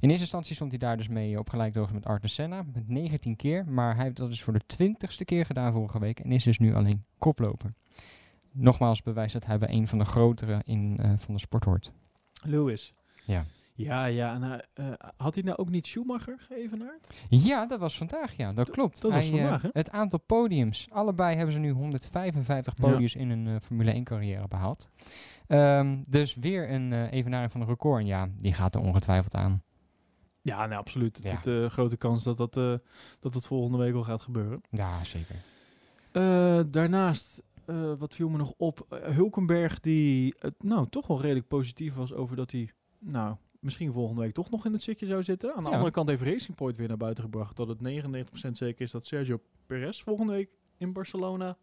[0.00, 3.36] In eerste instantie stond hij daar dus mee op gelijkhoogte met Arthur Senna, met 19
[3.36, 3.66] keer.
[3.68, 6.58] Maar hij heeft dat dus voor de twintigste keer gedaan vorige week en is dus
[6.58, 7.72] nu alleen koploper.
[8.52, 11.92] Nogmaals bewijs dat hij bij een van de grotere in, eh, van de sport hoort.
[12.42, 12.94] Lewis.
[13.24, 13.44] Ja.
[13.82, 14.34] Ja, ja.
[14.34, 17.08] En, hij, eh, had hij nou ook niet Schumacher geëvenaard?
[17.28, 19.02] Ja, dat was vandaag, ja, dat klopt.
[19.02, 19.68] dat was Hij, eh, vandaag, hè?
[19.72, 20.86] Het aantal podiums.
[20.90, 22.88] Allebei hebben ze nu 155 Ja.
[22.90, 24.88] podiums in hun eh, Formule 1 carrière behaald.
[25.46, 28.00] Ehm, dus weer een eh evenaring van een record.
[28.00, 29.62] En ja, die gaat er ongetwijfeld aan.
[30.42, 31.16] Ja, nee, absoluut.
[31.16, 31.38] Het Ja.
[31.38, 32.74] is een grote kans dat dat, eh,
[33.20, 34.60] dat dat volgende week al gaat gebeuren.
[34.70, 35.36] Ja, zeker.
[36.12, 38.86] Eh, daarnaast, eh, wat viel me nog op?
[38.88, 43.92] Eh, Hulkenberg, die het, nou toch wel redelijk positief was over dat hij, nou, misschien
[43.92, 45.50] volgende week toch nog in het zitje zou zitten.
[45.54, 45.74] Aan de Ja.
[45.74, 49.06] andere kant heeft Racing Point weer naar buiten gebracht dat het 99% zeker is dat
[49.06, 50.48] Sergio Perez volgende week
[50.78, 51.56] in Barcelona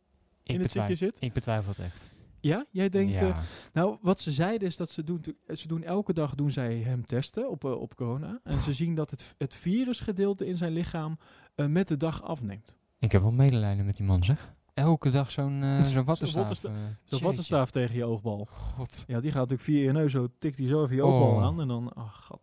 [0.44, 1.18] Ik, in het zitje zit.
[1.20, 2.16] ik betwijfel het echt.
[2.40, 3.12] Ja, jij denkt.
[3.14, 3.20] Ja.
[3.30, 3.38] eh,
[3.74, 5.22] nou, wat ze zeiden is dat ze doen,
[5.56, 8.40] ze doen elke dag doen zij hem testen op, eh, op corona.
[8.44, 11.18] En ze zien dat het, het virusgedeelte in zijn lichaam
[11.56, 12.76] eh, met de dag afneemt.
[13.00, 14.52] Ik heb wel medelijden met die man, zeg.
[14.78, 16.42] Elke dag zo'n eh zo'n wattenstaaf.
[16.48, 18.48] wattensta- eh, Zo'n wattenstaaf tegen je oogbal.
[18.52, 19.04] God.
[19.08, 21.44] Ja, die gaat natuurlijk via je neus, zo tikt die zo even je oogbal Oh.
[21.44, 21.62] aan.
[21.62, 22.40] En dan, ach, god.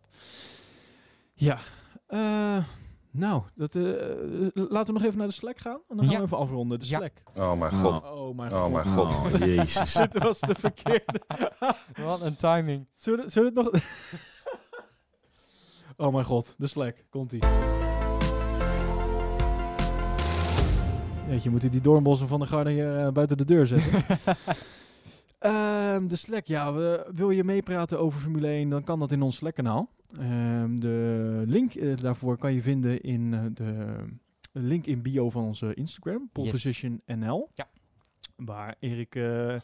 [1.34, 1.58] Ja,
[2.06, 2.64] eh,
[3.10, 5.80] nou, dat, eh, eh, laten we nog even naar de Slack gaan.
[5.88, 6.18] En dan gaan Ja.
[6.18, 6.78] we even afronden.
[6.78, 6.96] De Ja.
[6.98, 7.22] Slack.
[7.34, 8.04] Oh mijn god.
[8.04, 8.72] Oh mijn Oh god.
[8.72, 9.32] mijn god.
[9.32, 9.92] Oh, jezus.
[9.92, 11.20] Dit was de verkeerde.
[12.04, 12.86] Wat een timing.
[12.94, 13.82] Zullen we, zullen we het nog...
[15.96, 17.04] oh mijn god, de Slack.
[17.10, 17.40] Komt-ie.
[21.28, 24.02] Jeetje, moet die doornbossen van de garde hier eh, buiten de deur zetten.
[25.38, 26.72] Ehm, de Slack, ja.
[26.72, 29.88] we- wil je meepraten over Formule 1, dan kan dat in ons Slack-kanaal.
[30.18, 33.96] Ehm, de link eh, daarvoor kan je vinden in eh, de
[34.52, 36.54] link in bio van onze Instagram, Pole Yes.
[36.62, 37.48] Position NL.
[37.54, 37.66] Ja.
[38.36, 39.54] Waar Erik eh,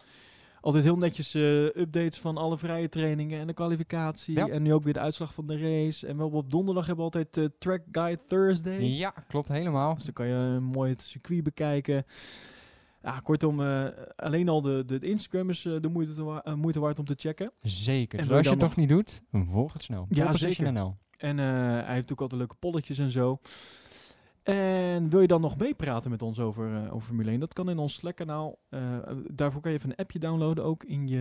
[0.61, 4.35] altijd heel netjes eh, updates van alle vrije trainingen en de kwalificatie.
[4.37, 4.49] Ja.
[4.49, 6.07] En nu ook weer de uitslag van de race.
[6.07, 8.81] En we hebben op donderdag hebben we altijd eh, Track Guide Thursday.
[8.83, 9.95] Ja, klopt helemaal.
[9.95, 12.05] Dus dan kan je eh, mooi het circuit bekijken.
[13.03, 13.87] Ja, kortom, eh,
[14.17, 17.53] alleen al de, de, Instagram is de moeite, te wa- moeite waard om te checken.
[17.63, 18.19] Zeker.
[18.19, 20.07] En Dus als je het nog niet doet, volg het snel.
[20.09, 20.95] Ja, Position zeker.
[21.17, 23.39] En hij heeft natuurlijk altijd leuke polletjes en zo.
[24.55, 27.41] En wil je dan nog meepraten met ons over, eh, over Formule 1?
[27.41, 28.59] Dat kan in ons Slack-kanaal.
[28.69, 28.81] Eh,
[29.31, 31.19] daarvoor kan je even een appje downloaden, ook in, je,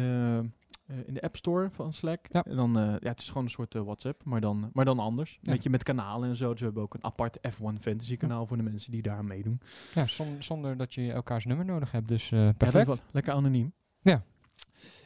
[0.85, 2.25] eh, in de App Store van Slack.
[2.29, 2.43] Ja.
[2.43, 4.99] En dan, eh, ja, het is gewoon een soort eh, WhatsApp, maar dan, maar dan
[4.99, 5.39] anders.
[5.41, 5.51] Ja.
[5.51, 6.49] Weet je, met kanalen en zo.
[6.49, 9.61] Dus we hebben ook een apart F1 Fantasy kanaal voor de mensen die daar meedoen.
[9.95, 12.07] Ja, zon- zonder dat je elkaars nummer nodig hebt.
[12.07, 13.01] Dus eh, Ja, perfect.
[13.11, 13.73] lekker anoniem.
[14.01, 14.23] Ja.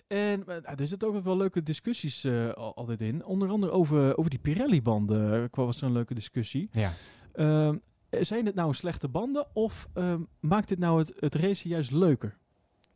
[0.07, 3.25] En eh, er zitten ook wel leuke discussies eh, al- altijd in.
[3.25, 6.69] Onder andere over, over die Pirelli-banden eh, was er een leuke discussie.
[6.71, 6.91] Ja.
[7.33, 7.77] Ehm,
[8.21, 12.37] zijn het nou slechte banden of ehm, maakt dit nou het, het racen juist leuker?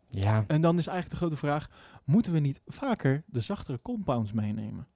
[0.08, 0.44] Ja.
[0.48, 1.70] En dan is eigenlijk de grote vraag,
[2.06, 4.88] moeten we niet vaker de zachtere compounds meenemen?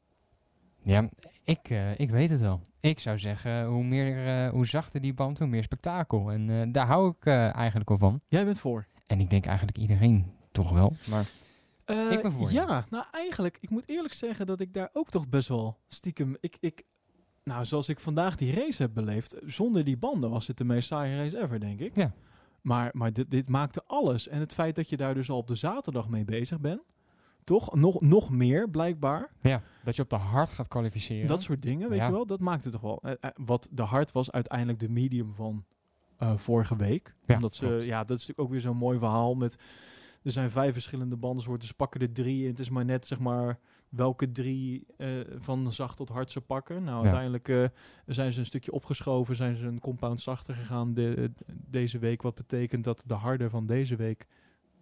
[0.84, 1.10] Ja,
[1.44, 2.62] ik, eh, ik weet het wel.
[2.80, 6.32] Ik zou zeggen, hoe, meer, eh, hoe zachter die band, hoe meer spektakel.
[6.32, 8.22] En eh, daar hou ik eh, eigenlijk wel van.
[8.28, 8.88] Jij bent voor.
[9.08, 10.94] En ik denk eigenlijk iedereen toch wel.
[11.10, 11.26] Maar
[11.86, 15.10] Eh, Ik ben voor, Ja, nou eigenlijk, ik moet eerlijk zeggen dat ik daar ook
[15.10, 16.38] toch best wel stiekem...
[16.40, 16.84] Ik, ik,
[17.44, 20.88] nou, zoals ik vandaag die race heb beleefd, zonder die banden was het de meest
[20.88, 21.96] saaie race ever, denk ik.
[21.96, 22.14] Ja.
[22.62, 24.28] Maar, maar dit, dit maakte alles.
[24.28, 26.82] En het feit dat je daar dus al op de zaterdag mee bezig bent,
[27.44, 27.76] toch?
[27.76, 29.30] Nog, nog meer, blijkbaar.
[29.42, 31.28] ja, dat je op de hard gaat kwalificeren.
[31.28, 32.06] Dat soort dingen, weet Ja.
[32.06, 33.00] je wel, dat maakte toch wel.
[33.04, 35.66] Eh, eh, wat de hard was uiteindelijk de medium van
[36.18, 37.16] eh, vorige week.
[37.22, 37.84] Ja, Omdat ze, klopt.
[37.84, 39.58] ja, dat is natuurlijk ook weer zo'n mooi verhaal met.
[40.24, 42.44] Er zijn vijf verschillende bandensoorten, ze pakken er drie.
[42.44, 43.60] En het is maar net, zeg maar,
[43.92, 46.84] welke drie eh, van zacht tot hard ze pakken.
[46.84, 47.04] Nou, Ja.
[47.04, 47.66] uiteindelijk eh,
[48.06, 52.22] zijn ze een stukje opgeschoven, zijn ze een compound zachter gegaan de, deze week.
[52.22, 54.28] Wat betekent dat de harde van deze week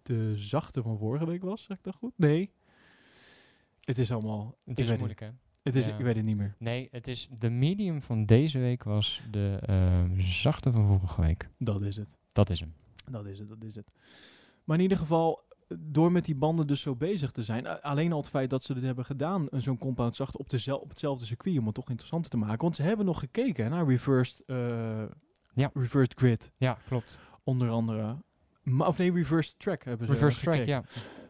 [0.02, 2.12] de zachte van vorige week was, zeg ik dat goed?
[2.16, 2.52] Nee.
[3.80, 4.56] Het is allemaal...
[4.64, 5.28] Het is moeilijk, hè?
[5.62, 5.96] Het is, Ja.
[5.98, 6.54] Ik weet het niet meer.
[6.58, 11.48] Nee, het is de medium van deze week was de eh, zachte van vorige week.
[11.58, 12.18] Dat is het.
[12.32, 12.74] Dat is hem.
[13.10, 13.90] Dat is het, dat is het.
[14.64, 15.42] Maar in ieder geval,
[15.78, 18.74] door met die banden dus zo bezig te zijn, alleen al het feit dat ze
[18.74, 22.30] dit hebben gedaan, zo'n compound zacht op, dezel- op hetzelfde circuit, om het toch interessanter
[22.30, 22.60] te maken.
[22.60, 24.56] Want ze hebben nog gekeken naar reversed, eh,
[25.54, 25.70] Ja.
[25.74, 27.18] reversed grid, Ja, klopt.
[27.44, 28.16] onder andere.
[28.78, 30.82] Of nee, reversed track hebben ze Reverse track, ja.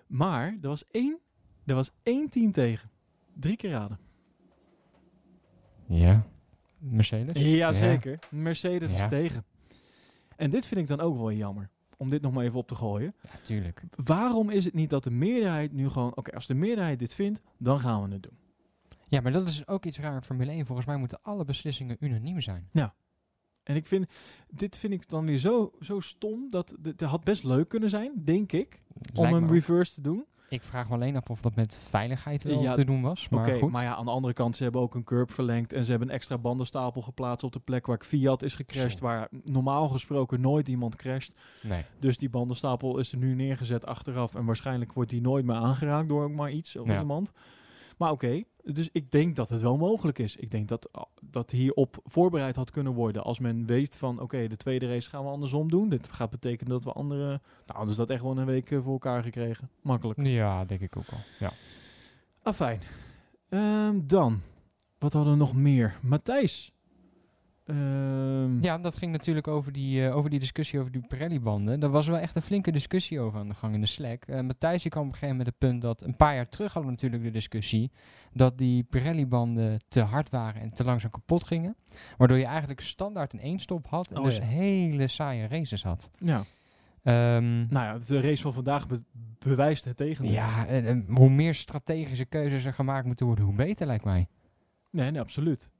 [0.06, 1.18] Maar er was één,
[1.66, 2.90] er was één team tegen.
[3.34, 3.98] Drie keer raden.
[5.86, 6.26] Ja.
[6.78, 7.42] Mercedes?
[7.42, 8.18] Ja, zeker.
[8.30, 9.08] Mercedes was Ja.
[9.08, 9.44] tegen.
[10.36, 11.70] En dit vind ik dan ook wel jammer.
[12.00, 13.14] Om dit nog maar even op te gooien.
[13.20, 13.82] Ja, tuurlijk.
[14.04, 16.16] Waarom is het niet dat de meerderheid nu gewoon...
[16.16, 18.38] Oké, als de meerderheid dit vindt, dan gaan we het doen.
[19.06, 20.66] Ja, maar dat is ook iets raar in Formule 1.
[20.66, 22.68] Volgens mij moeten alle beslissingen unaniem zijn.
[23.62, 24.06] En ik vind...
[24.48, 26.50] Dit vind ik dan weer zo, zo stom.
[26.50, 28.82] Dat het had best leuk kunnen zijn, denk ik.
[29.14, 30.24] om Lijkt een reverse te doen.
[30.50, 33.28] Ik vraag me alleen af of dat met veiligheid wel Ja, te doen was.
[33.28, 33.70] Maar Oké, goed.
[33.72, 36.08] maar ja, aan de andere kant, ze hebben ook een curb verlengd en ze hebben
[36.08, 39.04] een extra bandenstapel geplaatst op de plek waar Fiat is gecrashed, Zo.
[39.04, 41.32] waar normaal gesproken nooit iemand crasht.
[41.62, 41.84] Nee.
[41.98, 46.08] Dus die bandenstapel is er nu neergezet achteraf en waarschijnlijk wordt die nooit meer aangeraakt
[46.08, 47.00] door ook maar iets of Ja.
[47.00, 47.32] iemand.
[48.00, 50.36] Maar oké, dus ik denk dat het wel mogelijk is.
[50.36, 50.88] Ik denk dat
[51.20, 55.24] dat hierop voorbereid had kunnen worden als men weet van oké, de tweede race gaan
[55.24, 55.88] we andersom doen.
[55.88, 58.92] Dit gaat betekenen dat we andere, nou dus dat echt wel een week eh, voor
[58.92, 59.70] elkaar gekregen.
[59.82, 60.18] Makkelijk.
[60.22, 61.18] Ja, denk ik ook al.
[61.38, 61.52] Ja.
[62.42, 62.80] Afijn.
[63.48, 64.40] Ehm, dan,
[64.98, 65.98] wat hadden we nog meer?
[66.02, 66.72] Matthijs.
[67.70, 71.80] Ehm, Ja, dat ging natuurlijk over die, eh, over die discussie over die Pirelli-banden.
[71.80, 74.24] Daar was wel echt een flinke discussie over aan de gang in de Slack.
[74.24, 76.02] Eh Matthijs kwam op een gegeven moment het punt dat...
[76.02, 77.90] Een paar jaar terug hadden we natuurlijk de discussie...
[78.32, 81.76] dat die Pirelli-banden te hard waren en te langzaam kapot gingen.
[82.16, 84.10] Waardoor je eigenlijk standaard een één-stop had...
[84.10, 84.42] en Oh, dus ja.
[84.42, 86.10] hele saaie races had.
[86.18, 86.42] Ja.
[87.02, 89.02] Ehm, Nou ja, de race van vandaag be-
[89.38, 90.32] bewijst het tegendeel.
[90.34, 93.44] ja, en, en hoe meer strategische keuzes er gemaakt moeten worden...
[93.44, 94.26] hoe beter lijkt mij.
[94.90, 95.70] Nee, nee, absoluut.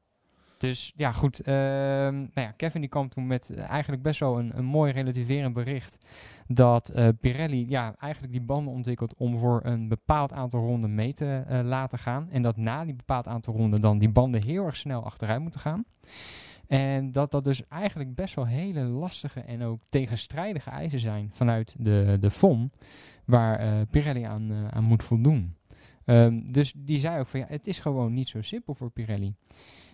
[0.60, 1.40] Dus ja, goed.
[1.40, 4.92] ehm, nou ja, Kevin die kwam toen met eh, eigenlijk best wel een, een mooi
[4.92, 5.98] relativerend bericht.
[6.46, 11.12] Dat eh, Pirelli ja, eigenlijk die banden ontwikkelt om voor een bepaald aantal ronden mee
[11.12, 12.28] te eh, laten gaan.
[12.30, 15.60] En dat na die bepaald aantal ronden dan die banden heel erg snel achteruit moeten
[15.60, 15.84] gaan.
[16.66, 21.74] En dat dat dus eigenlijk best wel hele lastige en ook tegenstrijdige eisen zijn vanuit
[21.78, 22.70] de, de FOM.
[23.24, 25.54] Waar Pirelli aan, aan moet voldoen.
[26.04, 29.34] Ehm, dus die zei ook van ja, het is gewoon niet zo simpel voor Pirelli.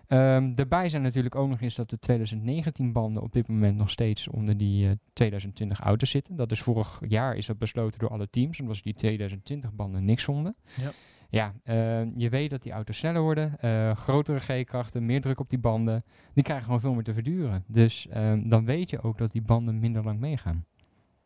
[0.07, 3.91] Ehm, daarbij zijn natuurlijk ook nog eens dat de 2019 banden op dit moment nog
[3.91, 6.37] steeds onder die eh, 2020 auto's zitten.
[6.37, 10.05] Dat is vorig jaar is dat besloten door alle teams, omdat ze die 2020 banden
[10.05, 10.57] niks vonden.
[10.77, 10.91] Ja.
[11.31, 15.51] Ja, ehm, je weet dat die auto's sneller worden, eh, grotere G-krachten, meer druk op
[15.51, 16.05] die banden.
[16.35, 17.65] Die krijgen gewoon veel meer te verduren.
[17.67, 20.65] Dus ehm, dan weet je ook dat die banden minder lang meegaan.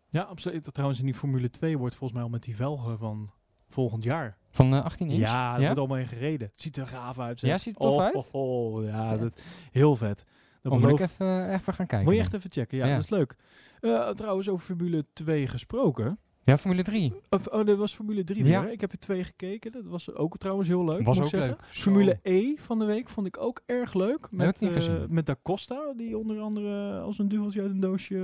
[0.09, 0.73] Ja, absoluut.
[0.73, 3.31] Trouwens in die Formule 2 wordt volgens mij al met die velgen van
[3.69, 4.37] volgend jaar.
[4.51, 5.19] Van eh, 18 inch?
[5.19, 5.65] Ja, dat Ja?
[5.65, 6.49] wordt allemaal in gereden.
[6.53, 7.41] Het ziet er gaaf uit.
[7.41, 7.51] zeg.
[7.51, 8.29] Ja, ziet er tof oh, uit?
[8.33, 9.21] Oh, oh, ja, Vet.
[9.21, 9.41] dat,
[9.71, 10.25] heel vet.
[10.63, 12.03] Dat Oh, moet ik even, eh, even gaan kijken.
[12.05, 12.27] Moet je dan.
[12.27, 12.79] echt even checken.
[12.79, 12.95] Ja, Ja.
[12.95, 13.37] dat is leuk.
[13.81, 16.19] Eh, trouwens, over Formule 2 gesproken.
[16.43, 17.13] Ja, Formule 3.
[17.31, 18.63] Of, oh, dat was Formule 3 Ja.
[18.63, 18.73] weer.
[18.73, 19.73] Ik heb er twee gekeken.
[19.73, 21.03] Dat was ook trouwens heel leuk.
[21.07, 21.51] Was ook zeggen.
[21.51, 21.65] leuk.
[21.65, 22.19] Formule.
[22.23, 24.29] E van de week vond ik ook erg leuk.
[24.31, 28.17] Met, eh, met Da Costa, die onder andere als een duveltje uit een doosje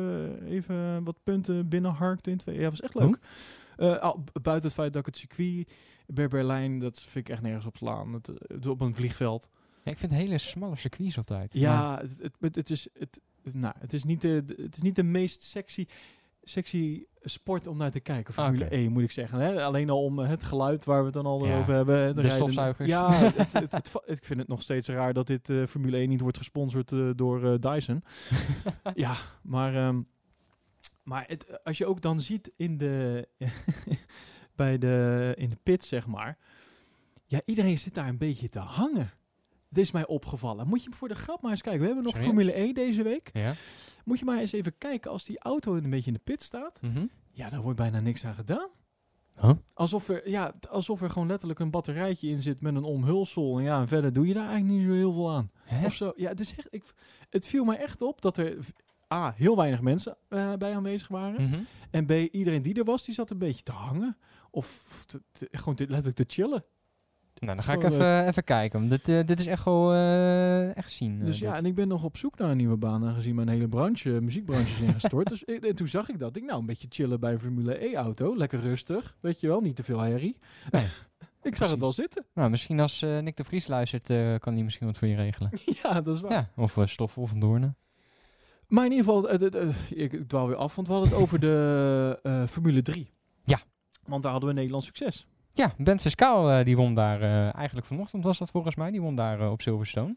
[0.44, 2.58] eh, even wat punten binnenharkte in twee.
[2.60, 3.14] Ja, was echt leuk.
[3.14, 3.20] Eh,
[3.76, 5.72] al- b- buiten het feit dat ik het circuit
[6.06, 8.12] bij Berlijn, dat vind ik echt nergens op slaan.
[8.12, 9.48] Het, het op een vliegveld.
[9.84, 11.52] Ja, ik vind hele smalle circuits altijd.
[11.52, 12.02] Ja,
[12.38, 13.20] het, het, is, het,
[13.52, 15.86] nou, het, is niet de, de- het is niet de meest sexy,
[16.42, 18.34] sexy sport om naar te kijken.
[18.34, 18.74] Formule Oké.
[18.74, 19.38] 1 moet ik zeggen.
[19.38, 19.62] Hè?
[19.64, 21.96] Alleen al om eh, het geluid waar we het dan al Ja, over hebben.
[22.14, 22.88] de rijden- stofzuigers.
[22.88, 25.96] Ja, het, het, het va- ik vind het nog steeds raar dat dit eh, Formule
[25.96, 28.02] 1 niet wordt gesponsord eh, door eh, Dyson.
[28.94, 30.00] ja, maar, ehm,
[31.06, 33.28] maar het, als je ook dan ziet in de,
[34.56, 36.38] bij de, in de pit, zeg maar.
[37.26, 39.10] Ja, iedereen zit daar een beetje te hangen.
[39.68, 40.66] Dit is mij opgevallen.
[40.66, 41.80] Moet je voor de grap maar eens kijken.
[41.80, 42.18] We hebben nog?
[42.18, 43.30] Formule 1 deze week.
[43.32, 43.54] Ja.
[44.04, 46.82] Moet je maar eens even kijken als die auto een beetje in de pit staat.
[46.82, 47.06] Mhm.
[47.32, 48.68] Ja, daar wordt bijna niks aan gedaan.
[49.40, 49.50] Huh?
[49.74, 53.58] Alsof er, ja, alsof er gewoon letterlijk een batterijtje in zit met een omhulsel.
[53.58, 55.50] En ja, en verder doe je daar eigenlijk niet zo heel veel aan.
[55.62, 55.86] Hè?
[55.86, 56.12] Of zo.
[56.16, 56.84] Ja, het, is echt, ik,
[57.30, 58.56] het viel mij echt op dat er
[59.16, 61.42] A, heel weinig mensen eh, bij aanwezig waren.
[61.48, 61.58] Mhm.
[61.90, 64.16] En B, iedereen die er was, die zat een beetje te hangen.
[64.50, 66.64] Of te- te- gewoon te- letterlijk te chillen.
[67.38, 68.88] Nou, dan ga ik even, even kijken.
[68.88, 71.20] Dit, eh, dit is echt wel eh, echt zien.
[71.20, 71.58] eh, Dus ja, dit.
[71.58, 74.72] en ik ben nog op zoek naar een nieuwe baan, aangezien mijn hele branche, muziekbranche
[74.72, 75.28] is ingestort.
[75.32, 76.36] dus ik- en toen zag ik dat.
[76.36, 78.36] Ik nou een beetje chillen bij een Formule E-auto.
[78.36, 80.36] Lekker rustig, weet je wel, niet te veel herrie.
[80.70, 80.86] Nee,
[81.42, 82.24] ik zag het wel zitten.
[82.34, 85.16] Nou, misschien als eh, Nick de Vries luistert, eh, kan hij misschien wat voor je
[85.16, 85.50] regelen.
[85.82, 86.32] ja, dat is waar.
[86.32, 87.76] Ja, of Stoffen of een Doornen.
[88.68, 92.18] Maar in ieder geval, eh, ik, dwaal weer af, want we hadden het over de
[92.22, 93.10] eh, Formule 3.
[93.44, 93.60] Ja.
[94.04, 95.26] Want daar hadden we Nederlands succes.
[95.52, 97.20] Ja, Bent Fiscaal eh, die won daar,
[97.54, 100.16] eigenlijk vanochtend was dat volgens mij, die won daar op Silverstone.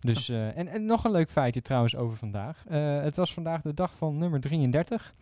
[0.00, 2.64] Dus, en, en nog een leuk feitje trouwens over vandaag.
[3.02, 5.14] Het was vandaag de dag van nummer 33.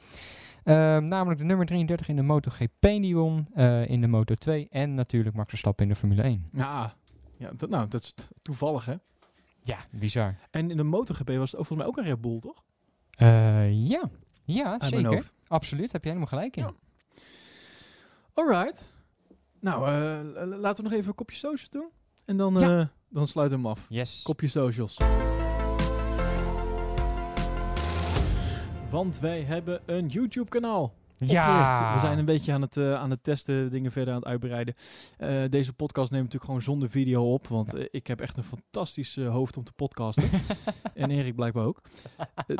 [0.64, 3.46] Ehm, namelijk de nummer 33 in de MotoGP die won,
[3.86, 6.48] in de Moto2 en natuurlijk Max Verstappen in de Formule 1.
[6.52, 6.94] Ja,
[7.36, 8.94] ja dat, nou, dat is toevallig, hè?
[9.66, 10.36] Ja, bizar.
[10.50, 12.62] En in de MotoGP was het ook volgens mij ook een Red Bull, toch?
[13.10, 14.10] Eh, ja,
[14.44, 15.30] ja zeker.
[15.46, 16.74] Absoluut, heb je helemaal gelijk in.
[18.34, 18.92] Alright.
[19.60, 21.88] Nou, eh, laten we nog even een kopje socials doen.
[22.24, 22.80] En dan, Ja.
[22.80, 23.86] eh, dan sluiten we hem af.
[23.88, 24.22] Yes.
[24.22, 24.96] Kopje socials.
[28.90, 30.94] Want wij hebben een YouTube kanaal.
[31.16, 31.94] Ja.
[31.94, 34.74] We zijn een beetje aan het, eh, aan het testen, dingen verder aan het uitbreiden.
[35.16, 38.42] Eh, deze podcast neemt natuurlijk gewoon zonder video op, want eh, ik heb echt een
[38.44, 40.30] fantastisch hoofd om te podcasten.
[40.94, 41.80] en Erik blijkbaar ook.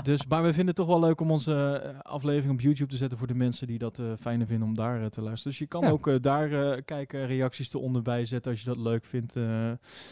[0.03, 3.19] Dus, maar we vinden het toch wel leuk om onze aflevering op YouTube te zetten
[3.19, 5.51] voor de mensen die dat fijner vinden om daar te luisteren.
[5.53, 5.91] Dus je kan Ja.
[5.91, 9.35] ook daar kijken, reacties eronder bij zetten als je dat leuk vindt.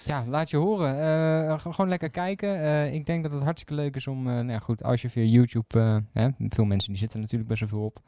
[0.04, 1.60] Ja, laat je horen.
[1.60, 2.92] Gewoon lekker kijken.
[2.92, 6.02] Ik denk dat het hartstikke leuk is om, nou ja, goed, als je via YouTube,
[6.12, 8.00] hè, veel mensen die zitten natuurlijk best wel veel op.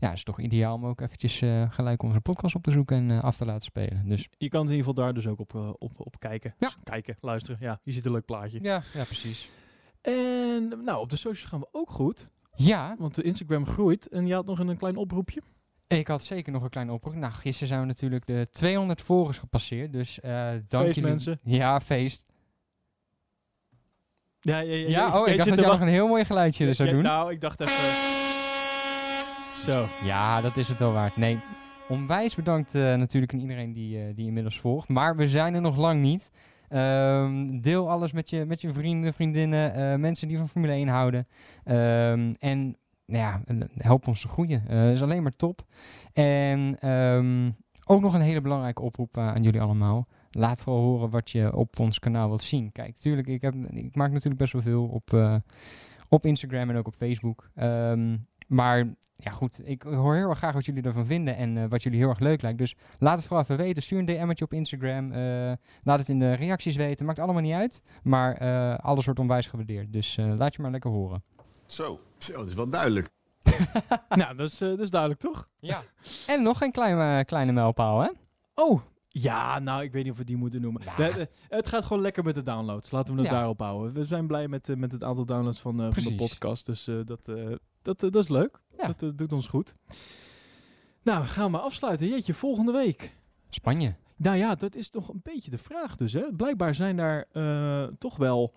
[0.00, 2.96] Ja, het is toch ideaal om ook eventjes eh, gelijk onze podcast op te zoeken
[2.96, 4.08] en eh, af te laten spelen.
[4.08, 6.54] Dus je kan in ieder geval daar dus ook op, eh, op, op kijken.
[6.58, 7.58] Dus kijken, luisteren.
[7.60, 8.58] Ja, je ziet een leuk plaatje.
[8.62, 9.50] ja, ja, precies.
[10.00, 12.30] En nou, op de socials gaan we ook goed.
[12.54, 12.94] Ja.
[12.98, 14.08] Want de Instagram groeit.
[14.08, 15.42] En je had nog een, een klein oproepje.
[15.86, 17.14] Ik had zeker nog een kleine oproep.
[17.14, 19.92] Nou, gisteren zijn we natuurlijk de 200 volgers gepasseerd.
[19.92, 21.02] Dus dank Feest, jullie.
[21.02, 21.40] mensen.
[21.42, 22.26] Ja, feest.
[24.40, 26.72] Ja, ja, ja, Ja, oh, ik dacht dat jij nog een heel mooi geluidje Ja,
[26.72, 27.04] zou ja, doen.
[27.04, 28.27] Nou, ik dacht even...
[29.64, 29.86] Zo.
[30.04, 31.16] Ja, dat is het wel waard.
[31.16, 31.38] Nee,
[31.88, 34.88] onwijs bedankt eh, natuurlijk aan iedereen die, eh, die inmiddels volgt.
[34.88, 36.30] Maar we zijn er nog lang niet.
[36.68, 40.88] Ehm, deel alles met je, met je vrienden, vriendinnen, eh, mensen die van Formule 1
[40.88, 41.26] houden.
[41.64, 42.76] Ehm, en
[43.06, 43.40] nou ja,
[43.76, 44.62] help ons te groeien.
[44.68, 45.64] Dat is alleen maar top.
[46.12, 47.50] En ehm,
[47.86, 50.06] ook nog een hele belangrijke oproep aan jullie allemaal.
[50.30, 52.72] Laat vooral horen wat je op ons kanaal wilt zien.
[52.72, 55.40] Kijk, tuurlijk, ik, heb, ik maak natuurlijk best wel veel op,
[56.08, 57.50] op Instagram en ook op Facebook.
[57.54, 58.16] Ehm,
[58.48, 61.82] maar ja, goed, ik hoor heel erg graag wat jullie ervan vinden en eh, wat
[61.82, 62.58] jullie heel erg leuk lijkt.
[62.58, 63.82] Dus laat het vooral even weten.
[63.82, 65.12] Stuur een DM'tje op Instagram.
[65.12, 65.52] eh,
[65.82, 67.06] laat het in de reacties weten.
[67.06, 67.82] Maakt allemaal niet uit.
[68.02, 69.92] Maar eh, alles wordt onwijs gewaardeerd.
[69.92, 71.22] Dus eh, laat je maar lekker horen.
[71.66, 72.00] Zo.
[72.18, 73.10] Zo, dat is wel duidelijk.
[74.08, 75.48] nou, dat is, eh, dat is duidelijk, toch?
[75.58, 75.82] Ja.
[76.26, 78.08] En nog een kleine, kleine mijlpaal, hè?
[78.54, 80.82] Oh, ja, nou, ik weet niet of we die moeten noemen.
[81.48, 82.90] Het gaat gewoon lekker met de downloads.
[82.90, 83.36] Laten we het Ja.
[83.36, 83.92] daarop houden.
[83.92, 86.16] We zijn blij met, met het aantal downloads van, eh, van de Precies.
[86.28, 86.66] podcast.
[86.66, 87.54] Dus eh, dat, eh,
[87.88, 88.60] dat, eh, dat is leuk.
[88.76, 89.74] Dat eh, doet ons goed.
[91.02, 92.08] Nou, gaan we maar afsluiten.
[92.08, 93.16] Jeetje, volgende week.
[93.50, 93.94] Spanje.
[94.16, 96.12] Nou ja, dat is toch een beetje de vraag dus.
[96.12, 96.32] Hè?
[96.32, 98.54] Blijkbaar zijn daar eh, toch wel...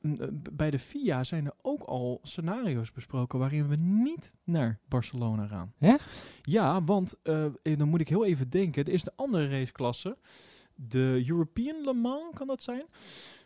[0.00, 0.18] mm,
[0.52, 5.72] Bij de FIA zijn er ook al scenario's besproken waarin we niet naar Barcelona gaan.
[5.78, 6.28] Echt?
[6.42, 7.14] Ja, want
[7.62, 8.84] dan moet ik heel even denken.
[8.84, 10.16] Er is een andere raceklasse.
[10.74, 12.84] De European Le Mans, kan dat zijn?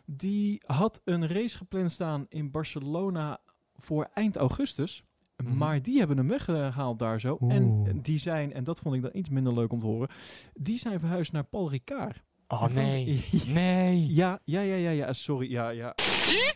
[0.05, 3.39] Die had een race gepland staan in Barcelona
[3.77, 5.03] voor eind augustus.
[5.43, 5.57] Mhm.
[5.57, 7.37] Maar die hebben hem weggehaald daar zo.
[7.47, 10.09] En die zijn, en dat vond ik dan iets minder leuk om te horen,
[10.53, 12.23] die zijn verhuisd naar Paul Ricard.
[12.47, 13.25] Oh En van- nee.
[13.47, 14.05] nee.
[14.13, 15.51] Ja, ja, ja, ja, ja, sorry.
[15.51, 15.95] Ja, ja.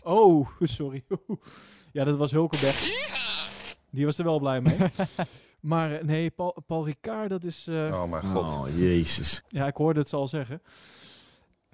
[0.02, 1.04] Oh, sorry.
[1.92, 2.80] Ja, dat was Hulkenberg.
[3.90, 4.76] Die was er wel blij mee.
[5.60, 7.66] maar eh, nee, Paul, Paul Ricard, dat is...
[7.66, 8.48] eh, Oh mijn god.
[8.48, 9.42] Oh, jezus.
[9.48, 10.62] ja, ik hoorde het ze al zeggen.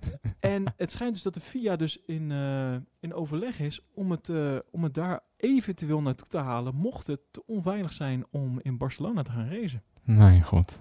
[0.40, 4.28] en het schijnt dus dat de FIA dus in, eh, in overleg is om het,
[4.28, 8.78] eh, om het daar eventueel naartoe te halen, mocht het te onveilig zijn om in
[8.78, 9.82] Barcelona te gaan racen.
[10.02, 10.80] Mijn god.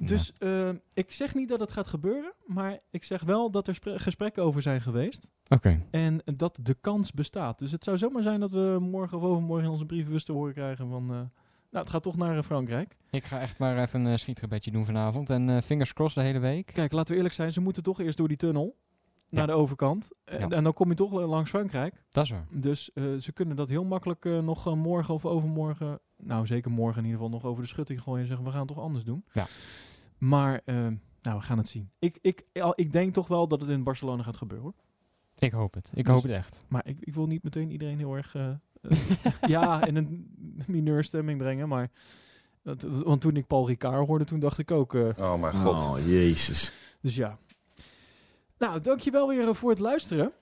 [0.00, 3.74] Dus eh, ik zeg niet dat het gaat gebeuren, maar ik zeg wel dat er
[3.74, 5.28] spre- gesprekken over zijn geweest.
[5.48, 5.82] Oké.
[5.90, 7.58] En dat de kans bestaat.
[7.58, 10.54] Dus het zou zomaar zijn dat we morgen of overmorgen in onze brievenbus te horen
[10.54, 11.30] krijgen van...
[11.68, 12.96] eh, nou, het gaat toch naar eh, Frankrijk.
[13.10, 15.30] Ik ga echt maar even een uh, schietgebedje doen vanavond.
[15.30, 16.66] En eh, fingers crossed de hele week.
[16.66, 18.76] Kijk, laten we eerlijk zijn, ze moeten toch eerst door die tunnel
[19.30, 20.10] naar de overkant.
[20.24, 20.48] En, Ja.
[20.56, 22.04] en dan kom je toch langs Frankrijk.
[22.10, 22.46] Dat is waar.
[22.50, 26.70] Dus eh, ze kunnen dat heel makkelijk eh, nog eh, morgen of overmorgen, nou zeker
[26.70, 28.78] morgen in ieder geval, nog over de schutting gooien en zeggen we gaan het toch
[28.84, 29.24] anders doen.
[29.32, 29.44] Ja.
[30.18, 30.74] Maar, eh,
[31.22, 31.90] nou, we gaan het zien.
[31.98, 34.74] Ik, ik, ik denk toch wel dat het in Barcelona gaat gebeuren hoor.
[35.38, 35.90] Ik hoop het.
[35.94, 36.64] Ik Dus- hoop het echt.
[36.68, 38.54] Maar ik, ik wil niet meteen iedereen heel erg eh, eh,
[39.46, 40.26] ja, in een
[40.66, 41.68] mineurstemming brengen.
[41.68, 41.90] Maar,
[42.62, 44.94] dat- want toen ik Paul Ricard hoorde, toen dacht ik ook...
[44.94, 45.74] eh, Oh mijn god.
[45.74, 46.72] Oh, jezus.
[47.00, 47.38] dus ja.
[48.58, 50.32] Nou, dankjewel weer eh, voor het luisteren.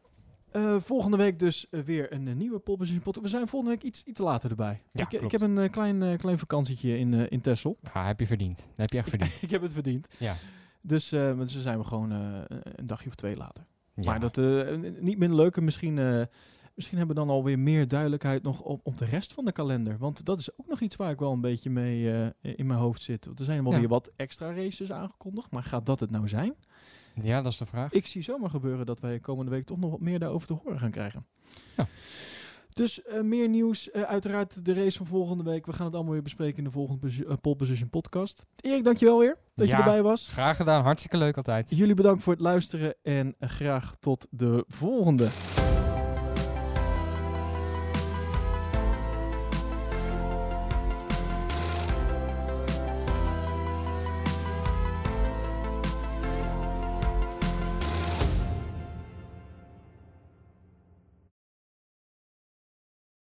[0.50, 3.24] Eh, volgende week dus weer een nieuwe Pole Position Podcast.
[3.24, 4.82] We zijn volgende week iets, iets later erbij.
[4.92, 7.78] Ja, ik, ik heb een klein, klein vakantietje in, in Texel.
[7.94, 8.56] Ja, heb je verdiend.
[8.56, 9.42] Dat heb je echt verdiend.
[9.46, 10.08] ik heb het verdiend.
[10.18, 10.34] Ja.
[10.82, 12.18] Dus eh, maar dus zijn we gewoon eh,
[12.74, 13.64] een dagje of twee later.
[13.94, 14.02] Ja.
[14.04, 15.56] Maar dat eh, niet minder leuk.
[15.56, 16.22] En misschien, eh,
[16.76, 19.98] misschien hebben we dan alweer meer duidelijkheid nog op, op de rest van de kalender.
[19.98, 22.26] Want dat is ook nog iets waar ik wel een beetje mee eh,
[22.56, 23.24] in mijn hoofd zit.
[23.26, 23.78] Want er zijn wel Ja.
[23.78, 25.50] weer wat extra races aangekondigd.
[25.50, 26.54] Maar gaat dat het nou zijn?
[27.22, 27.92] Ja, dat is de vraag.
[27.92, 30.78] Ik zie zomaar gebeuren dat wij komende week toch nog wat meer daarover te horen
[30.78, 31.26] gaan krijgen.
[32.72, 33.90] Dus eh, meer nieuws.
[33.90, 35.66] Eh, uiteraard de race van volgende week.
[35.66, 38.46] We gaan het allemaal weer bespreken in de volgende eh, Pole Position podcast.
[38.60, 40.28] Erik, dankjewel weer dat Ja, je erbij was.
[40.28, 40.82] Graag gedaan.
[40.82, 41.70] Hartstikke leuk altijd.
[41.70, 45.28] Jullie bedankt voor het luisteren en graag tot de volgende.